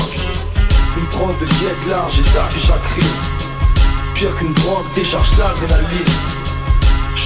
Une 0.96 1.06
prod 1.06 1.34
de 1.40 1.46
guette 1.46 1.90
large 1.90 2.20
et 2.20 2.34
d'affiche 2.34 2.70
à 2.70 2.78
cri. 2.88 3.02
Pire 4.14 4.36
qu'une 4.36 4.52
drogue 4.52 4.86
décharge 4.94 5.30
l'adrénaline. 5.38 6.39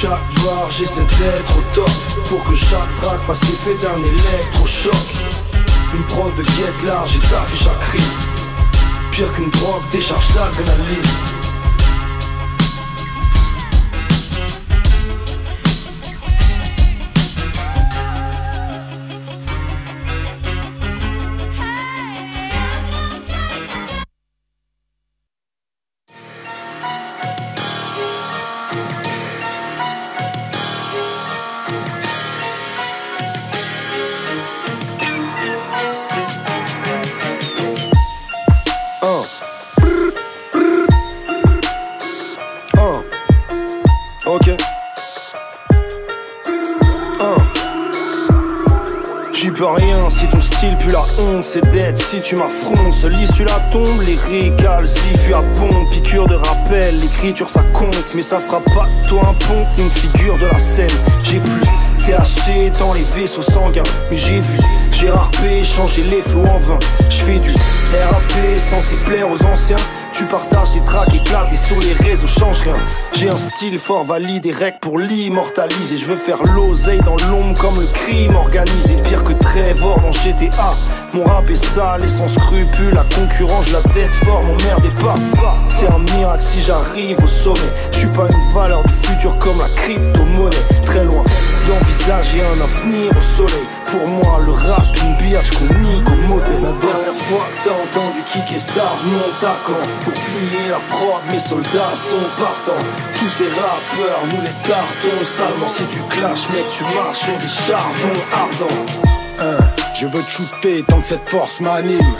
Chaque 0.00 0.34
bar 0.44 0.68
j'essaie 0.70 1.04
d'être 1.18 1.56
au 1.56 1.62
top 1.72 1.90
Pour 2.28 2.42
que 2.44 2.56
chaque 2.56 2.94
track 2.96 3.20
fasse 3.22 3.40
l'effet 3.42 3.76
d'un 3.80 3.98
électrochoc. 4.02 4.92
Une 5.94 6.02
prod 6.04 6.34
de 6.36 6.42
guette 6.42 6.82
large 6.84 7.16
et 7.16 7.20
d'affiche 7.20 7.66
à 7.68 7.74
cri. 7.84 8.02
Pire 9.12 9.32
qu'une 9.34 9.50
drogue 9.50 9.82
décharge 9.92 10.26
l'adrénaline 10.34 11.33
c'est 51.54 51.98
si 51.98 52.20
tu 52.20 52.34
m'affrontes. 52.34 52.92
Seul 52.92 53.14
issue 53.20 53.44
la 53.44 53.60
tombe, 53.70 54.00
les 54.04 54.16
récalcifs 54.16 55.30
à 55.32 55.42
pompe, 55.58 55.90
piqûre 55.92 56.26
de 56.26 56.34
rappel, 56.34 56.98
l'écriture 57.00 57.48
ça 57.48 57.62
compte, 57.72 58.04
mais 58.14 58.22
ça 58.22 58.38
fera 58.38 58.60
pas 58.74 58.88
toi 59.08 59.22
un 59.28 59.34
pont, 59.46 59.64
une 59.78 59.90
figure 59.90 60.36
de 60.38 60.46
la 60.46 60.58
scène. 60.58 60.88
J'ai 61.22 61.38
plus 61.38 61.60
THC 62.04 62.76
dans 62.78 62.92
les 62.92 63.02
vaisseaux 63.02 63.42
sanguins, 63.42 63.84
mais 64.10 64.16
j'ai 64.16 64.40
vu 64.40 64.58
Gérard 64.90 65.30
P 65.30 65.62
changer 65.62 66.02
les 66.02 66.22
flots 66.22 66.44
en 66.46 66.58
vin. 66.58 66.78
J'fais 67.08 67.38
du 67.38 67.50
RAP 67.50 68.58
censé 68.58 68.96
plaire 69.04 69.30
aux 69.30 69.46
anciens. 69.46 69.76
Tu 70.14 70.22
partages 70.26 70.74
des 70.74 70.84
tracks 70.84 71.12
éclatés 71.12 71.56
sur 71.56 71.76
les 71.80 71.92
réseaux, 72.08 72.28
change 72.28 72.60
rien. 72.60 72.72
J'ai 73.14 73.28
un 73.28 73.36
style 73.36 73.80
fort 73.80 74.04
valide 74.04 74.46
et 74.46 74.52
rec 74.52 74.76
pour 74.80 74.96
l'immortaliser. 74.96 75.96
Je 75.98 76.06
veux 76.06 76.14
faire 76.14 76.40
l'oseille 76.54 77.00
dans 77.00 77.16
l'ombre 77.28 77.58
comme 77.60 77.80
le 77.80 77.86
crime 77.86 78.36
organisé. 78.36 78.96
Pire 79.02 79.24
que 79.24 79.32
Trevor 79.32 80.00
dans 80.00 80.12
GTA. 80.12 80.72
Mon 81.14 81.24
rap 81.24 81.50
est 81.50 81.56
sale 81.56 82.00
et 82.04 82.08
sans 82.08 82.28
scrupule. 82.28 82.94
La 82.94 83.04
concurrence, 83.12 83.72
la 83.72 83.82
tête 83.82 84.14
fort, 84.24 84.42
mon 84.44 84.56
merde 84.64 84.84
est 84.84 85.02
pas. 85.02 85.16
C'est 85.68 85.88
un 85.88 85.98
miracle 85.98 86.42
si 86.42 86.60
j'arrive 86.60 87.18
au 87.22 87.26
sommet. 87.26 87.58
Je 87.90 87.98
suis 87.98 88.08
pas 88.08 88.28
une 88.28 88.54
valeur 88.54 88.84
du 88.84 88.94
futur 88.94 89.36
comme 89.38 89.58
la 89.58 89.68
crypto-monnaie. 89.74 90.84
Très 90.86 91.04
loin 91.04 91.24
d'envisager 91.66 92.40
un 92.40 92.60
avenir 92.60 93.10
au 93.16 93.20
soleil. 93.20 93.66
Pour 93.84 94.06
moi, 94.08 94.40
le 94.44 94.52
rap, 94.52 94.84
une 95.02 95.16
biatch 95.16 95.50
qu'on 95.52 95.78
nique 95.80 96.08
au 96.08 96.28
modèle. 96.28 96.62
La 96.62 96.72
dernière 96.72 97.14
fois 97.14 97.46
que 97.48 97.68
t'as 97.68 98.00
entendu 98.00 98.20
kicker 98.30 98.58
ça, 98.58 98.84
monte 99.04 99.42
à 99.42 99.56
camp. 99.66 99.86
Pour 100.04 100.12
plier 100.12 100.68
la 100.70 100.80
prod, 100.94 101.22
mes 101.30 101.38
soldats 101.38 101.94
sont 101.94 102.26
partants. 102.38 102.84
Tous 103.14 103.28
ces 103.28 103.48
rappeurs, 103.48 104.22
nous 104.30 104.42
les 104.42 104.68
tartons. 104.68 105.24
Salement, 105.24 105.68
si 105.68 105.84
tu 105.84 106.00
clashes, 106.10 106.48
mec, 106.50 106.70
tu 106.70 106.84
marches 106.84 107.18
sur 107.18 107.38
des 107.38 107.48
charbons 107.48 108.22
ardents. 108.32 108.84
Hein, 109.40 109.64
je 109.98 110.06
veux 110.06 110.22
te 110.22 110.30
shooter 110.30 110.84
tant 110.88 111.00
que 111.00 111.06
cette 111.06 111.28
force 111.28 111.60
m'anime. 111.60 112.14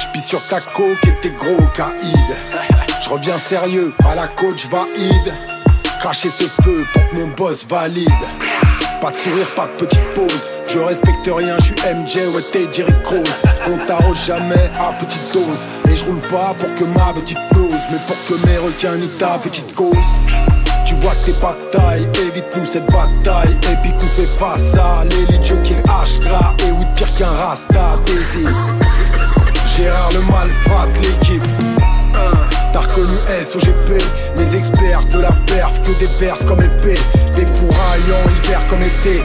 J'pisse 0.00 0.26
sur 0.26 0.46
ta 0.48 0.60
coque 0.60 1.04
et 1.04 1.14
tes 1.20 1.30
gros 1.30 1.66
caïds. 1.74 2.34
Je 3.02 3.08
reviens 3.08 3.38
sérieux 3.38 3.92
à 4.08 4.14
la 4.14 4.28
coach 4.28 4.66
valide. 4.70 5.51
Cracher 6.02 6.30
ce 6.30 6.62
feu 6.62 6.84
pour 6.92 7.08
que 7.10 7.14
mon 7.14 7.28
boss 7.28 7.64
valide. 7.68 8.08
Pas 9.00 9.12
de 9.12 9.16
sourire, 9.16 9.46
pas 9.54 9.68
de 9.68 9.86
petite 9.86 10.02
pause. 10.16 10.50
Je 10.68 10.80
respecte 10.80 11.30
rien, 11.32 11.56
je 11.60 11.66
suis 11.66 11.74
MJ, 11.74 12.34
ouais 12.34 12.42
t'es 12.50 12.66
Jerry 12.72 12.92
Cross. 13.04 13.44
On 13.68 13.86
t'arrose 13.86 14.18
jamais 14.26 14.68
à 14.80 14.92
petite 14.94 15.32
dose. 15.32 15.60
Et 15.88 15.94
je 15.94 16.04
roule 16.04 16.18
pas 16.18 16.56
pour 16.58 16.68
que 16.76 16.98
ma 16.98 17.12
petite 17.12 17.38
nose, 17.54 17.82
mais 17.92 17.98
pour 18.08 18.16
que 18.26 18.46
mes 18.48 18.58
requins 18.58 18.96
niquent 18.96 19.16
ta 19.18 19.38
petite 19.38 19.72
cause. 19.76 19.96
Tu 20.84 20.96
vois 20.96 21.12
que 21.12 21.30
t'es 21.30 21.40
pas 21.40 21.54
de 21.54 21.78
taille, 21.78 22.08
évite-nous 22.26 22.66
cette 22.66 22.86
bataille. 22.86 23.56
Et 23.70 23.76
puis 23.82 23.92
fait 24.08 24.26
face 24.26 24.74
à 24.74 25.04
l'élite, 25.04 25.44
je 25.44 25.54
kill 25.62 25.80
gras. 25.82 26.04
Et 26.66 26.72
oui, 26.72 26.84
pire 26.96 27.14
qu'un 27.14 27.30
rasta, 27.30 27.96
désir. 28.06 28.50
Gérard 29.76 30.10
le 30.14 30.20
malfrat, 30.22 30.88
l'équipe. 31.00 31.71
T'as 32.72 32.80
reconnu 32.80 33.12
SOGP, 33.26 34.02
les 34.38 34.56
experts 34.56 35.04
de 35.10 35.18
la 35.18 35.32
perf 35.46 35.78
que 35.82 35.98
des 35.98 36.06
verses 36.18 36.44
comme 36.44 36.60
épée, 36.62 36.98
des 37.34 37.46
fourraillants 37.46 38.30
hiver 38.44 38.66
comme 38.68 38.80
été, 38.80 39.20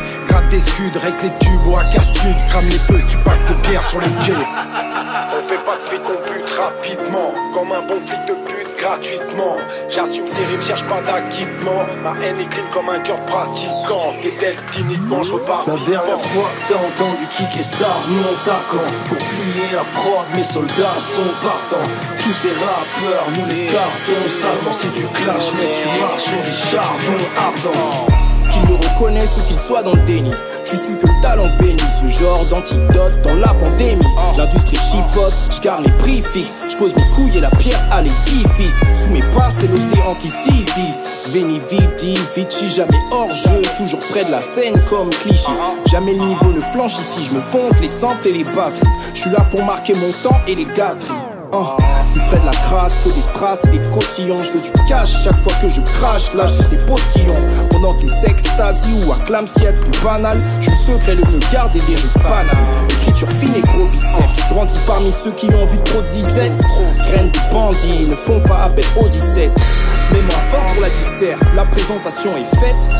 des 0.49 0.59
scuds, 0.59 0.91
règle 0.95 1.17
les 1.23 1.39
tubes 1.39 1.65
ou 1.65 1.77
à 1.77 1.83
castude, 1.85 2.35
crame 2.49 2.65
les 2.65 2.79
peus, 2.87 3.05
tu 3.09 3.17
packs 3.17 3.45
de 3.47 3.53
pierre 3.67 3.83
sur 3.85 3.99
les 3.99 4.07
quais. 4.25 4.33
On 5.37 5.43
fait 5.43 5.63
pas 5.63 5.75
de 5.77 5.81
fric, 5.83 6.01
on 6.05 6.31
bute 6.31 6.49
rapidement, 6.57 7.33
comme 7.53 7.71
un 7.71 7.81
bon 7.81 7.99
flic 7.99 8.19
de 8.27 8.33
pute 8.33 8.77
gratuitement. 8.77 9.57
J'assume 9.89 10.27
ces 10.27 10.45
rimes, 10.45 10.61
cherche 10.61 10.85
pas 10.85 11.01
d'acquittement, 11.01 11.85
ma 12.03 12.11
haine 12.23 12.39
est 12.39 12.49
clean 12.49 12.63
comme 12.71 12.89
un 12.89 12.99
cœur 12.99 13.19
pratiquant, 13.25 14.13
t'es 14.21 14.31
dead 14.39 14.57
cliniquement, 14.71 15.23
je 15.23 15.33
repars 15.33 15.63
La 15.67 15.73
vivant. 15.73 15.89
dernière 15.89 16.21
fois 16.21 16.49
que 16.67 16.73
t'as 16.73 16.79
entendu 16.79 17.25
kicker 17.35 17.63
ça, 17.63 17.87
monte 18.07 18.47
à 18.47 18.61
camp 18.71 19.09
Pour 19.09 19.17
plier 19.17 19.67
la 19.73 19.83
prod, 19.99 20.25
mes 20.35 20.43
soldats 20.43 20.99
sont 20.99 21.33
partants 21.41 21.89
Tous 22.19 22.33
ces 22.33 22.49
rappeurs, 22.49 23.27
nous 23.37 23.45
les 23.47 23.67
tartons 23.67 24.29
Salement 24.29 24.73
si 24.73 24.87
tu 24.87 25.03
clashes, 25.13 25.53
mec, 25.53 25.75
tu 25.77 26.01
marches 26.01 26.23
sur 26.23 26.43
des 26.43 26.51
charbons 26.51 27.25
ardents 27.37 28.26
Qu'ils 28.57 28.69
me 28.69 28.75
reconnaissent 28.75 29.37
ou 29.37 29.47
qu'ils 29.47 29.59
soient 29.59 29.83
dans 29.83 29.93
le 29.93 30.01
déni. 30.01 30.31
Je 30.63 30.75
suis 30.75 30.97
que 30.99 31.07
le 31.07 31.21
talent 31.21 31.49
bénit 31.59 31.77
ce 32.01 32.07
genre 32.07 32.43
d'antidote 32.45 33.21
dans 33.23 33.35
la 33.35 33.53
pandémie. 33.53 34.05
L'industrie 34.37 34.77
chipote, 34.77 35.33
je 35.51 35.61
garde 35.61 35.85
les 35.85 35.91
prix 35.93 36.21
fixes. 36.21 36.71
Je 36.71 36.77
pose 36.77 36.95
mes 36.95 37.07
couilles 37.15 37.37
et 37.37 37.41
la 37.41 37.51
pierre 37.51 37.79
à 37.91 38.01
l'édifice. 38.01 38.73
Sous 39.01 39.09
mes 39.09 39.21
pas, 39.21 39.49
c'est 39.51 39.67
l'océan 39.67 40.15
qui 40.19 40.29
se 40.29 40.41
divise. 40.41 41.01
Veni 41.27 41.61
vidi, 41.69 42.19
vici, 42.35 42.69
jamais 42.69 42.97
hors 43.11 43.31
jeu. 43.31 43.61
Toujours 43.77 43.99
près 43.99 44.25
de 44.25 44.31
la 44.31 44.39
scène 44.39 44.79
comme 44.89 45.09
cliché. 45.09 45.51
Jamais 45.91 46.13
le 46.13 46.25
niveau 46.25 46.51
ne 46.51 46.59
flanche 46.59 46.97
ici. 46.99 47.29
Je 47.29 47.35
me 47.35 47.41
fonte 47.41 47.79
les 47.79 47.87
samples 47.87 48.27
et 48.27 48.33
les 48.33 48.43
batteries. 48.43 48.87
Je 49.13 49.21
suis 49.21 49.29
là 49.29 49.41
pour 49.51 49.63
marquer 49.65 49.93
mon 49.93 50.11
temps 50.23 50.37
et 50.47 50.55
les 50.55 50.65
gâteries. 50.65 51.36
Oh, 51.53 51.77
plus 52.13 52.21
près 52.25 52.39
de 52.39 52.45
la 52.45 52.51
crasse 52.51 52.95
que 53.03 53.09
des 53.09 53.21
strass 53.21 53.59
et 53.65 53.77
des 53.77 53.89
cotillons. 53.93 54.37
Je 54.37 54.51
veux 54.51 54.61
du 54.61 54.71
cash 54.87 55.23
chaque 55.23 55.39
fois 55.39 55.53
que 55.61 55.69
je 55.69 55.81
crache. 55.81 56.33
Lâche 56.33 56.57
de 56.57 56.63
ces 56.63 56.77
postillons. 56.77 57.33
Pendant 57.69 57.93
qu'ils 57.93 58.09
s'extasient 58.09 59.05
ou 59.05 59.13
acclament 59.13 59.47
ce 59.47 59.53
qu'il 59.53 59.63
y 59.63 59.67
a 59.67 59.71
de 59.71 59.77
plus 59.77 60.03
banal. 60.03 60.37
Je 60.61 60.71
le 60.71 60.77
secret 60.77 61.15
le 61.15 61.23
mieux 61.23 61.39
garder 61.51 61.79
des 61.87 61.95
rues 61.95 62.23
banales. 62.23 62.57
Écriture 63.01 63.29
fine 63.39 63.55
et 63.55 63.61
gros 63.61 63.87
biceps. 63.87 64.49
Grandis 64.49 64.75
parmi 64.85 65.11
ceux 65.11 65.31
qui 65.31 65.45
ont 65.47 65.65
vu 65.67 65.77
trop 65.85 66.01
de 66.01 66.09
disettes. 66.09 66.63
Graines 66.97 67.31
de 67.31 67.53
bandits 67.53 68.07
ne 68.09 68.15
font 68.15 68.41
pas 68.41 68.63
appel 68.65 68.85
au 68.99 69.07
17. 69.07 69.49
Mets-moi 70.11 70.35
20 70.51 70.73
pour 70.73 70.81
la 70.81 70.89
dissert. 70.89 71.39
La 71.55 71.65
présentation 71.65 72.31
est 72.35 72.55
faite. 72.57 72.95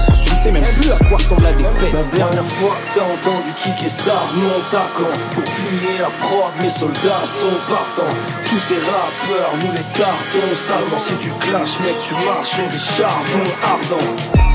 Sais 0.48 0.52
même 0.52 0.64
plus 0.64 0.92
à 0.92 0.98
quoi 1.10 1.18
ressemble 1.18 1.44
la 1.44 1.54
défaite. 1.54 1.94
La 1.94 2.18
dernière 2.18 2.46
fois 2.46 2.76
que 2.76 3.00
t'as 3.00 3.06
entendu 3.06 3.52
kicker 3.62 3.90
ça, 3.90 4.14
monte 4.36 4.74
à 4.74 4.88
camp 4.96 5.36
Pour 5.36 5.44
plier 5.44 5.98
la 6.00 6.10
prod, 6.20 6.52
mes 6.62 6.70
soldats 6.70 7.26
sont 7.26 7.58
partants. 7.70 8.16
Tous 8.46 8.60
ces 8.60 8.76
rappeurs, 8.76 9.54
nous 9.62 9.72
les 9.72 9.86
tartons 9.94 10.56
Salement. 10.56 11.00
Si 11.00 11.14
tu 11.18 11.30
clashes, 11.40 11.80
mec, 11.82 12.00
tu 12.02 12.14
marches 12.26 12.50
sur 12.50 12.68
des 12.68 12.78
charbons 12.78 13.52
ardents 13.64 14.47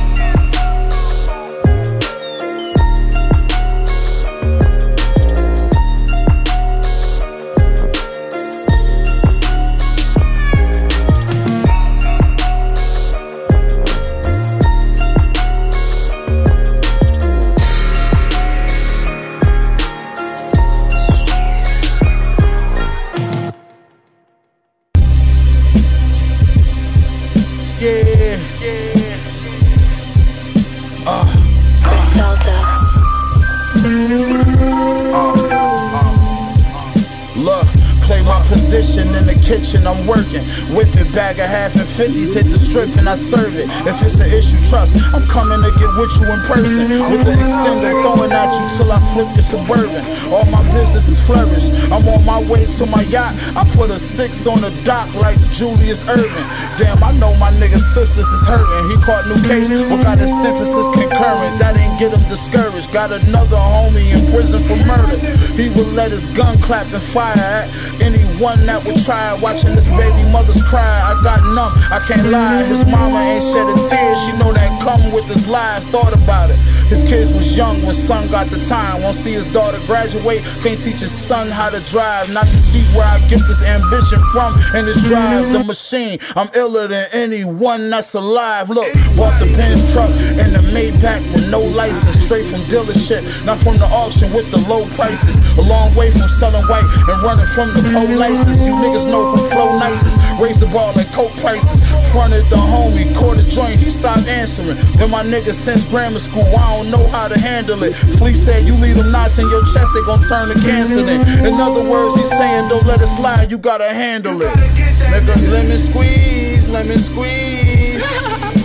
2017 42.02 42.51
strip 42.72 42.96
and 42.96 43.06
I 43.06 43.16
serve 43.16 43.54
it. 43.56 43.68
If 43.84 44.00
it's 44.00 44.18
an 44.18 44.32
issue, 44.32 44.56
trust, 44.64 44.96
I'm 45.12 45.28
coming 45.28 45.60
to 45.60 45.70
get 45.76 45.92
with 46.00 46.08
you 46.16 46.24
in 46.32 46.40
person. 46.48 46.88
With 47.12 47.24
the 47.28 47.36
extender 47.36 47.92
throwing 48.00 48.32
at 48.32 48.48
you 48.48 48.64
till 48.76 48.90
I 48.90 48.98
flip 49.12 49.28
your 49.36 49.44
suburban. 49.44 50.00
All 50.32 50.46
my 50.46 50.64
businesses 50.72 51.20
flourish. 51.20 51.68
I'm 51.92 52.08
on 52.08 52.24
my 52.24 52.40
way 52.40 52.64
to 52.64 52.86
my 52.86 53.02
yacht. 53.02 53.36
I 53.54 53.68
put 53.76 53.90
a 53.90 53.98
six 53.98 54.46
on 54.46 54.62
the 54.62 54.70
dock 54.84 55.12
like 55.14 55.38
Julius 55.52 56.02
Irvin. 56.08 56.44
Damn, 56.80 57.04
I 57.04 57.12
know 57.12 57.36
my 57.36 57.52
nigga's 57.52 57.84
sisters 57.92 58.26
is 58.26 58.42
hurting. 58.48 58.88
He 58.88 58.96
caught 59.04 59.28
new 59.28 59.36
case, 59.44 59.68
but 59.68 60.02
got 60.02 60.18
his 60.18 60.32
sentences 60.40 60.88
concurrent. 60.96 61.58
That 61.58 61.76
ain't 61.76 62.00
get 62.00 62.16
him 62.16 62.26
discouraged. 62.28 62.90
Got 62.90 63.12
another 63.12 63.56
homie 63.56 64.16
in 64.16 64.24
prison 64.32 64.64
for 64.64 64.76
murder. 64.86 65.18
He 65.60 65.68
would 65.68 65.92
let 65.92 66.10
his 66.10 66.24
gun 66.32 66.56
clap 66.62 66.90
and 66.90 67.02
fire 67.02 67.36
at 67.36 67.68
anyone 68.00 68.64
that 68.64 68.82
would 68.84 69.04
try. 69.04 69.34
Watching 69.42 69.76
this 69.76 69.88
baby 69.88 70.24
mother's 70.30 70.62
cry, 70.64 70.80
I 70.80 71.22
got 71.22 71.44
numb. 71.52 71.72
I 71.92 72.00
can't 72.08 72.28
lie. 72.28 72.61
His 72.66 72.84
mama 72.84 73.18
ain't 73.20 73.44
shed 73.44 73.68
a 73.68 73.88
tear. 73.88 74.16
She 74.24 74.32
know 74.38 74.52
that 74.52 74.80
come 74.82 75.12
with 75.12 75.26
this 75.28 75.46
life. 75.46 75.82
Thought 75.90 76.12
about 76.12 76.50
it. 76.50 76.56
His 76.92 77.02
kids 77.02 77.32
was 77.32 77.56
young 77.56 77.82
when 77.82 77.94
son 77.94 78.28
got 78.28 78.50
the 78.50 78.60
time. 78.60 79.02
Won't 79.02 79.16
see 79.16 79.32
his 79.32 79.46
daughter 79.46 79.80
graduate. 79.86 80.42
Can't 80.62 80.80
teach 80.80 81.00
his 81.00 81.12
son 81.12 81.48
how 81.48 81.70
to 81.70 81.80
drive. 81.80 82.32
Not 82.32 82.46
to 82.46 82.58
see 82.58 82.82
where 82.94 83.06
I 83.06 83.18
get 83.28 83.40
this 83.46 83.62
ambition 83.62 84.20
from 84.32 84.58
and 84.74 84.86
this 84.86 85.00
drive. 85.08 85.52
The 85.52 85.64
machine. 85.64 86.18
I'm 86.36 86.48
iller 86.54 86.88
than 86.88 87.06
anyone 87.12 87.90
that's 87.90 88.14
alive. 88.14 88.70
Look, 88.70 88.92
bought 89.16 89.38
the 89.38 89.46
Benz 89.56 89.90
truck 89.92 90.10
and 90.10 90.54
the 90.54 90.62
Maybach 90.74 91.22
with 91.32 91.50
no 91.50 91.60
license. 91.60 92.16
Straight 92.24 92.46
from 92.46 92.60
dealership, 92.62 93.22
not 93.44 93.58
from 93.60 93.78
the 93.78 93.86
auction 93.86 94.32
with 94.32 94.50
the 94.50 94.58
low 94.68 94.86
prices. 94.90 95.36
A 95.58 95.62
long 95.62 95.94
way 95.94 96.10
from 96.10 96.28
selling 96.28 96.66
white 96.66 96.84
and 96.84 97.22
running 97.22 97.46
from 97.46 97.68
the 97.74 97.80
polices. 97.88 98.64
You 98.66 98.74
niggas 98.74 99.06
know 99.06 99.36
who 99.36 99.48
flow 99.48 99.78
nicest. 99.78 100.18
Raise 100.40 100.58
the 100.58 100.66
ball 100.66 100.92
like 100.94 101.12
coke 101.12 101.32
prices. 101.38 101.80
Fronted 102.12 102.44
the 102.50 102.56
homie, 102.56 103.14
caught 103.14 103.38
a 103.38 103.42
joint, 103.44 103.80
he 103.80 103.88
stopped 103.88 104.26
answering. 104.28 104.76
Been 104.98 105.10
my 105.10 105.24
nigga 105.24 105.54
since 105.54 105.82
grammar 105.84 106.18
school, 106.18 106.44
I 106.44 106.76
don't 106.76 106.90
know 106.90 107.08
how 107.08 107.26
to 107.26 107.40
handle 107.40 107.82
it. 107.82 107.94
Flea 107.94 108.34
said, 108.34 108.66
You 108.66 108.74
leave 108.74 108.96
them 108.96 109.10
knots 109.10 109.38
in 109.38 109.48
your 109.48 109.64
chest, 109.72 109.92
they 109.94 110.02
gon' 110.02 110.22
turn 110.24 110.50
to 110.50 110.54
cancer 110.62 111.00
then. 111.02 111.46
In 111.46 111.54
other 111.54 111.82
words, 111.82 112.14
he's 112.14 112.28
saying, 112.28 112.68
Don't 112.68 112.84
let 112.84 113.00
it 113.00 113.06
slide, 113.06 113.50
you 113.50 113.56
gotta 113.56 113.88
handle 113.94 114.42
it. 114.42 114.52
Nigga, 114.52 115.50
lemon 115.50 115.78
squeeze, 115.78 116.68
lemon 116.68 116.98
squeeze. 116.98 118.04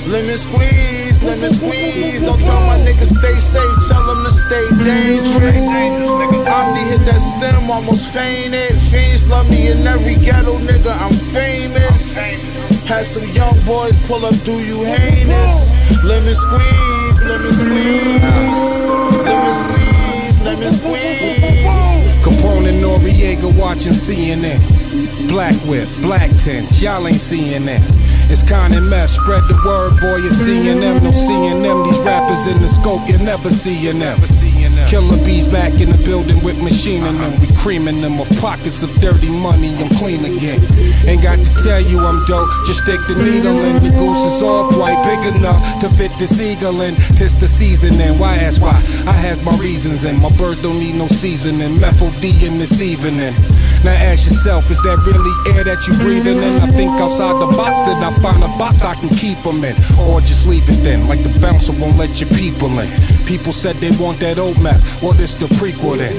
Lemon 0.07 0.37
squeeze, 0.37 1.23
lemon 1.23 1.53
squeeze. 1.53 2.21
Don't 2.21 2.39
tell 2.41 2.59
my 2.67 2.77
niggas 2.79 3.17
stay 3.17 3.39
safe, 3.39 3.87
tell 3.87 4.05
them 4.07 4.23
to 4.23 4.31
stay 4.31 4.67
dangerous. 4.83 5.65
Auntie 5.67 6.79
hit 6.79 7.05
that 7.05 7.19
stem, 7.19 7.69
almost 7.69 8.13
fainted. 8.13 8.81
Fiends 8.89 9.27
love 9.27 9.49
me 9.49 9.69
in 9.69 9.85
every 9.87 10.15
ghetto, 10.15 10.59
nigga, 10.59 10.95
I'm 10.99 11.13
famous. 11.13 12.17
Had 12.87 13.05
some 13.05 13.27
young 13.31 13.59
boys 13.65 13.99
pull 14.07 14.25
up, 14.25 14.33
do 14.45 14.53
you 14.63 14.81
heinous? 14.85 15.73
Lemon 16.05 16.33
squeeze, 16.33 17.21
lemon 17.21 17.51
squeeze. 17.51 18.23
Lemon 19.27 19.53
squeeze, 19.53 20.39
lemon 20.39 20.71
squeeze. 20.71 21.67
Capone 22.23 22.69
and 22.69 22.81
Noriega 22.81 23.53
watching 23.59 23.91
CNN. 23.91 25.27
Black 25.27 25.53
whip, 25.67 25.89
black 26.01 26.31
tints, 26.37 26.81
y'all 26.81 27.05
ain't 27.05 27.19
seeing 27.19 27.65
that. 27.65 27.83
It's 28.31 28.43
and 28.49 28.89
Meth, 28.89 29.11
spread 29.11 29.43
the 29.49 29.61
word, 29.65 29.99
boy, 29.99 30.17
you're 30.17 30.31
seeing 30.31 30.79
them, 30.79 31.03
no 31.03 31.11
seeing 31.11 31.61
them. 31.61 31.83
These 31.83 31.99
rappers 31.99 32.47
in 32.47 32.61
the 32.61 32.69
scope, 32.69 33.01
you're 33.09 33.19
never 33.19 33.49
seeing 33.49 33.99
them. 33.99 34.17
Killer 34.87 35.17
bees 35.25 35.47
back 35.47 35.73
in 35.81 35.91
the 35.91 35.97
building 36.05 36.41
with 36.43 36.57
machining 36.63 37.19
them. 37.19 37.37
We 37.41 37.47
creaming 37.57 37.99
them 37.99 38.21
of 38.21 38.29
pockets 38.39 38.83
of 38.83 38.93
dirty 39.01 39.29
money, 39.29 39.75
I'm 39.75 39.89
clean 39.97 40.23
again. 40.23 40.63
Ain't 41.05 41.21
got 41.21 41.39
to 41.43 41.53
tell 41.61 41.81
you 41.81 41.99
I'm 41.99 42.23
dope, 42.23 42.49
just 42.65 42.83
stick 42.83 42.99
the 43.07 43.15
needle 43.15 43.59
in. 43.65 43.83
The 43.83 43.89
goose 43.89 44.35
is 44.35 44.41
all 44.41 44.69
quite 44.71 45.03
big 45.03 45.35
enough 45.35 45.79
to 45.81 45.89
fit 45.89 46.11
this 46.19 46.39
eagle 46.39 46.81
in. 46.81 46.95
Tis 47.17 47.35
the 47.35 47.49
season 47.49 47.99
and 47.99 48.17
why 48.17 48.37
ask 48.37 48.61
why? 48.61 48.77
I 49.05 49.11
has 49.11 49.41
my 49.41 49.57
reasons 49.57 50.05
and 50.05 50.21
my 50.21 50.29
birds 50.37 50.61
don't 50.61 50.79
need 50.79 50.95
no 50.95 51.09
seasoning. 51.09 51.81
Methyl 51.81 52.11
D 52.21 52.45
in 52.45 52.57
this 52.57 52.79
evening. 52.81 53.35
Now 53.83 53.91
ask 53.91 54.23
yourself, 54.23 54.71
is 54.71 54.81
that 54.83 54.97
really 55.05 55.55
air 55.55 55.63
that 55.65 55.85
you 55.85 55.93
breathing 55.99 56.41
in? 56.41 56.61
I 56.61 56.71
think 56.71 56.91
outside 56.99 57.39
the 57.41 57.47
box 57.57 57.87
that 57.87 58.01
I 58.01 58.11
find 58.21 58.43
a 58.43 58.47
box 58.57 58.83
I 58.83 58.95
can 58.95 59.09
keep 59.09 59.43
them 59.43 59.63
in. 59.63 59.75
Or 59.99 60.21
just 60.21 60.47
leave 60.47 60.67
it 60.69 60.81
then, 60.83 61.07
like 61.07 61.23
the 61.23 61.37
bouncer 61.39 61.73
won't 61.73 61.97
let 61.97 62.19
your 62.19 62.29
people 62.31 62.79
in. 62.79 62.89
People 63.25 63.53
said 63.53 63.75
they 63.77 63.91
want 63.97 64.19
that 64.21 64.39
old 64.39 64.59
map, 64.61 64.76
well 65.01 65.13
this 65.13 65.35
the 65.35 65.47
prequel 65.59 65.97
then. 65.97 66.17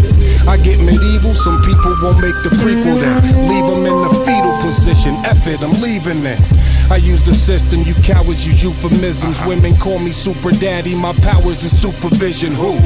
I 0.48 0.56
get 0.56 0.78
medieval, 0.78 1.34
some 1.34 1.60
people 1.62 1.96
won't 2.02 2.20
make 2.20 2.36
the 2.42 2.50
prequel 2.60 3.00
then. 3.00 3.48
Leave 3.48 3.66
them 3.66 3.84
in 3.86 3.96
the 4.02 4.12
fetal 4.24 4.54
position, 4.60 5.14
F 5.24 5.46
it, 5.46 5.60
I'm 5.62 5.80
leaving 5.80 6.22
then. 6.22 6.42
I 6.90 6.96
use 6.96 7.22
the 7.22 7.34
system, 7.34 7.82
you 7.82 7.94
cowards 7.96 8.46
use 8.46 8.62
euphemisms. 8.62 9.40
Women 9.44 9.76
call 9.76 9.98
me 9.98 10.10
super 10.12 10.50
daddy, 10.50 10.94
my 10.94 11.12
powers 11.12 11.62
is 11.62 11.78
supervision. 11.78 12.54
Who 12.54 12.78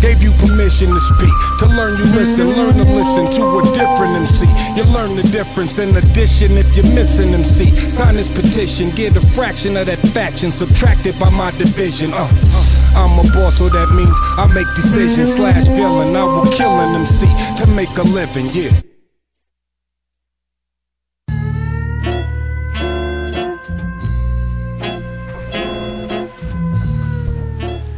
gave 0.00 0.22
you 0.22 0.32
permission 0.32 0.88
to 0.88 1.00
speak? 1.00 1.34
To 1.58 1.66
learn 1.66 1.98
you 1.98 2.06
listen, 2.12 2.48
learn 2.56 2.74
to 2.74 2.84
listen 2.84 3.30
to 3.38 3.58
a 3.58 3.62
different 3.72 4.16
MC. 4.16 4.46
You 4.76 4.84
learn 4.84 5.16
the 5.16 5.24
difference 5.24 5.78
in 5.78 5.94
addition 5.96 6.56
if 6.56 6.74
you're 6.74 6.92
missing 6.94 7.34
MC. 7.34 7.90
Sign 7.90 8.16
this 8.16 8.28
petition, 8.28 8.90
get 8.90 9.16
a 9.16 9.20
fraction 9.34 9.76
of 9.76 9.86
that 9.86 9.98
faction 10.08 10.52
subtracted 10.52 11.18
by 11.18 11.30
my 11.30 11.50
division. 11.50 12.12
Uh, 12.14 12.28
I'm 12.94 13.18
a 13.18 13.22
boss, 13.32 13.58
so 13.58 13.68
that 13.68 13.88
means 13.90 14.16
I 14.36 14.46
make 14.52 14.66
decisions 14.74 15.34
slash 15.34 15.68
villain. 15.68 16.16
I 16.16 16.24
will 16.24 16.50
kill 16.52 16.70
an 16.80 16.94
MC 17.02 17.26
to 17.56 17.66
make 17.74 17.96
a 17.98 18.02
living, 18.02 18.46
yeah. 18.52 18.70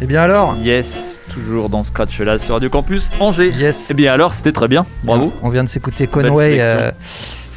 Et 0.02 0.06
bien 0.06 0.22
alors 0.22 0.56
Yes, 0.62 1.20
toujours 1.32 1.68
dans 1.68 1.84
Scratch 1.84 2.20
là 2.20 2.38
sur 2.38 2.54
Radio 2.54 2.68
Campus 2.68 3.08
Angers. 3.20 3.50
Yes. 3.50 3.90
Et 3.90 3.94
bien 3.94 4.12
alors, 4.12 4.34
c'était 4.34 4.52
très 4.52 4.66
bien, 4.68 4.84
bravo. 5.04 5.32
On 5.42 5.48
vient 5.48 5.62
de 5.64 5.68
s'écouter 5.68 6.06
Conway 6.08 6.58
euh, 6.60 6.90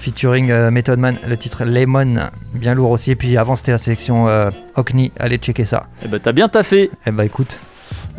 featuring 0.06 0.51
euh, 0.51 0.70
Method 0.70 0.99
Man, 0.99 1.16
le 1.28 1.36
titre 1.36 1.66
Lemon, 1.66 2.30
bien 2.53 2.76
lourd 2.76 2.91
aussi. 2.91 3.10
Et 3.12 3.16
puis 3.16 3.38
avant 3.38 3.56
c'était 3.56 3.72
la 3.72 3.80
sélection 3.80 4.28
euh, 4.28 4.51
Hockney, 4.76 5.12
allez 5.20 5.38
checker 5.38 5.66
ça. 5.66 5.88
Eh 6.03 6.08
ben 6.08 6.20
t'as 6.22 6.32
bien 6.32 6.47
taffé. 6.47 6.91
Eh 7.08 7.12
ben 7.12 7.24
écoute. 7.24 7.58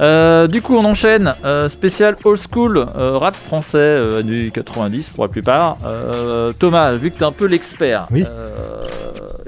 Euh, 0.00 0.46
du 0.48 0.60
coup, 0.62 0.76
on 0.76 0.84
enchaîne. 0.84 1.32
Euh, 1.44 1.68
spécial 1.68 2.16
old 2.24 2.40
school, 2.52 2.76
euh, 2.96 3.16
rap 3.18 3.34
français, 3.36 3.78
euh, 3.78 4.20
années 4.20 4.50
90 4.52 5.10
pour 5.10 5.24
la 5.24 5.28
plupart. 5.30 5.78
Euh, 5.86 6.52
Thomas, 6.58 6.92
vu 6.92 7.10
que 7.12 7.18
t'es 7.18 7.24
un 7.24 7.32
peu 7.32 7.46
l'expert, 7.46 8.06
Oui. 8.10 8.24
euh, 8.26 8.50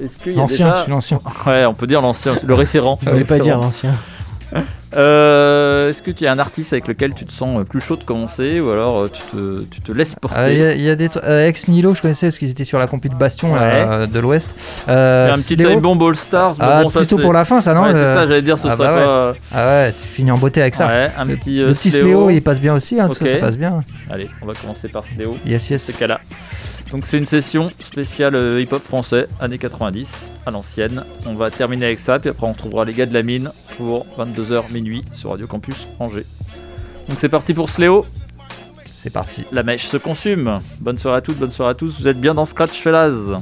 est-ce 0.03 0.17
qu'il 0.19 0.33
y 0.33 0.37
a 0.37 0.39
L'ancien, 0.39 0.71
déjà... 0.71 0.85
l'ancien. 0.89 1.19
Ouais, 1.45 1.67
on 1.67 1.75
peut 1.75 1.87
dire 1.89 2.01
l'ancien, 2.01 2.35
le 2.47 2.55
référent. 2.55 2.97
Fallait 2.97 3.19
Le 3.19 3.25
pas 3.25 3.35
référent. 3.35 3.59
dire 3.59 3.65
l'ancien. 3.65 3.95
Euh, 4.97 5.91
Est-ce 5.91 6.03
que 6.03 6.11
tu 6.11 6.27
as 6.27 6.33
un 6.33 6.39
artiste 6.39 6.73
avec 6.73 6.89
lequel 6.89 7.15
tu 7.15 7.25
te 7.27 7.33
sens 7.33 7.51
euh, 7.61 7.65
plus 7.65 7.81
chaud 7.81 7.97
de 7.97 8.05
commencer 8.05 8.61
ou 8.61 8.71
alors 8.71 9.01
euh, 9.03 9.09
tu 9.13 9.21
te, 9.37 9.61
tu 9.71 9.81
te 9.81 9.93
laisses 9.93 10.15
porter 10.15 10.37
Ah, 10.39 10.51
Il 10.51 10.59
y, 10.59 10.63
a- 10.65 10.75
il 10.75 10.81
y 10.83 10.89
a 10.91 10.97
des 10.97 11.09
euh, 11.23 11.47
ex 11.47 11.69
Nilo, 11.69 11.95
je 11.95 12.01
connaissais 12.03 12.27
parce 12.29 12.39
qu'ils 12.39 12.51
étaient 12.51 12.65
sur 12.65 12.79
la 12.79 12.87
compil 12.87 13.11
de 13.11 13.17
Bastion 13.17 13.53
Ouais. 13.53 13.61
euh, 13.63 14.07
de 14.07 14.19
l'Ouest. 14.19 14.51
Un 14.89 15.33
petit 15.35 15.57
time 15.57 15.81
bomb 15.81 16.01
All 16.03 16.17
Stars. 16.17 16.57
Ah, 16.61 16.83
bon, 16.85 16.91
plutôt 16.91 17.19
pour 17.19 17.33
la 17.33 17.45
fin, 17.45 17.61
ça 17.61 17.75
non 17.75 17.83
Ouais, 17.83 17.93
c'est 17.95 18.15
ça, 18.15 18.27
j'allais 18.27 18.43
dire, 18.43 18.59
ce 18.59 18.69
ah, 18.69 18.71
serait 18.77 18.79
bah 18.79 18.95
ouais. 18.97 19.05
pas. 19.05 19.33
Ah 19.55 19.67
ouais, 19.67 19.93
tu 19.93 20.07
finis 20.09 20.31
en 20.31 20.39
beauté 20.39 20.61
avec 20.63 20.75
ça. 20.75 20.87
Ouais, 20.87 21.11
un 21.19 21.27
petit, 21.27 21.59
le 21.59 21.73
petit 21.75 21.91
Sléo. 21.91 22.31
Il 22.31 22.43
passe 22.43 22.61
bien 22.61 22.75
aussi, 22.75 22.99
hein, 23.01 23.09
tout 23.09 23.25
ça, 23.25 23.27
ça 23.27 23.37
passe 23.39 23.57
bien. 23.59 23.83
Allez, 24.11 24.29
on 24.43 24.47
va 24.47 24.55
commencer 24.55 24.89
par 24.89 25.05
Sléo. 25.05 25.37
Yes, 25.47 25.69
yes. 25.71 25.83
Ces 25.83 25.93
cas-là. 25.93 26.21
Donc 26.91 27.03
c'est 27.05 27.19
une 27.19 27.27
session 27.27 27.69
spéciale 27.83 28.35
hip-hop 28.61 28.83
français, 28.83 29.27
années 29.41 29.59
90, 29.59 30.09
à 30.47 30.51
l'ancienne. 30.51 31.03
On 31.27 31.35
va 31.35 31.51
terminer 31.51 31.85
avec 31.85 31.99
ça, 31.99 32.19
puis 32.19 32.31
après 32.31 32.47
on 32.47 32.55
trouvera 32.55 32.87
les 32.87 32.95
gars 32.95 33.05
de 33.05 33.13
la 33.13 33.23
mine 33.23 33.51
pour 33.79 34.07
22h 34.19 34.73
minuit 34.73 35.05
sur 35.13 35.31
Radio 35.31 35.47
Campus 35.47 35.87
Angers. 36.01 36.27
Donc 37.09 37.17
c'est 37.21 37.29
parti 37.29 37.55
pour 37.55 37.71
Sléo. 37.71 38.05
C'est 38.95 39.11
parti. 39.11 39.47
La 39.53 39.63
mèche 39.63 39.87
se 39.87 39.97
consume. 39.97 40.59
Bonne 40.81 40.99
soirée 40.99 41.19
à 41.19 41.21
toutes, 41.21 41.39
bonne 41.39 41.53
soirée 41.53 41.71
à 41.71 41.75
tous. 41.75 42.01
Vous 42.01 42.09
êtes 42.09 42.21
bien 42.21 42.35
dans 42.35 42.45
Scratch 42.45 42.81
Fellas. 42.81 43.39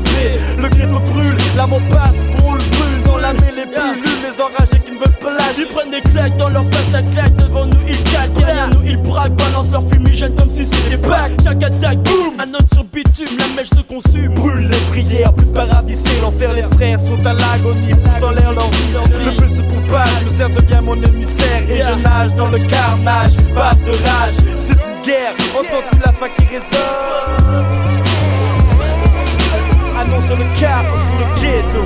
Le 0.00 0.68
ghetto 0.68 1.00
brûle, 1.00 1.36
la 1.56 1.66
mot 1.66 1.80
passe, 1.90 2.14
brûle, 2.36 2.62
brûle 2.70 3.02
Dans 3.04 3.16
la 3.16 3.32
mêlée 3.32 3.66
brûle, 3.66 4.02
les 4.22 4.40
enragés 4.40 4.80
qui 4.86 4.92
ne 4.92 4.98
veulent 4.98 5.18
pas 5.20 5.32
lâcher 5.32 5.62
Ils 5.62 5.66
prennent 5.66 5.90
des 5.90 6.00
claques 6.02 6.36
dans 6.36 6.50
leur 6.50 6.64
face 6.66 6.94
à 6.94 7.02
claque 7.02 7.34
Devant 7.34 7.66
nous 7.66 7.78
ils 7.88 8.02
calquent, 8.04 8.32
derrière 8.34 8.68
nous 8.68 8.82
ils 8.86 8.96
braquent 8.96 9.34
Balancent 9.34 9.72
leur 9.72 9.82
fumigène 9.88 10.36
comme 10.36 10.50
si 10.50 10.64
c'était 10.64 10.96
bac 10.98 11.32
Chaque 11.42 11.64
attaque, 11.64 11.98
boum, 12.04 12.34
un 12.38 12.54
autre 12.54 12.68
sur 12.72 12.84
bitume 12.84 13.36
La 13.38 13.56
mèche 13.56 13.70
se 13.70 13.80
consume. 13.80 14.34
Brûle 14.34 14.68
les 14.68 15.02
prières, 15.02 15.34
plus 15.34 15.46
paradisées 15.46 16.20
L'enfer, 16.22 16.52
les 16.52 16.76
frères 16.76 17.00
sont 17.00 17.26
à 17.26 17.32
l'agonie 17.32 17.90
Foutent 17.90 18.22
en 18.22 18.30
l'air 18.30 18.52
leur 18.52 18.70
vie 18.70 19.24
Le 19.24 19.32
feu 19.32 19.48
se 19.48 19.62
propage, 19.62 20.24
le 20.24 20.30
cerf 20.30 20.50
devient 20.50 20.80
mon 20.84 20.94
émissaire. 20.94 21.62
Et 21.68 21.82
je 21.82 22.02
nage 22.04 22.34
dans 22.34 22.48
le 22.48 22.58
carnage, 22.68 23.32
pas 23.52 23.74
de 23.74 23.90
rage. 23.90 24.34
C'est 24.60 24.74
une 24.74 25.02
guerre, 25.02 25.34
entends-tu 25.58 25.98
la 26.04 26.12
faim 26.12 26.28
qui 26.36 26.44
résonne? 26.46 27.87
Annonce 30.38 30.54
le 30.54 30.60
chaos 30.60 30.96
sur 30.98 31.12
le 31.18 31.77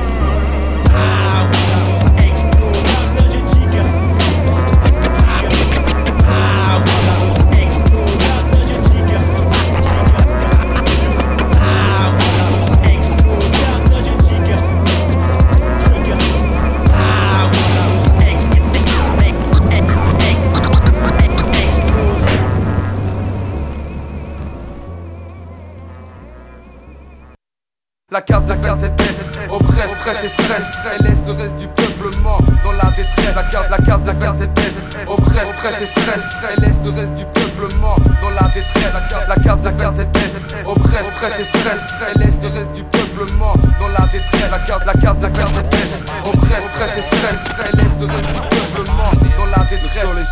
presse 30.53 30.68
et 30.68 30.72
stress 30.72 30.98
Elle 30.98 31.07
laisse 31.07 31.22
le 31.26 31.32
reste 31.32 31.57
du 31.57 31.66
peuplement 31.68 32.36
dans 32.64 32.72
la 32.72 32.90
détresse. 32.90 33.34
La 33.34 33.42
case, 33.44 33.70
la 33.70 33.76
case 33.78 34.03
de 34.03 34.12
27S 34.12 35.09
oppresse, 35.09 35.48
presse 35.59 35.80
et 35.80 35.86
stress. 35.86 36.22
Elle 36.50 36.64
laisse 36.64 36.80
le 36.84 36.90
reste 36.90 37.14
du 37.14 37.24
peuplement 37.26 37.96
dans 38.20 38.30
la 38.30 38.48
détresse. 38.53 38.94
La 39.28 39.34
case 39.36 39.61
de 39.62 39.70
27S 39.70 40.66
oppresse, 40.66 41.07
presse 41.16 41.40
et 41.40 41.44
stress. 41.44 41.94
Elle 42.14 42.22
laisse 42.22 42.38
le 42.42 42.48
reste 42.48 42.72
du 42.72 42.84
peuplement 42.84 43.53
dans 43.80 43.88
la 43.88 44.07
détresse. 44.12 44.50
La 44.50 44.59
case, 44.59 44.84
la 44.86 44.92
case 44.92 45.18
de 45.18 45.26
27S 45.26 45.92
oppresse, 46.26 46.64
presse 46.74 46.98
et 46.98 47.03
stress. 47.03 47.44
Elle 47.64 47.80
laisse 47.80 47.96
le 47.98 48.07
reste 48.07 48.26
du 48.26 48.40
peuplement 48.57 49.11
dans 49.38 49.46
la 49.46 49.64
détresse. 49.70 50.03
Le 50.03 50.09
soleil 50.09 50.26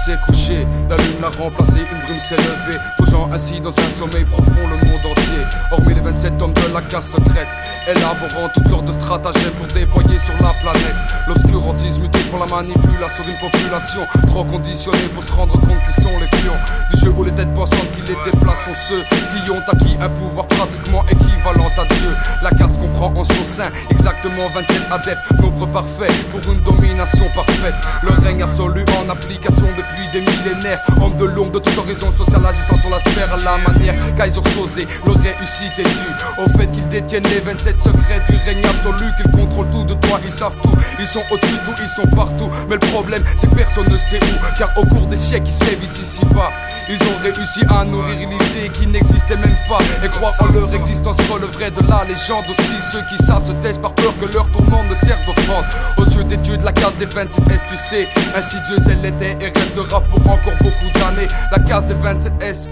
la 0.91 0.97
lune 0.97 1.21
l'a 1.23 1.29
remplacé, 1.29 1.79
une 1.79 2.01
brume 2.05 2.19
s'est 2.19 2.37
levée 2.37 2.79
Posant 2.99 3.31
ainsi 3.33 3.61
dans 3.61 3.71
un 3.71 3.91
sommeil 3.97 4.25
profond 4.25 4.67
le 4.67 4.89
monde 4.89 5.07
entier. 5.07 5.43
Hormis 5.71 5.95
les 5.95 6.01
27 6.01 6.43
hommes 6.43 6.53
de 6.53 6.75
la 6.75 6.83
case 6.83 7.13
secrète 7.15 7.47
Élaborant 7.87 8.51
toutes 8.53 8.69
sortes 8.69 8.87
de 8.87 8.93
stratagèmes 8.93 9.55
pour 9.57 9.67
déployer 9.69 10.19
sur 10.19 10.35
la 10.43 10.53
planète. 10.61 10.99
L'obscurantisme 11.29 12.03
muté 12.03 12.19
pour 12.31 12.41
la 12.41 12.47
manipulation 12.47 13.25
d'une 13.25 13.39
population 13.39 14.03
Trop 14.27 14.45
conditionnée 14.45 15.09
pour 15.15 15.23
se 15.23 15.33
rendre 15.33 15.55
compte 15.61 15.79
qu'ils 15.87 16.03
sont 16.03 16.19
les 16.19 16.27
pions. 16.27 16.59
Du 16.93 17.01
jeu 17.01 17.15
où 17.17 17.23
les 17.23 17.33
têtes 17.33 17.55
pensantes 17.55 17.91
qui 17.95 18.01
les 18.01 18.19
déplacent 18.25 18.65
sont 18.65 18.79
ceux 18.89 19.03
Qui 19.07 19.51
ont 19.53 19.63
acquis 19.71 19.97
un 20.01 20.09
pouvoir 20.09 20.47
pratiquement 20.49 21.05
équivalent 21.07 21.71
à 21.79 21.85
Dieu. 21.87 22.13
La 22.43 22.51
caste 22.51 22.81
comprend 22.81 23.15
en 23.15 23.23
son 23.23 23.45
sein 23.45 23.71
exactement 23.91 24.49
27 24.55 24.83
adeptes 24.91 25.41
Nombre 25.41 25.67
parfait 25.69 26.13
pour 26.33 26.53
une 26.53 26.61
domination 26.61 27.27
parfaite. 27.35 27.75
Le 28.03 28.11
règne 28.25 28.43
absolu 28.43 28.85
en 29.01 29.09
application 29.09 29.67
depuis 29.77 30.09
des 30.13 30.21
millénaires 30.21 30.80
Homme 31.01 31.17
de 31.17 31.25
l'ombre 31.25 31.53
de 31.53 31.59
toute 31.59 31.77
horizon 31.77 32.11
sociale 32.13 32.47
agissant 32.47 32.77
sur 32.77 32.91
la 32.91 32.99
sphère 33.01 33.33
à 33.33 33.37
la 33.37 33.59
manière 33.59 33.95
Kaiser 34.17 34.41
Sosé 34.55 34.87
Leur 35.05 35.17
réussite 35.17 35.79
est 35.79 35.83
due 35.83 36.15
au 36.39 36.59
fait 36.59 36.67
qu'ils 36.73 36.89
détiennent 36.89 37.27
les 37.29 37.41
27 37.41 37.79
secrets 37.79 38.21
du 38.29 38.37
règne 38.45 38.65
absolu 38.65 39.11
Qu'ils 39.17 39.31
contrôlent 39.31 39.71
tout 39.71 39.85
de 39.85 39.95
toi, 39.95 40.21
ils 40.25 40.33
savent 40.33 40.57
tout. 40.63 40.73
Ils 40.99 41.07
sont 41.07 41.23
au-dessus 41.31 41.53
de 41.53 41.83
ils 41.83 41.89
sont 41.89 42.09
partout. 42.17 42.51
Mais 42.69 42.75
le 42.75 42.87
problème 42.93 43.23
c'est 43.37 43.49
que 43.49 43.55
personne 43.55 43.89
ne 43.91 43.99
sait 43.99 44.19
où. 44.19 44.59
Car 44.59 44.71
au 44.77 44.87
cours 44.87 45.07
des 45.07 45.17
siècles 45.17 45.49
ils 45.49 45.53
sévissent 45.53 46.01
ici 46.01 46.21
bas 46.35 46.51
Ils 46.93 46.99
ont 47.07 47.19
réussi 47.23 47.61
à 47.71 47.85
nourrir 47.85 48.19
une 48.21 48.33
idée 48.33 48.69
qui 48.73 48.85
n'existait 48.85 49.37
même 49.37 49.57
pas. 49.69 49.79
Et 50.05 50.09
croire 50.09 50.35
en 50.41 50.53
leur 50.53 50.75
existence 50.75 51.15
relèverait 51.31 51.71
de 51.71 51.89
la 51.89 52.05
légende 52.05 52.45
Aussi. 52.51 52.83
Ceux 52.93 53.03
qui 53.09 53.25
savent 53.25 53.47
se 53.47 53.53
taisent 53.63 53.79
par 53.79 53.95
peur 53.95 54.13
que 54.21 54.27
leur 54.27 54.45
tourment 54.51 54.83
ne 54.91 54.97
serve 54.97 55.25
d'offrande. 55.25 55.65
Aux 55.99 56.05
yeux 56.05 56.25
des 56.25 56.37
dieux 56.39 56.57
de 56.57 56.65
la 56.65 56.73
case 56.73 56.97
des 56.97 57.07
27S 57.07 57.61
tu 57.69 57.77
sais. 57.77 58.09
Insidieuse 58.35 58.89
elle 58.91 59.05
était 59.07 59.37
et 59.41 59.51
restera 59.57 60.01
pour 60.01 60.19
encore 60.29 60.57
beaucoup 60.61 60.99
d'années. 60.99 61.29
La 61.53 61.61
case 61.61 61.85
des 61.87 61.95
27S 61.95 62.69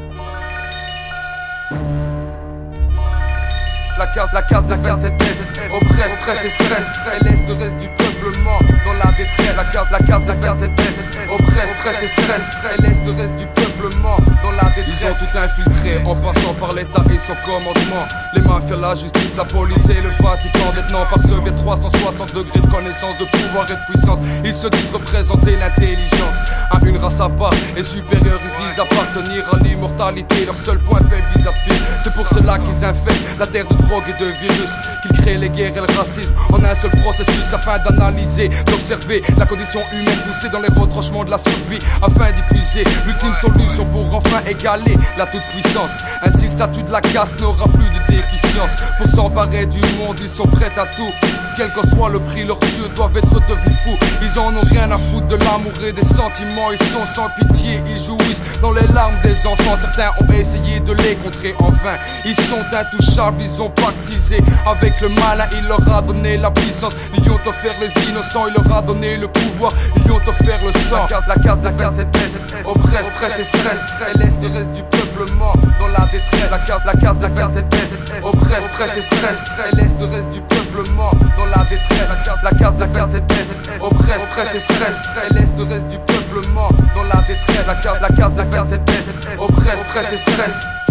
La 3.99 4.07
case, 4.09 4.31
la 4.33 4.43
case 4.43 4.67
de 4.67 4.75
27S 4.75 5.73
oppresse, 5.75 6.13
presse 6.23 6.45
et 6.45 6.51
stress 6.51 6.87
Elle 7.13 7.29
laisse 7.29 7.41
le 7.47 7.55
reste 7.55 7.79
du 7.79 7.89
dans 8.23 8.93
la 8.93 9.13
détresse. 9.17 9.57
La 9.57 9.65
case, 9.65 9.91
la 9.91 9.99
case 9.99 10.25
de 10.25 10.33
27S 10.33 11.31
oppresse, 11.31 11.71
presse 11.81 12.03
et 12.03 12.09
stress 12.09 12.59
Elle 12.73 12.85
laisse 12.85 12.99
le 13.05 13.13
reste 13.13 13.37
du 13.37 13.47
peuplement 13.47 14.17
dans 14.43 14.53
la 14.53 14.69
détresse. 14.75 14.97
Ils 15.01 15.07
ont 15.07 15.15
tout 15.15 15.39
infiltré 15.39 16.03
en 16.05 16.17
passant 16.17 16.55
par 16.55 16.75
l'État 16.75 17.03
et 17.15 17.19
son 17.19 17.35
commandement. 17.45 18.05
Les 18.35 18.43
mafias, 18.43 18.77
la 18.77 18.95
justice, 18.95 19.37
la 19.37 19.45
police 19.45 19.89
et 19.91 20.01
le 20.01 20.11
Vatican. 20.23 20.73
Détenant 20.75 21.07
par 21.07 21.23
ce 21.23 21.41
biais 21.41 21.57
360 21.57 22.35
degrés 22.35 22.61
de 22.61 22.67
connaissance, 22.67 23.17
de 23.19 23.25
pouvoir 23.25 23.67
et 23.71 23.75
de 23.75 23.93
puissance 23.93 24.19
Ils 24.45 24.55
se 24.55 24.67
disent 24.69 24.93
représenter 24.93 25.57
l'intelligence 25.57 26.37
à 26.71 26.79
une 26.85 26.97
race 26.99 27.21
à 27.21 27.29
part 27.29 27.53
et 27.77 27.83
supérieurs. 27.83 28.41
Ils 28.45 28.51
se 28.51 28.57
disent 28.57 28.81
appartenir 28.81 29.45
à 29.53 29.57
l'immortalité. 29.59 30.45
Leur 30.45 30.57
seul 30.57 30.79
point 30.79 30.99
faible, 31.01 31.25
ils 31.37 31.49
aspirent. 31.49 31.87
C'est 32.03 32.15
pour 32.15 32.27
cela 32.29 32.59
qu'ils 32.59 32.85
infectent 32.85 33.39
la 33.39 33.47
terre 33.47 33.67
de 33.67 33.75
drogue 33.75 34.05
et 34.09 34.23
de 34.23 34.31
virus. 34.31 34.71
Qu'ils 35.03 35.17
créent 35.19 35.39
les 35.39 35.51
guerres 35.51 35.77
et 35.77 35.87
le 35.87 35.97
racisme 35.97 36.33
en 36.53 36.65
un 36.65 36.75
seul 36.75 36.91
processus 37.03 37.53
afin 37.53 37.79
d'analyser, 37.79 38.49
d'observer 38.67 39.23
la 39.37 39.47
condition 39.47 39.81
humaine 39.93 40.19
poussée 40.27 40.51
dans 40.51 40.61
les 40.61 40.69
retranchements 40.69 41.25
de 41.25 41.31
la 41.31 41.39
survie 41.39 41.79
afin 42.03 42.33
d'y 42.33 42.43
puiser 42.55 42.85
l'ultime 43.07 43.35
solution 43.41 43.85
pour 43.87 44.15
enfin 44.15 44.43
égaler 44.47 44.95
la 45.17 45.27
toute-puissance. 45.27 45.91
Ainsi, 46.23 46.47
le 46.47 46.53
statut 46.53 46.83
de 46.83 46.91
la 46.91 47.01
caste 47.01 47.41
n'aura 47.41 47.65
plus 47.69 47.79
de 47.79 48.17
déficience. 48.17 48.71
Pour 48.99 49.11
s'emparer 49.11 49.67
du 49.67 49.81
monde, 49.99 50.19
ils 50.21 50.29
sont 50.29 50.47
prêts 50.49 50.73
à 50.77 50.87
tout. 50.97 51.13
Quel 51.57 51.73
que 51.73 51.89
soit 51.91 52.09
le 52.09 52.21
prix, 52.21 52.45
leurs 52.45 52.59
dieux 52.59 52.89
doivent 52.95 53.17
être 53.17 53.35
devenus 53.35 53.79
fous. 53.83 53.97
Ils 54.23 54.39
en 54.39 54.55
ont 54.55 54.67
rien 54.71 54.91
à 54.91 54.99
foutre 54.99 55.27
de 55.27 55.37
l'amour 55.37 55.73
et 55.85 55.93
des 55.93 56.07
sentiments. 56.07 56.58
Ils 56.73 56.87
sont 56.89 57.07
sans 57.07 57.29
pitié, 57.39 57.81
ils 57.87 58.03
jouissent 58.03 58.43
dans 58.61 58.73
les 58.73 58.87
larmes 58.89 59.15
des 59.23 59.47
enfants. 59.47 59.77
Certains 59.81 60.11
ont 60.21 60.33
essayé 60.33 60.81
de 60.81 60.93
les 60.93 61.15
contrer 61.17 61.55
en 61.61 61.71
vain. 61.71 61.97
Ils 62.25 62.35
sont 62.35 62.63
intouchables, 62.73 63.41
ils 63.41 63.63
ont 63.63 63.71
pactisé 63.71 64.39
avec 64.67 65.01
le 65.01 65.09
malin. 65.09 65.47
Il 65.53 65.67
leur 65.69 65.81
a 65.91 66.03
donné 66.03 66.37
la 66.37 66.51
puissance. 66.51 66.97
Ils 67.17 67.23
lui 67.23 67.31
ont 67.31 67.41
offert 67.47 67.75
les 67.81 67.91
innocents, 68.09 68.47
il 68.49 68.55
leur 68.55 68.77
a 68.77 68.83
donné 68.83 69.17
le 69.17 69.29
pouvoir. 69.29 69.73
Ils 69.97 70.03
lui 70.03 70.11
ont 70.11 70.21
offert 70.27 70.59
le 70.65 70.73
sang. 70.73 71.07
La 71.29 71.35
case 71.37 71.61
de 71.61 71.71
perte 71.71 71.97
cette 71.97 72.17
oppresse, 72.65 73.07
oppresse 73.07 73.39
et 73.39 73.45
stress. 73.45 73.81
Elle 74.13 74.21
laisse 74.21 74.35
le 74.43 74.49
reste 74.49 74.73
du 74.73 74.83
peuple 74.83 75.33
mort 75.37 75.57
dans 75.79 75.89
la 75.89 76.07
détresse. 76.11 76.51
La 76.51 76.59
case, 76.59 76.83
la 76.85 76.93
case 76.93 77.19
de 77.19 77.29
perte 77.29 77.53
cette 77.55 77.75
oppresse, 78.23 78.65
oppresse 78.65 78.97
et 78.97 79.03
stress. 79.03 79.39
Elle 79.71 79.79
laisse 79.79 79.95
le 80.01 80.07
reste 80.07 80.31
du 80.31 80.41
peuple 80.41 80.91
mort 80.97 81.15
dans 81.39 81.47
la 81.47 81.65
détresse. 81.71 82.11
La 82.43 82.51
case 82.51 82.77
de 82.77 82.85
perte 82.85 83.13
cette 83.13 83.33
oppresse, 83.81 84.23
oppresse 84.23 84.55
et 84.55 84.61
stress. 84.61 84.97
Elle 85.31 85.37
laisse 85.37 85.55
le 85.57 85.65
reste 85.65 85.87
du 85.89 85.99
dans 86.43 87.03
la 87.05 87.23
détresse. 87.27 87.67
La 87.67 87.75
case, 87.75 88.01
la 88.01 88.09
case 88.09 88.35
de 88.35 88.43
perte 88.43 88.69
cette 88.69 89.39
oppresse, 89.39 89.81
oppresse 89.81 90.13
et 90.13 90.19
stress. 90.19 90.88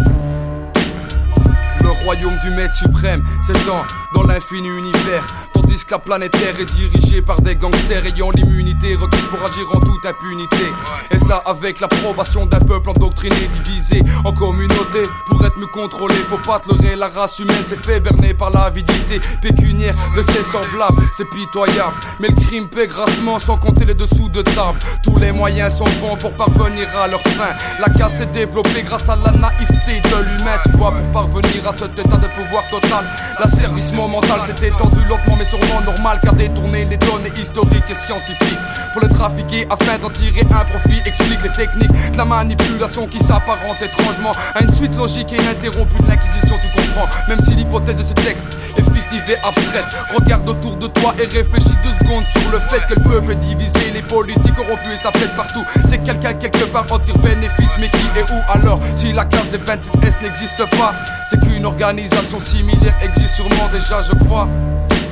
Royaume 2.08 2.38
du 2.42 2.52
maître 2.52 2.74
suprême 2.74 3.22
s'étend 3.46 3.84
dans 4.14 4.24
l'infini 4.24 4.70
univers. 4.70 5.28
Tandis 5.52 5.84
que 5.84 5.92
la 5.92 6.00
planète 6.00 6.32
Terre 6.32 6.58
est 6.58 6.74
dirigée 6.74 7.22
par 7.22 7.42
des 7.42 7.58
gangsters 7.58 8.06
ayant 8.06 8.32
l'immunité 8.32 8.96
requise 8.96 9.26
pour 9.30 9.44
agir 9.44 9.68
en 9.74 9.80
toute 9.82 10.06
impunité. 10.06 10.72
Et 11.12 11.20
cela 11.20 11.42
avec 11.46 11.82
l'approbation 11.82 12.46
d'un 12.46 12.60
peuple 12.60 12.92
endoctriné, 12.92 13.50
divisé 13.62 14.02
en 14.24 14.32
communautés. 14.32 15.04
Pour 15.28 15.44
être 15.46 15.58
mieux 15.58 15.68
contrôlé, 15.68 16.16
faut 16.30 16.38
pas 16.38 16.60
te 16.60 16.74
leurrer, 16.74 16.96
la 16.96 17.10
race 17.10 17.40
humaine 17.40 17.66
s'est 17.66 17.76
fait 17.76 18.00
berner 18.00 18.34
par 18.34 18.52
l'avidité 18.52 19.20
pécuniaire 19.42 19.96
de 20.16 20.22
ses 20.22 20.44
semblables. 20.44 21.04
C'est 21.12 21.30
pitoyable, 21.30 21.98
mais 22.22 22.30
le 22.30 22.36
crime 22.36 22.70
paie 22.70 22.88
grassement 22.88 23.38
sans 23.38 23.58
compter 23.58 23.84
les 23.84 23.96
dessous 23.96 24.30
de 24.30 24.44
table. 24.44 24.80
Tous 25.04 25.20
les 25.20 25.34
moyens 25.34 25.76
sont 25.76 25.92
bons 26.00 26.16
pour 26.16 26.32
parvenir 26.36 26.88
à 26.98 27.10
leur 27.10 27.22
fin. 27.22 27.52
La 27.82 27.90
casse 27.90 28.20
s'est 28.20 28.28
développée 28.28 28.84
grâce 28.84 29.10
à 29.10 29.18
la 29.18 29.32
naïveté 29.32 30.00
de 30.10 30.24
l'humain. 30.24 30.58
Tu 30.64 30.78
vois, 30.78 30.94
pour 30.94 31.12
parvenir 31.12 31.68
à 31.68 31.76
cet 31.76 31.97
état 32.00 32.18
de 32.18 32.28
pouvoir 32.28 32.64
total, 32.70 33.06
l'asservissement 33.40 34.08
mental 34.08 34.42
s'est 34.46 34.68
étendu 34.68 35.00
lentement 35.10 35.36
mais 35.38 35.46
sûrement 35.46 35.82
normal 35.86 36.20
car 36.22 36.34
détourner 36.34 36.86
les 36.86 36.98
données 36.98 37.32
historiques 37.36 37.90
et 37.90 37.96
scientifiques 37.96 38.60
pour 38.94 39.02
les 39.02 39.10
trafiquer 39.10 39.68
afin 39.70 39.98
d'en 39.98 40.10
tirer 40.10 40.42
un 40.42 40.66
profit 40.66 41.02
explique 41.06 41.42
les 41.44 41.52
techniques 41.52 42.12
de 42.12 42.18
la 42.18 42.26
manipulation 42.26 43.08
qui 43.08 43.20
s'apparente 43.20 43.82
étrangement 43.82 44.32
à 44.56 44.64
une 44.64 44.74
suite 44.74 44.96
logique 44.96 45.32
et 45.34 45.42
ininterrompue 45.42 46.02
de 46.04 46.08
l'inquisition 46.08 46.58
tu 46.62 46.82
comprends. 46.82 47.08
Même 47.28 47.40
si 47.40 47.56
l'hypothèse 47.56 47.98
de 47.98 48.04
ce 48.04 48.14
texte 48.14 48.60
est 48.78 48.82
et 49.14 49.38
abstraite. 49.44 49.86
Regarde 50.14 50.50
autour 50.50 50.76
de 50.76 50.88
toi 50.88 51.14
et 51.20 51.24
réfléchis 51.24 51.76
deux 51.84 52.06
secondes 52.06 52.26
sur 52.34 52.52
le 52.52 52.60
fait 52.70 52.82
que 52.88 53.00
le 53.00 53.10
peuple 53.10 53.32
est 53.32 53.36
divisé 53.36 53.92
les 53.94 54.02
politiques 54.02 54.56
corrompus 54.56 54.94
et 54.94 54.98
ça 54.98 55.12
pète 55.12 55.36
partout. 55.36 55.64
C'est 55.88 56.00
quelqu'un 56.00 56.34
quelque 56.34 56.66
part 56.66 56.86
en 56.92 57.00
tire 57.00 57.18
bénéfice 57.20 57.72
mais 57.80 57.90
qui 57.90 58.20
est 58.20 58.32
où 58.32 58.42
alors? 58.54 58.80
Si 58.96 59.14
la 59.14 59.26
classe 59.26 59.50
des 59.50 59.60
27S 59.60 60.22
n'existe 60.22 60.78
pas 60.78 60.94
c'est 61.30 61.40
qu'une 61.40 61.66
organisation 61.66 62.40
similaire 62.40 62.94
existe 63.04 63.36
sûrement 63.36 63.68
déjà 63.72 64.02
je 64.02 64.16
crois. 64.26 64.48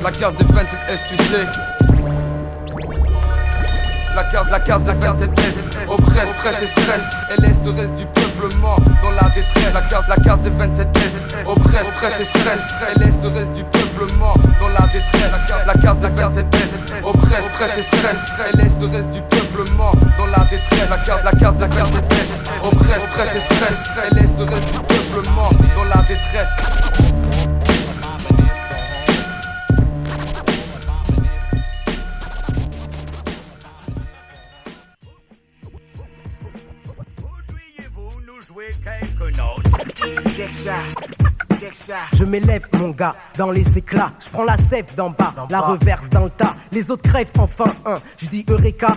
La 0.02 0.10
case 0.10 0.36
des 0.36 0.44
27S, 0.44 1.00
tu 1.08 1.16
sais. 1.24 1.75
La 4.16 4.24
case, 4.24 4.48
la 4.50 4.60
case 4.60 4.82
des 4.84 4.92
27S, 4.92 5.88
oppresse, 5.88 6.30
presse 6.38 6.62
et 6.62 6.66
stress. 6.66 7.02
Elle 7.28 7.44
laisse 7.44 7.60
le 7.62 7.70
reste 7.70 7.94
du 7.96 8.06
peuple 8.06 8.48
mort 8.60 8.80
dans 9.02 9.10
la 9.10 9.28
détresse. 9.28 9.74
La 9.74 9.82
case, 9.82 10.08
la 10.08 10.16
case 10.16 10.40
des 10.40 10.48
27S, 10.48 11.46
oppresse, 11.46 11.86
presse 11.98 12.20
et 12.20 12.24
stress. 12.24 12.62
Elle 12.88 13.04
laisse 13.04 13.16
le 13.22 13.28
reste 13.28 13.52
du 13.52 13.62
peuple 13.64 14.10
mort 14.18 14.38
dans 14.58 14.68
la 14.68 14.86
détresse. 14.86 15.32
La 15.66 15.74
case 15.74 15.98
des 15.98 16.08
27S, 16.08 17.04
oppresse, 17.04 17.44
presse 17.56 17.76
et 17.76 17.82
stress. 17.82 18.32
Elle 18.48 18.58
laisse 18.58 18.78
le 18.80 18.86
reste 18.86 19.10
du 19.10 19.20
peuple 19.20 19.70
mort 19.76 19.94
dans 20.16 20.26
la 20.26 20.44
détresse. 20.48 20.88
La 20.88 20.96
case, 20.96 21.22
la 21.22 21.32
case 21.32 21.56
des 21.56 21.66
27S, 21.66 22.64
oppresse, 22.64 23.02
presse 23.12 23.36
et 23.36 23.40
stress. 23.42 23.90
Elle 24.02 24.18
laisse 24.18 24.32
le 24.38 24.44
reste 24.44 24.72
du 24.72 24.78
peuple 24.80 25.28
mort 25.34 25.52
dans 25.76 25.84
la 25.84 26.02
détresse. 26.08 26.48
Je 42.14 42.24
m'élève 42.24 42.66
mon 42.78 42.88
gars 42.88 43.14
dans 43.36 43.50
les 43.50 43.76
éclats, 43.76 44.12
je 44.24 44.30
prends 44.30 44.44
la 44.44 44.56
sève 44.56 44.94
d'en 44.96 45.10
bas, 45.10 45.34
la 45.50 45.60
reverse 45.60 46.08
dans 46.08 46.24
le 46.24 46.30
tas, 46.30 46.54
les 46.72 46.90
autres 46.90 47.02
crèvent 47.02 47.32
enfin 47.38 47.70
un, 47.84 47.96
je 48.16 48.26
dis 48.26 48.46
Eureka. 48.48 48.88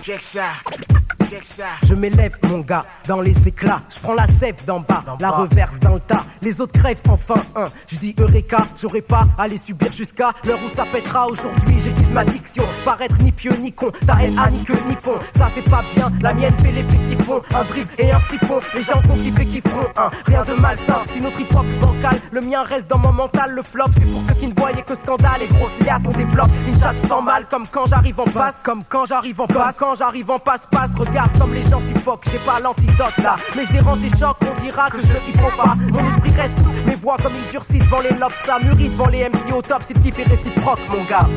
Je 1.88 1.94
m'élève 1.94 2.38
mon 2.50 2.60
gars 2.60 2.86
dans 3.08 3.22
les 3.22 3.48
éclats, 3.48 3.82
je 3.96 4.02
prends 4.02 4.14
la 4.14 4.28
sève 4.28 4.66
d'en 4.66 4.80
bas, 4.80 5.04
la 5.20 5.30
reverse 5.32 5.78
dans 5.80 5.96
le 5.96 6.00
tas, 6.00 6.24
les 6.42 6.62
autres 6.62 6.80
crèvent 6.80 7.02
enfin 7.08 7.40
un, 7.56 7.66
je 7.88 7.98
dis 7.98 8.16
Eureka, 8.20 8.58
j'aurais 8.82 9.02
pas 9.02 9.26
à 9.38 9.48
les 9.48 9.58
subir 9.58 9.92
jusqu'à 9.92 10.32
l'heure 10.46 10.60
où 10.66 10.76
ça 10.76 10.86
pètera. 10.86 11.28
Aujourd'hui, 11.28 11.78
j'aiguise 11.84 12.10
ma 12.10 12.24
diction, 12.26 12.64
paraître 12.86 13.16
ni 13.22 13.32
pieux 13.32 13.56
ni 13.62 13.72
con, 13.72 13.92
ta 14.06 14.16
haine 14.22 14.38
a 14.40 14.50
ni 14.50 14.64
queue 14.64 14.74
ni 14.88 14.96
fond, 15.02 15.20
ça 15.36 15.50
c'est 15.54 15.70
pas 15.70 15.84
bien, 15.96 16.12
la 16.22 16.34
mienne 16.34 16.54
fait 16.58 16.72
les 16.72 16.84
petits 16.84 17.24
fonds, 17.24 17.42
un 17.56 17.64
drip 17.64 17.88
et 17.98 18.12
un 18.12 18.20
petit 18.22 18.46
fond, 18.46 18.60
les 18.76 18.84
gens 18.84 19.02
qui 19.02 19.32
fait 19.32 19.46
qui 19.46 19.62
feront 19.62 19.88
un, 19.98 20.10
rien 20.26 20.44
de 20.44 20.54
malsain, 20.62 21.02
si 21.14 21.22
notre 21.22 21.40
hip 21.40 21.56
hop 21.56 21.66
bancal, 21.80 22.18
le 22.32 22.42
mien 22.42 22.64
reste 22.64 22.90
dans 22.90 23.00
mon 23.00 23.14
mental, 23.14 23.52
le 23.52 23.64
flop, 23.64 23.86
c'est 23.96 24.12
pour 24.12 24.22
ceux 24.28 24.36
qui 24.36 24.48
ne 24.48 24.54
voyaient 24.56 24.84
que 24.84 24.96
scandale, 24.96 25.42
et 25.42 25.48
grosses 25.48 25.80
liasses 25.86 26.02
on 26.06 26.18
développe, 26.18 26.50
une 26.68 26.80
chatte 26.80 27.00
sans 27.00 27.22
mal, 27.22 27.46
comme 27.50 27.68
quand 27.68 27.86
j'arrive 27.86 28.20
en 28.20 28.26
passe, 28.26 28.56
comme 28.64 28.84
quand 28.88 29.06
j'arrive 29.06 29.42
en 29.42 29.48
passe, 29.48 29.76
quand 29.78 29.96
j'arrive 29.96 30.32
en 30.32 30.40
passe, 30.40 30.62
passe, 30.72 30.90
regarde 31.20 31.40
comme 31.40 31.54
les 31.54 31.64
gens 31.64 31.82
suffoquent, 31.88 32.30
j'ai 32.32 32.40
pas 32.40 32.60
l'antidote 32.60 33.18
là, 33.18 33.36
mais 33.56 33.66
je 33.66 33.74
dérange 33.74 34.04
et 34.04 34.10
choque, 34.18 34.38
on 34.42 34.62
dira 34.62 34.90
que 34.90 35.00
je 35.00 35.14
le 35.14 35.20
kiffe 35.20 35.58
pas, 35.58 35.76
mon 35.92 36.14
esprit 36.14 36.32
reste, 36.32 36.66
mes 36.86 36.96
voix 36.96 37.18
comme 37.22 37.34
ils 37.36 37.52
durcissent 37.52 37.84
devant 37.84 38.02
les 38.02 38.18
lobes, 38.18 38.32
ça 38.46 38.60
mûrit 38.60 38.90
devant 38.90 39.08
les 39.08 39.28
MC 39.28 39.52
au 39.54 39.62
top, 39.62 39.84
c'est 39.86 39.96
le 39.96 40.02
kiff 40.02 40.20
est 40.20 40.30
réciproque 40.30 40.80
mon 40.90 41.04
gars. 41.04 41.28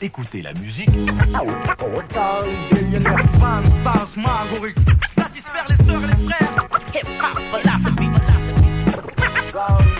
Écoutez 0.00 0.42
la 0.42 0.52
musique. 0.54 0.90
Satisfaire 5.16 5.66
les 5.68 5.76
sœurs 5.76 6.02
et 6.02 6.06
les 6.06 6.26
frères. 6.26 6.52
Philosophy. 9.52 9.91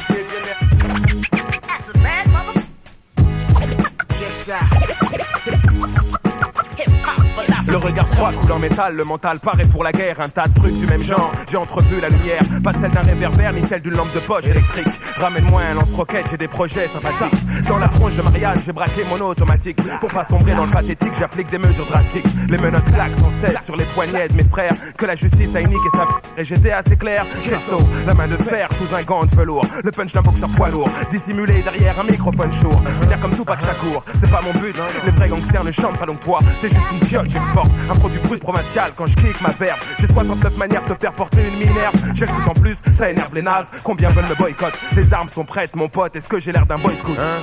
Le 7.72 7.78
regard 7.78 8.06
froid 8.06 8.32
coule 8.32 8.52
en 8.52 8.58
métal, 8.58 8.94
le 8.94 9.02
mental 9.02 9.38
paraît 9.40 9.64
pour 9.64 9.82
la 9.82 9.92
guerre. 9.92 10.20
Un 10.20 10.28
tas 10.28 10.46
de 10.46 10.52
trucs 10.52 10.76
du 10.76 10.84
même 10.84 11.02
genre. 11.02 11.32
J'ai 11.50 11.56
entrevu 11.56 12.02
la 12.02 12.10
lumière, 12.10 12.42
pas 12.62 12.74
celle 12.74 12.90
d'un 12.90 13.00
réverbère 13.00 13.54
ni 13.54 13.62
celle 13.62 13.80
d'une 13.80 13.94
lampe 13.94 14.12
de 14.14 14.20
poche 14.20 14.44
électrique. 14.44 14.88
Ramène-moi 15.16 15.62
un 15.62 15.74
lance-roquette, 15.74 16.26
j'ai 16.30 16.36
des 16.36 16.48
projets 16.48 16.86
sympathiques. 16.88 17.66
Dans 17.66 17.78
la 17.78 17.88
tronche 17.88 18.14
de 18.14 18.20
mariage, 18.20 18.58
j'ai 18.66 18.72
braqué 18.72 19.04
mon 19.08 19.24
automatique. 19.24 19.78
Pour 20.00 20.10
pas 20.10 20.22
sombrer 20.22 20.54
dans 20.54 20.66
le 20.66 20.70
pathétique, 20.70 21.14
j'applique 21.18 21.48
des 21.48 21.56
mesures 21.56 21.86
drastiques. 21.86 22.26
Les 22.50 22.58
menottes 22.58 22.92
claquent 22.92 23.16
sans 23.16 23.30
cesse 23.30 23.64
sur 23.64 23.74
les 23.74 23.84
poignets 23.84 24.28
de 24.28 24.34
mes 24.34 24.44
frères. 24.44 24.74
Que 24.98 25.06
la 25.06 25.14
justice 25.14 25.56
a 25.56 25.62
unique 25.62 25.78
et 25.94 25.96
sa 25.96 26.08
et 26.36 26.44
j'étais 26.44 26.72
assez 26.72 26.98
clair. 26.98 27.24
Presto, 27.24 27.78
la 28.06 28.12
main 28.12 28.28
de 28.28 28.36
fer 28.36 28.68
sous 28.72 28.94
un 28.94 29.02
gant 29.02 29.24
de 29.24 29.34
velours. 29.34 29.64
Le 29.82 29.90
punch 29.90 30.12
d'un 30.12 30.20
boxeur 30.20 30.50
poids 30.50 30.68
lourd, 30.68 30.90
dissimulé 31.10 31.62
derrière 31.62 31.98
un 31.98 32.04
microphone 32.04 32.52
chaud. 32.52 32.78
Finir 33.00 33.18
comme 33.18 33.34
Tupac 33.34 33.60
Shakur, 33.60 34.04
c'est 34.20 34.30
pas 34.30 34.42
mon 34.42 34.52
but. 34.60 34.76
Les 35.06 35.12
vrais 35.12 35.28
gangsters 35.30 35.64
ne 35.64 35.72
chantent 35.72 35.98
pas 35.98 36.04
donc 36.04 36.20
toi, 36.20 36.38
t'es 36.60 36.68
juste 36.68 36.86
une 36.92 37.06
fiotte, 37.06 37.30
j'exporte 37.30 37.61
un 37.90 37.94
produit 37.94 38.18
brut 38.20 38.40
provincial 38.40 38.92
quand 38.96 39.06
je 39.06 39.14
kick 39.16 39.40
ma 39.40 39.50
verbe. 39.50 39.78
J'ai 40.00 40.06
69 40.06 40.56
manières 40.56 40.84
de 40.84 40.94
te 40.94 41.00
faire 41.00 41.12
porter 41.12 41.42
une 41.46 41.58
minerve. 41.58 41.94
J'écoute 42.14 42.46
en 42.48 42.54
plus, 42.54 42.76
ça 42.96 43.10
énerve 43.10 43.34
les 43.34 43.42
nazes. 43.42 43.68
Combien 43.82 44.08
veulent 44.08 44.28
me 44.28 44.34
boycott 44.34 44.72
Les 44.96 45.12
armes 45.12 45.28
sont 45.28 45.44
prêtes, 45.44 45.74
mon 45.74 45.88
pote. 45.88 46.16
Est-ce 46.16 46.28
que 46.28 46.38
j'ai 46.40 46.52
l'air 46.52 46.66
d'un 46.66 46.76
boy 46.76 46.94
scout 46.94 47.16
hein? 47.18 47.40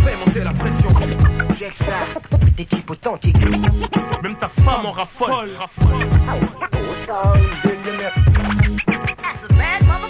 Fais 0.00 0.16
monter 0.16 0.40
la 0.40 0.52
pression. 0.52 0.88
Des 2.56 2.64
types 2.64 2.90
authentiques. 2.90 3.36
Même 4.22 4.34
ta 4.38 4.48
femme 4.48 4.86
en 4.86 4.92
raffole. 4.92 5.48
Mother. 9.86 10.08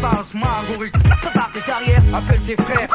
Passe 0.00 0.34
Marguerite. 0.34 0.92
Prépare 0.92 1.50
tes 1.52 1.70
arrières, 1.70 2.02
appelle 2.14 2.40
tes 2.42 2.56
frères. 2.56 2.88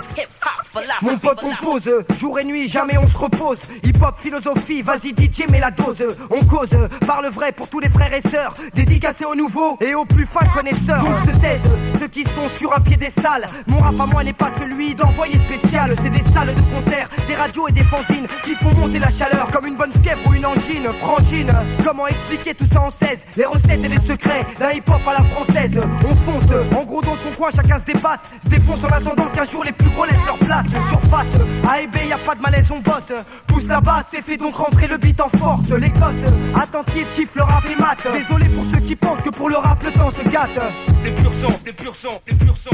Mon 1.04 1.18
pote 1.18 1.40
compose, 1.40 1.90
jour 2.20 2.40
et 2.40 2.44
nuit, 2.44 2.68
jamais 2.68 2.98
on 2.98 3.08
se 3.08 3.18
repose. 3.18 3.60
Hip-hop, 3.84 4.16
philosophie, 4.20 4.82
vas-y 4.82 5.10
DJ, 5.10 5.50
mets 5.52 5.60
la 5.60 5.70
dose. 5.70 6.18
On 6.32 6.44
cause, 6.46 6.70
parle 7.06 7.28
vrai 7.28 7.52
pour 7.52 7.70
tous 7.70 7.80
les 7.80 7.90
frères 7.90 8.14
et 8.14 8.28
sœurs. 8.28 8.54
Dédicacé 8.74 9.26
aux 9.26 9.36
nouveaux 9.36 9.78
et 9.82 9.94
aux 9.94 10.06
plus 10.06 10.26
fins 10.26 10.48
connaisseurs. 10.54 11.04
Donc 11.04 11.20
se 11.32 11.40
taisent 11.40 11.72
ceux 12.00 12.08
qui 12.08 12.24
sont 12.24 12.50
sur 12.58 12.74
un 12.74 12.82
piédestal. 12.82 13.46
Mon 13.68 13.78
rap 13.78 14.00
à 14.00 14.06
moi 14.08 14.24
n'est 14.24 14.34
pas 14.34 14.52
celui 14.60 14.96
d'envoyé 14.96 15.36
spécial. 15.38 15.94
C'est 16.02 16.10
des 16.10 16.24
salles 16.34 16.54
de 16.54 16.62
concert, 16.76 17.08
des 17.28 17.36
radios 17.36 17.68
et 17.68 17.72
des 17.72 17.84
fanzines 17.84 18.28
qui 18.44 18.56
font 18.56 18.74
monter 18.76 19.00
la 19.00 19.12
chaleur 19.12 19.50
comme 19.52 19.68
une 19.68 19.76
bonne 19.76 19.94
fièvre 19.94 20.22
ou 20.28 20.34
une 20.34 20.46
angine. 20.46 20.88
Frangine, 21.00 21.52
comment 21.86 22.08
expliquer 22.08 22.56
tout 22.56 22.68
ça 22.72 22.82
en 22.82 22.90
16 22.90 23.20
Les 23.38 23.46
recettes 23.46 23.84
et 23.84 23.90
les 23.90 24.02
secrets 24.02 24.46
d'un 24.60 24.72
hip-hop 24.72 25.02
à 25.08 25.14
la 25.14 25.24
française. 25.24 25.78
On 26.04 26.32
fonce, 26.32 26.52
en 26.76 26.84
gros 26.84 27.02
dans 27.02 27.16
son 27.16 27.30
coin, 27.38 27.50
chacun 27.56 27.80
se 27.80 27.86
dépasse. 27.86 28.34
Se 28.44 28.50
défonce 28.50 28.84
en 28.84 28.88
attendant 28.88 29.28
qu'un 29.28 29.46
jour 29.46 29.64
les 29.64 29.72
plus 29.72 29.90
gros 29.90 30.06
laissent 30.06 30.26
leur 30.26 30.38
place. 30.40 30.63
Surface, 30.72 31.28
A 31.68 31.82
et 31.82 31.88
B, 31.88 31.96
y 32.08 32.14
a 32.14 32.18
pas 32.18 32.36
de 32.36 32.42
malaise, 32.42 32.66
on 32.72 32.80
bosse. 32.80 33.12
Pousse 33.48 33.68
la 33.68 33.82
basse 33.82 34.14
et 34.14 34.22
fait 34.22 34.38
donc 34.38 34.56
rentrer 34.56 34.88
le 34.88 34.98
beat 34.98 35.20
en 35.20 35.30
force. 35.30 35.70
Les 35.70 35.90
gosses, 35.90 36.34
attentifs, 36.56 37.08
kiffent 37.16 37.36
le 37.36 37.44
rap 37.44 37.64
et 37.66 37.80
mat. 37.80 37.98
Désolé 38.04 38.46
pour 38.50 38.66
ceux 38.72 38.80
qui 38.80 38.96
pensent 38.96 39.22
que 39.22 39.30
pour 39.30 39.50
le 39.50 39.58
rap 39.58 39.84
le 39.84 39.92
temps 39.92 40.12
se 40.12 40.30
gâte. 40.30 40.60
Des 41.04 41.12
purs 41.12 41.34
sons, 41.34 41.60
des 41.66 41.74
purs 41.74 41.96
sons, 41.96 42.22
des 42.28 42.36
purs 42.36 42.58
sons. 42.58 42.70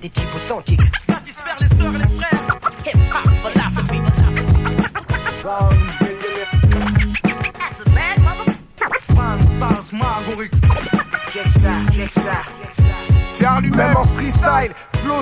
Des 0.00 0.10
types 0.10 0.34
authentiques. 0.36 0.80
Satisfaire 1.08 1.56
les 1.60 1.68
sœurs 1.68 1.94
et 1.94 1.98
les 1.98 2.16
frères. 2.16 2.46
Hip 2.86 2.98
hop 3.12 3.28
philosophy. 3.52 4.00
That's 7.54 7.80
a 7.80 7.90
bad 7.90 8.18
C'est 12.76 12.87
à 13.44 13.60
lui-même 13.60 13.96
en 13.96 14.02
freestyle. 14.02 14.72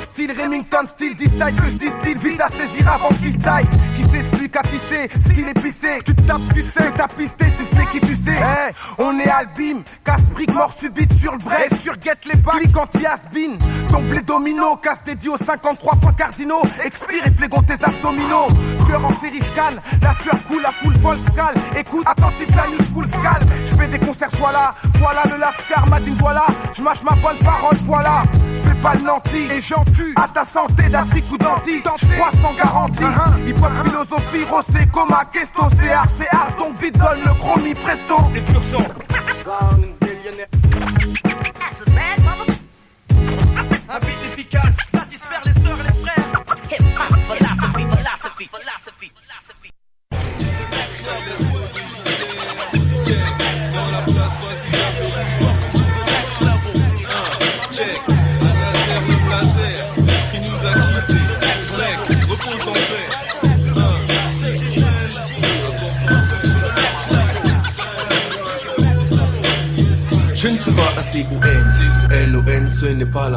Style, 0.03 0.33
Remington 0.33 0.85
style, 0.87 1.15
style 1.17 1.55
que 1.57 1.69
je 1.69 1.77
distille, 1.77 2.15
vite 2.15 2.41
à 2.41 2.49
saisir 2.49 2.91
avant 2.91 3.11
freestyle. 3.11 3.67
Qui 3.97 4.03
sait 4.03 4.25
celui 4.31 4.51
qu'a 4.51 4.63
tissé, 4.63 5.09
style 5.21 5.49
épicé. 5.49 5.99
Tu 6.05 6.15
tapes, 6.15 6.41
tu 6.55 6.63
sais, 6.63 6.91
t'as 6.97 7.09
pisté, 7.09 7.47
c'est 7.57 7.77
ce 7.77 7.93
qui 7.93 8.01
tu 8.01 8.15
sais. 8.15 8.37
Eh, 8.37 8.73
on 8.99 9.19
est 9.19 9.29
albim, 9.29 9.83
casse-brique, 10.05 10.53
mort 10.55 10.73
subite 10.73 11.13
sur 11.13 11.33
le 11.33 11.39
vrai. 11.39 11.69
Sur 11.81 11.95
get 12.01 12.17
les 12.27 12.37
bacs, 12.41 12.57
clique 12.57 12.77
anti-has-been. 12.77 13.59
Tombe 13.89 14.13
les 14.13 14.23
dominos, 14.23 14.79
casse 14.83 15.05
dédié 15.05 15.31
aux 15.31 15.37
53 15.37 15.97
points 15.97 16.13
cardinaux. 16.13 16.63
Expire 16.85 17.27
et 17.27 17.31
flégon 17.31 17.63
tes 17.63 17.83
abdominaux. 17.83 18.49
Tueur 18.87 19.05
en 19.05 19.11
série 19.11 19.39
calme, 19.55 19.81
la 20.03 20.13
sueur 20.15 20.47
coule, 20.49 20.63
la 20.63 20.73
foule 20.73 20.97
folle 20.97 21.19
scale. 21.33 21.55
Écoute, 21.79 22.07
attentif, 22.07 22.49
la 22.57 22.67
new 22.69 22.83
school 22.83 23.07
scale. 23.07 23.43
Je 23.67 23.77
fais 23.77 23.89
des 23.89 23.99
concerts, 23.99 24.31
sois 24.33 24.53
là. 24.53 24.75
Voilà 24.99 25.23
le 25.31 25.39
lascar, 25.41 25.89
Madine, 25.89 26.17
voilà. 26.19 26.47
Je 26.77 26.83
mâche 26.83 27.03
ma 27.03 27.15
bonne 27.17 27.39
parole, 27.39 27.77
voilà. 27.87 28.25
Fais 28.65 28.75
pas 28.83 28.95
le 28.95 29.03
nanti 29.03 29.37
et 29.37 29.61
j'en 29.77 29.85
tue 29.93 30.15
à 30.17 30.29
ta 30.29 30.45
santé 30.45 30.89
d'Afrique 30.89 31.25
ou 31.31 31.39
d'Antilles. 31.39 31.83
Crois 31.83 32.31
sans 32.43 32.55
garantie. 32.55 33.03
Hip 33.47 33.55
hop 33.63 33.73
philosophie, 33.85 34.45
rossé, 34.49 34.87
coma, 34.93 35.25
questo, 35.33 35.63
c'est 35.79 35.91
art, 35.91 36.07
c'est 36.19 36.29
art. 36.35 36.51
Donc 36.59 36.81
vite 36.81 36.99
donne 36.99 37.21
le 37.25 37.35
chromie, 37.35 37.75
presto. 37.75 38.17
Des 38.33 38.41
purs 38.41 38.63
sons. 38.63 38.79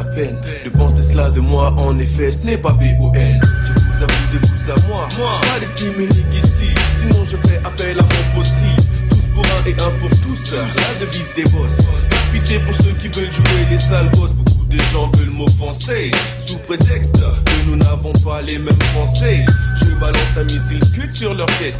la 0.02 0.10
peine 0.14 0.36
de 0.64 0.70
penser 0.70 1.02
cela 1.02 1.30
de 1.30 1.40
moi, 1.40 1.74
en 1.76 1.98
effet, 1.98 2.30
ce 2.30 2.46
n'est 2.46 2.56
pas 2.56 2.72
B-O-N. 2.72 3.40
Je 3.64 3.72
vous 3.72 4.02
avoue 4.02 4.28
de 4.32 4.38
vous 4.46 4.70
à 4.70 4.88
moi, 4.88 5.08
pas 5.18 5.60
de 5.60 5.70
timonique 5.74 6.34
ici, 6.34 6.70
sinon 6.94 7.24
je 7.24 7.36
fais 7.48 7.58
appel 7.58 7.98
à 7.98 8.02
mon 8.02 8.38
possible. 8.38 8.82
Tous 9.10 9.26
pour 9.34 9.44
un 9.44 9.68
et 9.68 9.74
un 9.74 9.98
pour 9.98 10.10
tous, 10.20 10.54
la 10.54 11.06
devise 11.06 11.34
des 11.36 11.44
boss. 11.44 11.76
Pitié 12.32 12.60
pour 12.60 12.74
ceux 12.76 12.92
qui 12.92 13.08
veulent 13.08 13.30
jouer 13.30 13.66
les 13.70 13.78
sales 13.78 14.10
boss, 14.12 14.32
beaucoup 14.32 14.64
de 14.64 14.78
gens 14.92 15.10
veulent 15.16 15.30
m'offenser, 15.30 16.12
sous 16.38 16.58
prétexte 16.60 17.16
que 17.20 17.68
nous 17.68 17.76
n'avons 17.76 18.12
pas 18.24 18.40
les 18.40 18.58
mêmes 18.58 18.78
pensées. 18.94 19.44
Je 19.76 19.90
balance 20.00 20.36
un 20.38 20.44
missile 20.44 20.82
scud 20.82 21.14
sur 21.14 21.34
leur 21.34 21.48
tête. 21.58 21.76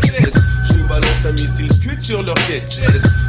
Je 0.69 0.75
balance 0.89 1.25
un 1.27 1.33
missile 1.33 1.73
scud 1.73 2.03
sur 2.03 2.23
leur 2.23 2.35
tête. 2.35 2.83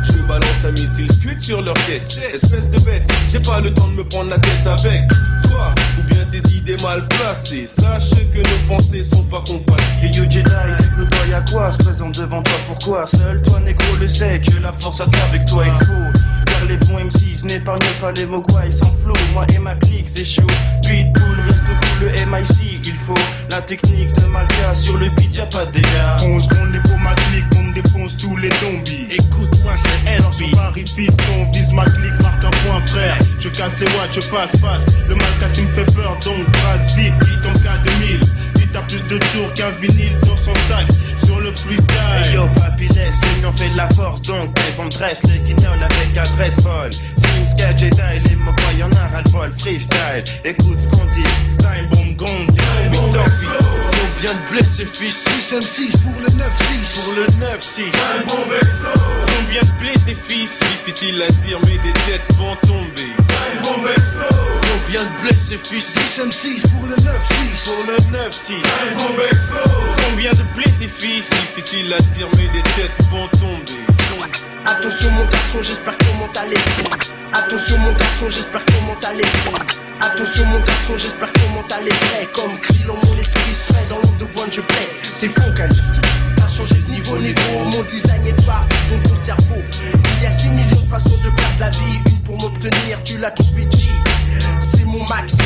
Je 0.04 0.11
balance 0.32 0.64
un 0.66 0.72
missile 0.72 1.12
scud 1.12 1.42
sur 1.42 1.62
leur 1.62 1.74
tête. 1.86 2.22
Espèce 2.34 2.70
de 2.70 2.80
bête, 2.80 3.12
j'ai 3.32 3.40
pas 3.40 3.60
le 3.60 3.74
temps 3.74 3.88
de 3.88 3.96
me 3.96 4.04
prendre 4.06 4.30
la 4.30 4.40
tête 4.40 4.66
avec 4.66 5.02
toi. 5.44 5.76
Ou 6.00 6.04
bien 6.04 6.26
des 6.32 6.56
idées 6.56 6.78
mal 6.82 7.06
placées. 7.10 7.68
Sache 7.68 8.12
que 8.34 8.38
nos 8.38 8.68
pensées 8.68 9.04
sont 9.04 9.24
pas 9.24 9.44
compatibles. 9.46 10.16
Yo 10.16 10.24
Jedi, 10.24 10.52
le 10.98 11.06
doigt 11.06 11.28
y'a 11.30 11.42
quoi 11.52 11.72
Se 11.72 11.78
présente 11.80 12.18
devant 12.18 12.42
toi, 12.42 12.58
pourquoi? 12.68 13.06
Seul 13.06 13.42
toi 13.42 13.60
négro 13.60 13.96
le 14.00 14.08
sait 14.08 14.40
que 14.40 14.58
la 14.62 14.72
force 14.72 15.02
attend 15.02 15.18
avec 15.30 15.46
toi 15.46 15.66
il 15.68 15.86
faut 15.86 16.32
les 16.68 16.78
bons 16.78 17.00
M6 17.00 17.46
n'épargnent 17.48 17.80
pas 18.00 18.12
les 18.12 18.26
mogwai 18.26 18.72
sans 18.72 18.94
flow 19.04 19.14
Moi 19.34 19.46
et 19.54 19.60
ma 19.60 19.76
clique 19.76 20.08
c'est 20.08 20.26
chaud 20.26 20.44
Pitbull 20.84 21.40
reste 21.42 21.60
cool 21.66 22.08
le 22.08 22.32
MIC 22.32 22.86
Il 22.86 22.96
faut 23.06 23.14
la 23.50 23.62
technique 23.62 24.14
de 24.14 24.26
Malka 24.28 24.76
Sur 24.76 24.98
le 24.98 25.10
beat 25.10 25.36
y'a 25.36 25.46
pas 25.48 25.66
de 25.66 25.72
dégâts 25.72 26.20
Fonce 26.20 26.48
contre 26.48 26.72
les 26.72 26.80
faux 26.82 26.98
ma 26.98 27.14
clique, 27.16 27.46
on 27.58 27.72
défonce 28.02 28.18
tous 28.18 28.36
les 28.38 28.50
zombies. 28.50 29.08
Écoute-moi 29.12 29.74
c'est 29.76 30.12
Alors 30.12 30.34
sur 30.34 30.50
Paris 30.52 30.86
fiston, 30.86 31.52
vise 31.54 31.72
ma 31.74 31.86
clique, 31.86 32.22
marque 32.22 32.44
un 32.44 32.50
point 32.50 32.82
frère. 32.88 33.18
Je 33.40 33.50
casse 33.50 33.74
les 33.80 33.86
watts, 33.88 34.14
je 34.14 34.28
passe, 34.30 34.56
passe. 34.58 34.86
Le 35.08 35.16
mal 35.16 35.28
cassé 35.40 35.64
me 35.64 35.68
fait 35.68 35.86
peur, 35.94 36.18
donc 36.24 36.50
brasse 36.52 36.96
vite, 36.96 37.14
comme 37.44 37.54
K2000. 37.54 38.60
Vite 38.60 38.76
à 38.76 38.82
plus 38.82 39.04
de 39.04 39.18
tours 39.18 39.54
qu'un 39.54 39.72
vinyle 39.72 40.18
dans 40.22 40.38
son 40.38 40.54
sac. 40.68 40.88
Sur 41.24 41.40
le 41.40 41.52
freestyle. 41.52 41.88
Hey 42.24 42.36
yo 42.36 42.48
papy 42.56 42.88
laisse, 42.90 43.16
l'union 43.36 43.52
fait 43.52 43.70
de 43.70 43.78
la 43.78 43.88
force 43.90 44.22
donc 44.22 44.54
t'es 44.54 44.74
bon 44.78 44.88
dresse 44.88 45.20
les 45.24 45.40
guignols 45.40 45.82
avec 45.82 46.18
adresse 46.18 46.62
folle 46.62 46.92
Simska 47.18 47.76
Jedi, 47.78 48.30
les 48.30 48.36
moquois 48.36 48.74
y'en 48.78 48.92
a 48.92 49.08
ras 49.08 49.22
le 49.24 49.32
bol 49.32 49.52
freestyle 49.58 50.24
Écoute 50.44 50.80
ce 50.80 50.88
qu'on 50.90 51.06
dit, 51.06 51.24
time 51.60 51.88
bomb 51.92 52.16
gong, 52.16 52.48
t'es 52.54 52.98
tombé 52.98 53.20
de 54.30 54.52
blessés 54.52 54.86
fils. 54.86 55.28
6 55.40 55.54
M6 55.56 55.98
pour 56.04 56.22
le 56.22 56.28
9-6 56.28 57.04
Pour 57.04 57.14
le 57.16 57.26
9-6 57.26 57.86
Combien 58.28 59.62
de 59.62 59.80
blessés 59.80 60.16
fils. 60.28 60.60
Difficile 60.60 61.22
à 61.24 61.32
dire 61.44 61.60
mais 61.66 61.78
des 61.80 61.94
têtes 61.94 62.36
vont 62.38 62.56
tomber. 62.58 63.10
Combien 63.64 65.04
de 65.04 65.22
blessés 65.22 65.58
fils. 65.64 65.98
6 66.14 66.22
M6 66.22 66.70
pour 66.70 66.88
le 66.88 66.96
9-6 66.96 67.02
Pour 67.66 67.86
le 67.88 67.98
9-6 68.30 68.54
Combien 70.06 70.32
de 70.32 70.44
blessés 70.56 70.88
fils. 70.88 71.30
Difficile 71.56 71.94
à 71.94 72.00
dire 72.00 72.28
mais 72.38 72.48
des 72.50 72.64
têtes 72.64 73.04
vont 73.10 73.28
tomber 73.28 74.51
Attention 74.66 75.12
mon 75.12 75.26
garçon, 75.26 75.60
j'espère 75.62 75.98
qu'on 75.98 76.14
monte 76.20 76.38
à 76.38 76.46
l'écran. 76.46 76.90
Attention 77.34 77.78
mon 77.80 77.94
garçon, 77.94 78.30
j'espère 78.30 78.64
qu'on 78.66 78.82
monte 78.86 79.04
à 79.06 79.14
l'écran. 79.14 79.54
Attention 80.00 80.46
mon 80.48 80.60
garçon, 80.60 80.94
j'espère 80.98 81.34
qu'on 81.34 81.50
monte 81.56 81.72
à 81.72 81.82
l'écran. 81.82 82.18
Comme 82.34 82.60
Krillon, 82.60 82.96
mon 82.96 83.20
esprit 83.20 83.54
se 83.54 83.74
dans 83.90 83.96
l'ombre 83.96 84.18
de 84.18 84.24
One, 84.40 84.52
je 84.52 84.62
plais. 84.62 84.88
C'est 85.02 85.30
focalistique. 85.30 86.06
T'as 86.38 86.48
changé 86.48 86.76
de 86.76 86.92
niveau 86.92 87.18
négro, 87.18 87.66
mon 87.66 87.84
design 87.84 88.28
est 88.28 88.46
partout 88.46 88.76
dans 88.92 89.10
ton 89.10 89.16
cerveau. 89.16 89.62
Il 90.18 90.24
y 90.24 90.26
a 90.28 90.32
6 90.32 90.50
millions 90.50 90.82
de 90.82 90.90
façons 90.90 91.18
de 91.24 91.30
perdre 91.30 91.60
la 91.60 91.70
vie. 91.70 92.00
Une 92.08 92.20
pour 92.20 92.38
m'obtenir, 92.42 93.04
tu 93.04 93.18
l'as 93.18 93.32
trouvé 93.32 93.64
G. 93.72 93.90
C'est 94.62 94.86
mon 94.86 95.04
maxi. 95.08 95.38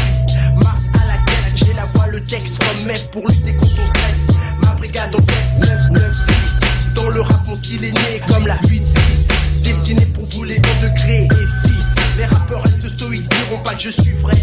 Mars 0.61 0.89
à 0.93 1.07
la 1.07 1.17
caisse, 1.25 1.53
j'ai 1.55 1.73
la 1.73 1.85
voix, 1.93 2.07
le 2.07 2.21
texte 2.21 2.59
comme 2.59 2.85
mec 2.85 3.09
pour 3.11 3.27
lutter 3.27 3.53
contre 3.55 3.75
ton 3.75 3.87
stress. 3.87 4.35
Ma 4.61 4.73
brigade 4.73 5.15
en 5.15 5.21
test 5.21 5.59
996. 5.59 6.64
Dans 6.95 7.09
le 7.09 7.21
rap, 7.21 7.47
mon 7.47 7.55
style 7.55 7.83
est 7.83 7.91
né 7.91 8.21
comme 8.27 8.47
la 8.47 8.55
8-6. 8.55 9.63
Destiné 9.63 10.05
pour 10.07 10.25
vous 10.25 10.43
les 10.43 10.59
bons 10.59 10.81
degrés 10.81 11.25
et 11.25 11.67
fils. 11.67 12.17
Les 12.17 12.25
rappeurs 12.25 12.63
restent 12.63 12.89
stoïques, 12.89 13.29
diront 13.29 13.61
pas 13.63 13.73
que 13.75 13.83
je 13.83 13.89
suis 13.89 14.13
vrai. 14.21 14.35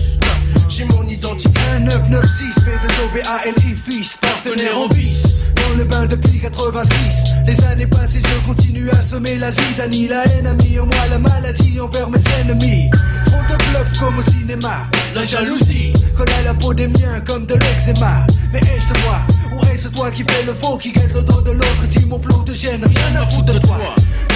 J'ai 0.68 0.84
mon 0.84 1.06
identité. 1.08 1.52
996 1.80 2.54
P2OBALI 2.64 3.76
fils, 3.76 4.16
partenaire 4.20 4.78
en 4.78 4.88
vice 4.88 5.42
Dans 5.56 5.76
le 5.76 5.84
bain 5.84 6.06
depuis 6.06 6.40
86 6.40 7.34
Les 7.46 7.64
années 7.64 7.86
passées 7.86 8.20
je 8.22 8.46
continue 8.46 8.88
à 8.90 9.02
sommer 9.02 9.36
la 9.36 9.50
zizanie 9.50 10.08
La 10.08 10.24
haine 10.26 10.46
a 10.46 10.54
mis 10.54 10.78
en 10.78 10.86
moi 10.86 11.06
la 11.10 11.18
maladie 11.18 11.80
envers 11.80 12.08
mes 12.10 12.20
ennemis 12.40 12.90
Trop 13.24 13.42
de 13.50 13.56
bluff 13.56 13.98
comme 13.98 14.18
au 14.18 14.22
cinéma 14.22 14.86
La 15.14 15.24
jalousie 15.24 15.92
connaît 16.16 16.44
la 16.44 16.54
peau 16.54 16.72
des 16.72 16.88
miens 16.88 17.20
comme 17.26 17.46
de 17.46 17.54
l'eczéma 17.54 18.26
Mais 18.52 18.60
est-ce 18.60 18.92
moi? 19.04 19.41
Ou 19.52 19.64
est-ce 19.72 19.88
toi 19.88 20.10
qui 20.10 20.24
fais 20.24 20.44
le 20.44 20.54
faux 20.54 20.78
Qui 20.78 20.92
guette 20.92 21.14
le 21.14 21.22
dos 21.22 21.40
de 21.42 21.50
l'autre. 21.52 21.84
Si 21.90 22.06
mon 22.06 22.20
flow 22.20 22.42
te 22.42 22.52
gêne 22.52 22.84
Rien 22.84 23.20
à 23.20 23.26
foutre 23.26 23.52
de 23.52 23.58
toi 23.58 23.78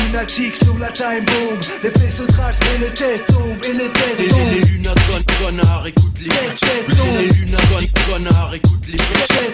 lunatiques 0.07 0.57
sur 0.57 0.79
la 0.79 0.91
time 0.93 1.25
bomb. 1.25 1.59
Les 1.83 1.91
plaies 1.91 2.11
se 2.11 2.23
tracent 2.23 2.61
et 2.75 2.79
les 2.79 2.93
têtes 2.93 3.27
tombent 3.27 3.65
et 3.65 3.73
les 3.73 3.91
têtes 3.91 4.29
tombent. 4.29 4.51
les 4.51 4.61
lunettes 4.61 5.33
connard, 5.43 5.87
écoute 5.87 6.19
les. 6.21 6.29
C'est 6.55 7.11
les 7.19 7.29
lunettes 7.31 8.07
connard, 8.09 8.55
écoute 8.55 8.87
les. 8.89 8.99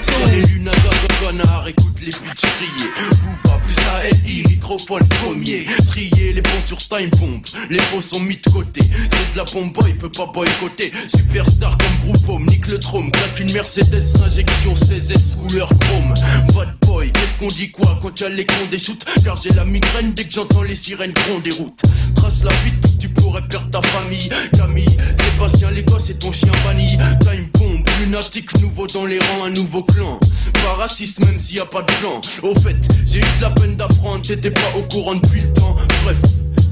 C'est 0.02 0.26
les 0.30 0.42
lunettes 0.42 0.76
connard, 1.24 1.68
écoute 1.68 2.00
les 2.00 2.06
bitches 2.06 2.50
crier. 2.56 2.90
Booba 3.22 3.58
plus 3.64 3.76
ALI, 3.78 4.42
microphone 4.48 5.06
premier. 5.22 5.66
Trier 5.86 6.32
les 6.32 6.42
bons 6.42 6.64
sur 6.64 6.78
time 6.78 7.10
bomb. 7.18 7.40
Les 7.70 7.80
faux 7.80 8.00
sont 8.00 8.20
mis 8.20 8.36
de 8.36 8.50
côté. 8.50 8.80
C'est 8.82 9.32
de 9.32 9.38
la 9.38 9.44
bombe, 9.44 9.76
il 9.86 9.96
peut 9.96 10.10
pas 10.10 10.26
boycotter. 10.26 10.92
Superstar 11.08 11.76
comme 11.78 12.12
groupe 12.12 12.28
homme, 12.28 12.46
nique 12.46 12.66
le 12.66 12.78
trône. 12.78 13.10
Claque 13.10 13.40
une 13.40 13.52
Mercedes, 13.52 14.02
injection 14.24 14.74
16S 14.74 15.36
couleur 15.36 15.68
chrome. 15.80 16.14
Bad 16.54 16.74
boy, 16.82 17.10
qu'est-ce 17.12 17.36
qu'on 17.38 17.48
dit 17.48 17.70
quoi 17.70 17.98
quand 18.02 18.20
y'a 18.20 18.28
les 18.28 18.46
cons 18.46 18.54
des 18.70 18.78
shoots? 18.78 19.04
Car 19.24 19.36
j'ai 19.36 19.50
la 19.50 19.64
migraine 19.64 20.12
dès 20.12 20.24
que 20.24 20.32
j'entends 20.42 20.62
les 20.62 20.76
sirènes 20.76 21.12
gronder 21.12 21.50
des 21.50 21.56
routes. 21.56 21.82
Trace 22.16 22.42
la 22.44 22.50
vie, 22.50 22.72
tu 22.98 23.08
pourrais 23.08 23.42
perdre 23.42 23.70
ta 23.70 23.82
famille. 23.82 24.28
Camille, 24.56 24.96
Sébastien, 25.18 25.70
les 25.70 25.82
gosses 25.82 26.10
et 26.10 26.14
ton 26.14 26.32
chien 26.32 26.50
banni. 26.64 26.86
Time 27.20 27.46
bomb, 27.54 27.84
lunatique, 28.00 28.60
nouveau 28.60 28.86
dans 28.88 29.04
les 29.04 29.18
rangs, 29.18 29.44
un 29.46 29.50
nouveau 29.50 29.82
clan. 29.84 30.18
Pas 30.54 30.74
raciste, 30.78 31.20
même 31.24 31.38
s'il 31.38 31.58
y 31.58 31.60
a 31.60 31.66
pas 31.66 31.82
de 31.82 31.92
plan. 32.00 32.20
Au 32.42 32.54
fait, 32.54 32.76
j'ai 33.06 33.18
eu 33.18 33.36
de 33.38 33.42
la 33.42 33.50
peine 33.50 33.76
d'apprendre, 33.76 34.22
t'étais 34.22 34.50
pas 34.50 34.72
au 34.76 34.82
courant 34.82 35.14
depuis 35.14 35.42
le 35.42 35.52
temps. 35.52 35.76
Bref, 36.04 36.18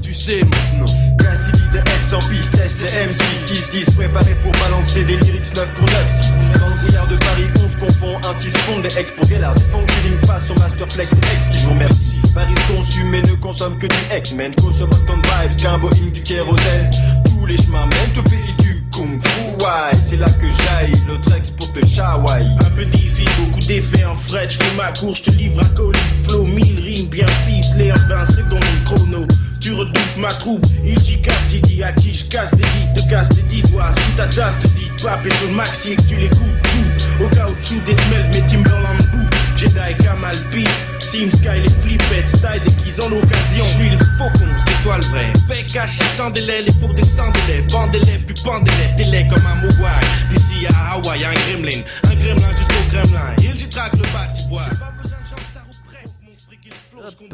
tu 0.01 0.13
sais 0.13 0.41
maintenant. 0.41 0.93
Cassidy 1.19 1.61
de 1.73 1.79
X 1.79 2.13
en 2.13 2.19
piste, 2.19 2.51
teste 2.51 2.77
les 2.81 2.87
M6 2.87 3.45
qui 3.47 3.55
se 3.55 3.71
disent 3.71 3.95
préparés 3.95 4.35
pour 4.43 4.51
balancer 4.63 5.05
des 5.05 5.17
lyrics 5.17 5.55
9 5.55 5.73
pour 5.75 5.85
9 5.85 6.21
6 6.21 6.59
Dans 6.59 6.67
le 6.67 7.15
de 7.15 7.19
Paris, 7.23 7.60
confond, 7.81 8.15
ainsi 8.29 8.51
se 8.51 8.57
font 8.59 8.79
des 8.79 8.97
ex 8.97 9.11
pour 9.11 9.27
Gellard. 9.27 9.55
Funk 9.71 9.85
feeling 9.87 10.17
face 10.25 10.45
sur 10.45 10.57
Masterflex 10.59 11.13
et 11.13 11.37
X 11.37 11.49
qui 11.49 11.63
vous 11.63 11.71
remercie. 11.71 12.19
Paris 12.33 12.53
consume 12.67 13.13
et 13.15 13.21
ne 13.21 13.33
consomme 13.33 13.77
que 13.77 13.87
du 13.87 13.95
X-Men, 14.15 14.53
consomme 14.55 14.91
autant 14.91 15.17
de 15.17 15.23
vibes 15.23 15.57
qu'un 15.57 15.77
Boeing 15.77 16.11
du 16.13 16.21
kérosène. 16.21 16.89
Tous 17.25 17.45
les 17.45 17.57
chemins 17.57 17.87
mènent 17.87 18.19
au 18.19 18.23
pays 18.23 18.53
du 18.59 18.83
Kung 18.93 19.19
Fu, 19.21 19.41
ouais, 19.65 19.99
c'est 20.07 20.17
là 20.17 20.29
que 20.29 20.45
j'aille, 20.45 20.93
l'autre 21.07 21.35
ex 21.35 21.51
Un 21.73 22.69
peu 22.75 22.83
diffi, 22.85 23.23
beaucoup 23.39 23.59
d'effets 23.61 24.03
en 24.03 24.13
fret, 24.13 24.49
je 24.49 24.57
fais 24.57 24.75
ma 24.75 24.91
cour, 24.91 25.15
je 25.15 25.23
te 25.23 25.31
livre 25.31 25.61
un 25.61 25.75
colis 25.75 25.99
flow, 26.27 26.43
mille 26.43 26.77
rimes 26.77 27.07
bien 27.07 27.25
ficelées 27.45 27.93
en 27.93 28.07
20 28.09 28.25
secondes 28.25 28.59
de 28.59 28.85
chrono. 28.85 29.25
Tu 29.61 29.71
redoutes 29.71 30.17
ma 30.17 30.27
troupe, 30.27 30.65
dit 30.83 31.21
Cassidy 31.21 31.81
à 31.83 31.93
qui 31.93 32.13
je 32.13 32.25
casse 32.25 32.51
des 32.51 32.63
dites, 32.63 32.93
te 33.05 33.09
casse 33.09 33.29
des 33.29 33.43
dix 33.43 33.63
doigts. 33.63 33.91
Si 33.93 34.15
ta 34.17 34.27
tasse 34.27 34.59
te 34.59 34.67
dit 34.67 34.91
pécho 35.23 35.47
le 35.47 35.53
maxi 35.53 35.93
et 35.93 35.95
que 35.95 36.01
tu 36.01 36.15
l'écoutes 36.17 36.61
tout. 36.63 37.23
Au 37.23 37.29
caoutchouc 37.29 37.79
des 37.85 37.93
semelles, 37.93 38.29
mes 38.33 38.45
Timberland 38.45 38.97
bout. 38.97 39.29
Jedi 39.55 39.97
Kamal 40.03 40.35
P, 40.51 40.63
Sim 41.11 41.29
Sky, 41.29 41.59
les 41.61 41.69
flippettes, 41.69 42.29
style 42.29 42.61
déguisant 42.63 43.09
l'occasion. 43.09 43.63
Je 43.65 43.69
suis 43.69 43.89
le 43.89 43.97
faucon, 43.97 44.47
c'est 44.65 44.83
toi 44.83 44.97
le 44.97 45.05
vrai. 45.07 45.33
Bec 45.49 45.67
caché 45.67 46.03
sans 46.05 46.29
délai, 46.29 46.61
les 46.61 46.71
fours 46.71 46.93
des 46.93 47.03
sans 47.03 47.29
délai. 47.31 47.65
Bandez-les, 47.71 48.19
puis 48.25 48.35
pendez-les, 48.45 49.03
télé 49.03 49.27
comme 49.27 49.45
un 49.45 49.55
mogwai. 49.55 49.99
D'ici 50.29 50.65
à 50.67 50.93
Hawaï, 50.93 51.25
un 51.25 51.33
gremlin. 51.33 51.81
Un 52.05 52.15
gremlin 52.15 52.55
jusqu'au 52.55 52.83
gremlin. 52.93 53.35
Il 53.43 53.53
dit 53.57 53.67
traque 53.67 53.93
le 53.93 54.03
bâtibois. 54.13 54.61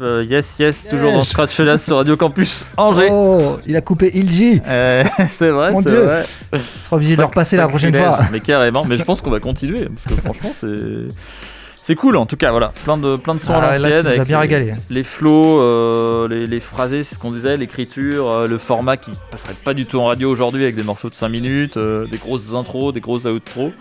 Euh, 0.00 0.24
yes, 0.28 0.56
yes, 0.58 0.86
toujours 0.88 1.12
dans 1.12 1.24
Scratch 1.24 1.58
Las 1.60 1.84
sur 1.84 1.96
Radio 1.96 2.16
Campus 2.16 2.64
Angers. 2.76 3.08
Oh, 3.10 3.58
il 3.66 3.74
a 3.76 3.80
coupé 3.80 4.10
Ilji. 4.14 4.60
Euh, 4.66 5.04
c'est 5.28 5.50
vrai, 5.50 5.70
Mon 5.72 5.82
c'est 5.82 5.90
Dieu. 5.90 6.02
vrai. 6.04 6.24
Tu 6.52 6.58
seras 6.84 6.96
obligé 6.96 7.12
de 7.16 7.20
le 7.20 7.22
Sac- 7.24 7.30
repasser 7.30 7.56
la 7.56 7.68
prochaine 7.68 7.94
fois. 7.94 8.20
Mais 8.32 8.40
carrément, 8.40 8.84
mais 8.84 8.96
je 8.96 9.02
pense 9.04 9.20
qu'on 9.20 9.30
va 9.30 9.40
continuer 9.40 9.86
parce 9.86 10.04
que 10.16 10.20
franchement, 10.20 10.50
c'est. 10.58 10.66
C'est 11.88 11.94
cool 11.94 12.18
en 12.18 12.26
tout 12.26 12.36
cas, 12.36 12.50
voilà, 12.50 12.70
plein 12.84 12.98
de, 12.98 13.16
plein 13.16 13.34
de 13.34 13.40
sons 13.40 13.54
Ah, 13.54 13.60
à 13.68 13.78
l'ancienne. 13.78 14.06
avec 14.06 14.24
bien 14.24 14.36
les- 14.42 14.54
régalé. 14.56 14.74
Les 14.90 15.02
flows, 15.02 15.58
euh, 15.58 16.28
les, 16.28 16.46
les 16.46 16.60
phrasés, 16.60 17.02
c'est 17.02 17.14
ce 17.14 17.18
qu'on 17.18 17.32
disait, 17.32 17.56
l'écriture, 17.56 18.28
euh, 18.28 18.46
le 18.46 18.58
format 18.58 18.98
qui 18.98 19.10
passerait 19.30 19.54
pas 19.64 19.72
du 19.72 19.86
tout 19.86 19.98
en 19.98 20.04
radio 20.04 20.30
aujourd'hui 20.30 20.64
avec 20.64 20.74
des 20.76 20.82
morceaux 20.82 21.08
de 21.08 21.14
5 21.14 21.30
minutes, 21.30 21.78
euh, 21.78 22.04
des 22.06 22.18
grosses 22.18 22.52
intros, 22.52 22.92
des 22.92 23.00
grosses 23.00 23.24
outros. 23.24 23.72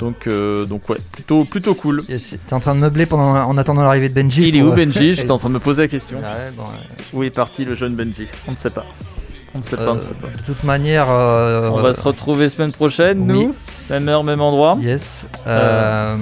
Donc, 0.00 0.28
donc 0.28 0.88
ouais, 0.88 0.96
plutôt, 1.12 1.44
plutôt 1.44 1.74
cool. 1.76 2.02
T'es 2.04 2.52
en 2.54 2.58
train 2.58 2.74
de 2.74 2.80
meubler 2.80 3.06
pendant, 3.06 3.36
en 3.36 3.56
attendant 3.56 3.84
l'arrivée 3.84 4.08
de 4.08 4.14
Benji. 4.14 4.48
Il 4.48 4.56
est 4.56 4.62
où 4.62 4.72
Benji? 4.72 5.14
J'étais 5.14 5.30
en 5.30 5.38
train 5.38 5.48
de 5.48 5.54
me 5.54 5.60
poser 5.60 5.82
la 5.82 5.88
question. 5.88 6.18
Ah 6.24 6.32
ouais, 6.32 6.50
bon, 6.56 6.64
ouais. 6.64 6.68
Où 7.12 7.22
est 7.22 7.30
parti 7.30 7.64
le 7.64 7.76
jeune 7.76 7.94
Benji? 7.94 8.26
On 8.48 8.52
ne 8.52 8.56
sait 8.56 8.70
pas. 8.70 8.84
On 9.54 9.58
ne 9.58 9.62
sait 9.62 9.76
pas, 9.76 9.92
on 9.92 9.94
ne 9.94 10.00
sait 10.00 10.14
pas. 10.14 10.26
Euh, 10.28 10.36
De 10.36 10.42
toute 10.44 10.64
manière, 10.64 11.06
euh, 11.08 11.70
On 11.70 11.80
va 11.80 11.94
se 11.94 12.02
retrouver 12.02 12.48
semaine 12.48 12.72
prochaine, 12.72 13.24
nous. 13.26 13.38
Oui. 13.38 13.48
Même 13.90 14.06
heure, 14.10 14.22
même 14.22 14.42
endroit. 14.42 14.76
Yes. 14.80 15.24
Euh, 15.46 16.14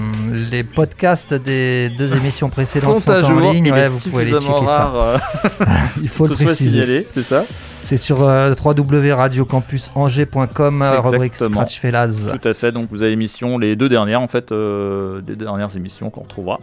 les 0.49 0.63
podcasts 0.63 1.35
des 1.35 1.89
deux 1.91 2.15
émissions 2.17 2.49
précédentes 2.49 3.01
sont 3.01 3.07
sont, 3.07 3.11
à 3.11 3.25
en 3.25 3.29
jour. 3.41 3.53
ligne. 3.53 3.67
Il 3.67 3.73
ouais, 3.73 3.81
est 3.81 3.89
vous 3.89 3.99
pouvez 4.11 4.27
suffisamment 4.27 4.61
checker 4.61 4.67
rare, 4.71 4.93
ça. 4.93 5.21
euh, 5.65 5.67
Il 6.03 6.09
faut 6.09 6.29
le 6.29 6.35
préciser. 6.37 7.09
c'est 7.15 7.23
ça 7.25 7.45
C'est 7.83 7.97
sur 7.97 8.23
euh, 8.23 8.55
www.radiocampusangers.com, 8.65 10.85
rubrique. 11.05 11.37
Scratch 11.37 11.81
Fellas. 11.81 12.29
Tout 12.41 12.49
à 12.49 12.53
fait. 12.53 12.73
Donc 12.73 12.89
vous 12.91 13.03
avez 13.03 13.11
l'émission, 13.11 13.59
les 13.59 13.77
deux 13.77 13.89
dernières 13.89 14.21
en 14.21 14.29
fait, 14.29 14.53
euh, 14.53 15.21
les 15.27 15.35
deux 15.35 15.45
dernières 15.45 15.75
émissions 15.77 16.11
qu'on 16.11 16.23
retrouvera. 16.23 16.61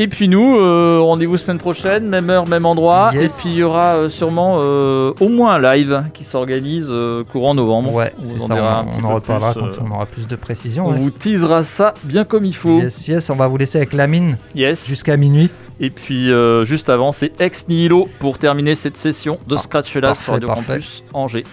Et 0.00 0.06
puis 0.06 0.28
nous, 0.28 0.56
euh, 0.56 1.00
rendez-vous 1.02 1.36
semaine 1.36 1.58
prochaine, 1.58 2.06
même 2.08 2.30
heure, 2.30 2.46
même 2.46 2.64
endroit. 2.66 3.10
Yes. 3.12 3.36
Et 3.36 3.40
puis 3.40 3.48
il 3.54 3.58
y 3.58 3.62
aura 3.64 3.96
euh, 3.96 4.08
sûrement 4.08 4.58
euh, 4.58 5.12
au 5.18 5.28
moins 5.28 5.54
un 5.54 5.74
live 5.74 6.04
qui 6.14 6.22
s'organise 6.22 6.86
euh, 6.90 7.24
courant 7.24 7.54
novembre. 7.54 7.92
Ouais, 7.92 8.12
On 8.24 8.40
en 8.42 8.46
ça, 8.46 8.54
un 8.54 8.86
on, 9.04 9.14
reparlera 9.14 9.54
quand 9.54 9.70
on 9.84 9.90
aura 9.92 10.06
plus 10.06 10.28
de 10.28 10.36
précisions. 10.36 10.86
On 10.86 10.92
ouais. 10.92 10.98
vous 10.98 11.10
teasera 11.10 11.64
ça 11.64 11.94
bien 12.04 12.24
comme 12.24 12.44
il 12.44 12.54
faut. 12.54 12.78
Yes, 12.80 13.08
yes, 13.08 13.28
on 13.30 13.34
va 13.34 13.48
vous 13.48 13.56
laisser 13.56 13.78
avec 13.78 13.92
la 13.92 14.06
mine 14.06 14.36
Yes. 14.54 14.86
jusqu'à 14.86 15.16
minuit. 15.16 15.50
Et 15.80 15.90
puis 15.90 16.30
juste 16.64 16.88
avant, 16.90 17.10
c'est 17.12 17.32
Ex 17.40 17.66
Nihilo 17.68 18.08
pour 18.20 18.38
terminer 18.38 18.74
cette 18.76 18.96
session 18.96 19.38
de 19.48 19.56
Scratch 19.56 19.90
Fellas 19.90 20.14
sur 20.14 20.30
Ah, 20.30 20.34
Radio 20.34 20.46
parfait. 20.48 20.74
Campus 20.74 21.02
Angers. 21.12 21.44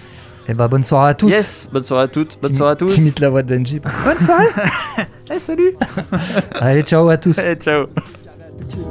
Et 0.47 0.53
bah 0.53 0.67
bonne 0.67 0.83
soirée 0.83 1.09
à 1.09 1.13
tous. 1.15 1.29
Yes, 1.29 1.67
bonne 1.73 1.83
soirée 1.83 2.03
à 2.03 2.07
toutes, 2.07 2.37
bonne 2.39 2.51
T'imi- 2.51 2.57
soirée 2.57 2.73
à 2.73 2.75
tous. 2.75 2.93
T'imites 2.93 3.19
la 3.19 3.29
voix 3.31 3.41
de 3.41 3.55
Benji. 3.55 3.79
Bonne 3.79 4.19
soirée. 4.19 4.49
Eh, 5.33 5.39
salut. 5.39 5.73
Allez, 6.59 6.83
ciao 6.83 7.09
à 7.09 7.17
tous. 7.17 7.39
Eh, 7.39 7.55
ciao. 7.55 7.87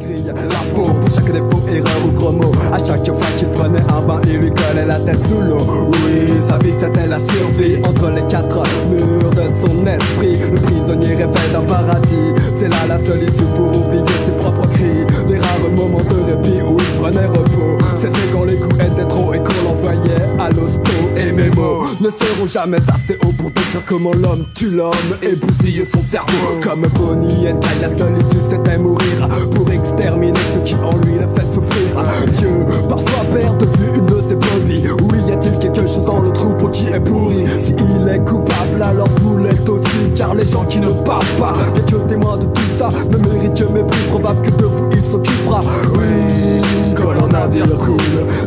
Grille 0.01 0.25
la 0.27 0.75
peau 0.75 0.93
pour 1.01 1.11
chaque 1.11 1.33
défaut, 1.33 1.63
erreur 1.69 2.07
ou 2.07 2.11
gros 2.13 2.33
mot. 2.33 2.53
À 2.73 2.79
chaque 2.79 3.07
fois 3.07 3.27
qu'il 3.37 3.49
prenait 3.49 3.81
un 3.81 4.01
bain, 4.01 4.21
il 4.27 4.39
lui 4.39 4.51
collait 4.51 4.87
la 4.87 4.99
tête 5.01 5.21
sous 5.29 5.41
l'eau. 5.41 5.87
Oui, 5.89 6.33
sa 6.47 6.59
vie 6.59 6.73
c'était 6.79 7.07
la 7.07 7.19
survie 7.19 7.77
entre 7.85 8.11
les 8.11 8.23
quatre 8.29 8.63
murs 8.91 9.31
de 9.31 9.43
son 9.61 9.87
esprit. 9.87 10.39
Le 10.53 10.61
prisonnier 10.61 11.15
rêvait 11.15 11.53
d'un 11.53 11.63
paradis. 11.63 12.33
C'est 12.59 12.69
là 12.69 12.87
la 12.89 13.05
seule 13.05 13.23
issue 13.23 13.51
pour 13.57 13.69
oublier 13.69 14.05
ses 14.27 14.33
propres 14.33 14.69
cris. 14.69 15.05
Les 15.29 15.39
rares 15.39 15.71
moments 15.75 16.05
de 16.05 16.15
répit 16.15 16.63
où 16.63 16.77
il 16.79 17.01
prenait 17.01 17.27
repos. 17.27 17.79
C'était 17.97 18.29
quand 18.33 18.45
les 18.45 18.57
coups 18.57 18.77
étaient 18.77 19.09
trop 19.09 19.33
et 19.35 19.39
qu'on 19.39 19.65
l'envoyait 19.65 20.25
à 20.39 20.51
l'hosto. 20.51 20.93
Et 21.27 21.33
mes 21.33 21.49
mots 21.51 21.85
ne 22.01 22.09
seront 22.11 22.47
jamais 22.47 22.79
assez 22.89 23.19
hauts 23.25 23.33
pour 23.33 23.51
décrire 23.51 23.83
comment 23.87 24.13
l'homme 24.13 24.45
tue 24.55 24.71
l'homme 24.71 24.95
et 25.23 25.35
bousille 25.37 25.85
son 25.91 26.03
cerveau. 26.03 26.61
Comme 26.63 26.87
Bonnie 26.95 27.49
and 27.49 27.61
Clyde, 27.61 27.81
la 27.81 27.97
seule 27.97 28.15
issue 28.19 28.79
mourir 28.79 29.29
pour 29.55 29.71
exterminer 29.71 30.39
ce 30.55 30.59
qui 30.69 30.75
en 30.75 30.97
lui 30.99 31.15
le 31.15 31.29
fait 31.35 31.47
souffrir. 31.55 32.03
Dieu 32.33 32.49
parfois 32.89 33.25
perd 33.33 33.59
de 33.59 33.67
vue 33.67 33.99
une 33.99 34.07
de 34.07 34.23
ses 34.29 34.35
brebis. 34.35 34.85
Oui, 35.11 35.19
y 35.29 35.33
a-t-il 35.33 35.59
quelque 35.59 35.87
chose 35.87 36.05
dans 36.05 36.21
le 36.21 36.31
troupeau 36.33 36.69
qui 36.69 36.87
est 36.87 37.01
pourri? 37.01 37.45
Si 37.61 37.73
il 37.73 38.09
est 38.09 38.25
coupable, 38.25 38.83
alors 38.83 39.09
vous 39.21 39.39
l'êtes 39.39 39.69
aussi. 39.69 40.11
Car 40.17 40.35
les 40.35 40.45
gens 40.45 40.65
qui 40.65 40.81
ne 40.81 40.89
parlent 40.89 41.25
pas, 41.39 41.53
bien 41.75 41.83
que 41.85 41.97
témoins 42.09 42.37
de 42.37 42.47
tout 42.47 42.63
ça, 42.79 42.89
ne 43.11 43.17
méritent 43.17 43.55
que 43.55 43.83
plus 43.83 44.03
probable 44.11 44.43
que 44.43 44.51
de 44.51 44.65
vous 44.65 44.89
il 44.93 45.11
s'occupera. 45.11 45.61
Oui, 45.95 46.95
quand 46.95 47.11
un 47.11 47.29
navire 47.29 47.79
coule, 47.79 47.99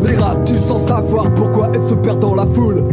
les 0.03 0.15
rats 0.15 0.37
tu 0.45 0.53
sans 0.67 0.87
savoir 0.87 1.29
pourquoi 1.33 1.66
et 1.73 1.89
se 1.89 1.95
perd 1.95 2.19
dans 2.19 2.35
la 2.35 2.45
foule. 2.45 2.83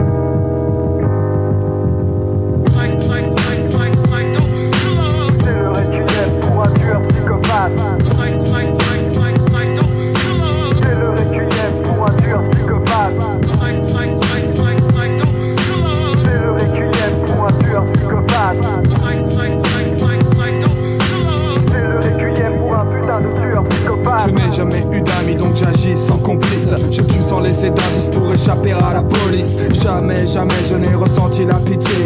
Jamais, 29.84 30.26
jamais 30.26 30.64
je 30.66 30.76
n'ai 30.76 30.94
ressenti 30.94 31.44
la 31.44 31.56
pitié. 31.56 32.03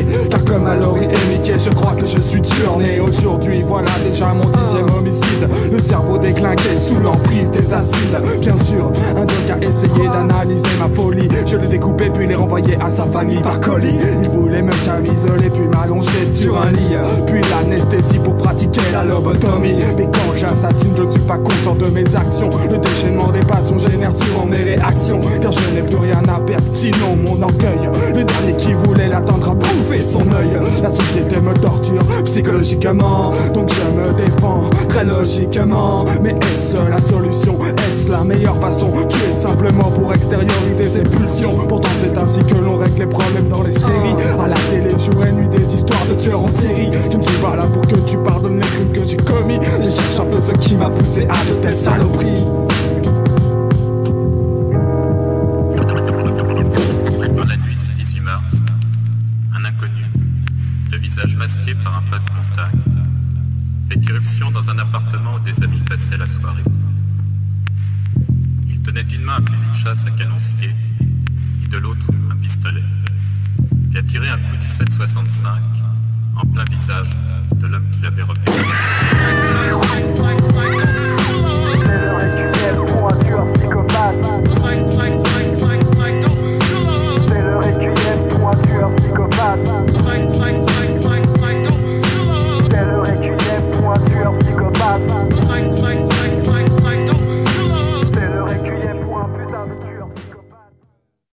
Je 2.08 2.20
suis 2.20 2.40
né 2.78 3.00
Aujourd'hui, 3.00 3.62
voilà 3.66 3.90
déjà 4.08 4.32
mon 4.32 4.48
dixième 4.48 4.88
homicide. 4.96 5.48
Le 5.70 5.78
cerveau 5.78 6.18
déclinqué 6.18 6.78
sous 6.78 7.00
l'emprise 7.00 7.50
des 7.50 7.72
acides. 7.72 8.18
Bien 8.40 8.56
sûr, 8.56 8.92
un 9.16 9.24
doc 9.24 9.50
a 9.50 9.58
essayé 9.58 10.08
d'analyser 10.12 10.62
ma 10.78 10.88
folie. 10.94 11.28
Je 11.46 11.56
l'ai 11.56 11.68
découpé 11.68 12.10
puis 12.10 12.26
l'ai 12.26 12.34
renvoyé 12.34 12.76
à 12.80 12.90
sa 12.90 13.04
famille 13.04 13.40
par 13.40 13.60
colis. 13.60 13.98
Il 14.22 14.30
voulait 14.30 14.62
me 14.62 14.72
camisoler 14.84 15.50
puis 15.50 15.68
m'allonger 15.68 16.26
sur 16.32 16.60
un 16.60 16.70
lit. 16.70 16.96
Puis 17.26 17.40
l'anesthésie 17.42 18.18
pour 18.24 18.36
pratiquer 18.36 18.80
la 18.92 19.04
lobotomie. 19.04 19.76
Mais 19.96 20.04
quand 20.04 20.36
j'assassine, 20.36 20.94
je 20.96 21.02
ne 21.02 21.10
suis 21.10 21.20
pas 21.20 21.38
conscient 21.38 21.74
de 21.74 21.86
mes 21.86 22.16
actions. 22.16 22.50
Le 22.70 22.78
déchaînement 22.78 23.28
des 23.28 23.44
passions 23.46 23.78
génère 23.78 24.14
souvent 24.14 24.46
mes 24.46 24.62
réactions. 24.62 25.20
Car 25.42 25.52
je 25.52 25.74
n'ai 25.74 25.82
plus 25.82 25.98
rien 25.98 26.22
à 26.28 26.40
perdre, 26.40 26.66
sinon 26.74 27.16
mon 27.16 27.42
orgueil. 27.42 27.90
Le 28.14 28.24
dernier 28.24 28.56
qui 28.56 28.72
voulait 28.72 29.08
l'attendre 29.08 29.50
a 29.50 29.54
prouvé 29.54 30.00
son 30.10 30.20
œil. 30.32 30.58
La 30.82 30.90
société 30.90 31.40
me 31.40 31.54
torture 31.54 31.97
psychologiquement, 32.24 33.30
donc 33.52 33.70
je 33.72 33.84
me 33.96 34.12
défends 34.16 34.70
très 34.88 35.04
logiquement. 35.04 36.04
Mais 36.22 36.30
est-ce 36.30 36.76
la 36.88 37.00
solution? 37.00 37.58
Est-ce 37.76 38.08
la 38.10 38.24
meilleure 38.24 38.58
façon? 38.60 38.90
Tuer 39.08 39.34
simplement 39.40 39.90
pour 39.90 40.12
extérioriser 40.14 40.86
ses 40.92 41.02
pulsions. 41.02 41.50
Pourtant, 41.68 41.88
c'est 42.00 42.16
ainsi 42.16 42.40
que 42.44 42.62
l'on 42.62 42.76
règle 42.76 43.00
les 43.00 43.06
problèmes 43.06 43.48
dans 43.48 43.62
les 43.62 43.72
séries. 43.72 44.16
À 44.38 44.48
la 44.48 44.56
télé, 44.70 44.90
jour 44.90 45.24
et 45.24 45.32
nuit, 45.32 45.48
des 45.48 45.74
histoires 45.74 46.06
de 46.08 46.14
tueurs 46.14 46.42
en 46.42 46.48
série. 46.48 46.90
Je 47.10 47.16
ne 47.16 47.22
suis 47.22 47.38
pas 47.38 47.56
là 47.56 47.64
pour 47.72 47.82
que 47.82 47.96
tu 48.06 48.16
pardonnes 48.18 48.60
les 48.60 48.66
crimes 48.66 48.92
que 48.92 49.04
j'ai 49.04 49.16
commis. 49.16 49.58
Je 49.80 49.90
cherche 49.90 50.20
un 50.20 50.24
peu 50.24 50.38
ce 50.46 50.52
qui 50.58 50.74
m'a 50.74 50.90
poussé 50.90 51.26
à 51.28 51.44
de 51.48 51.54
telles 51.60 51.76
saloperies. 51.76 52.44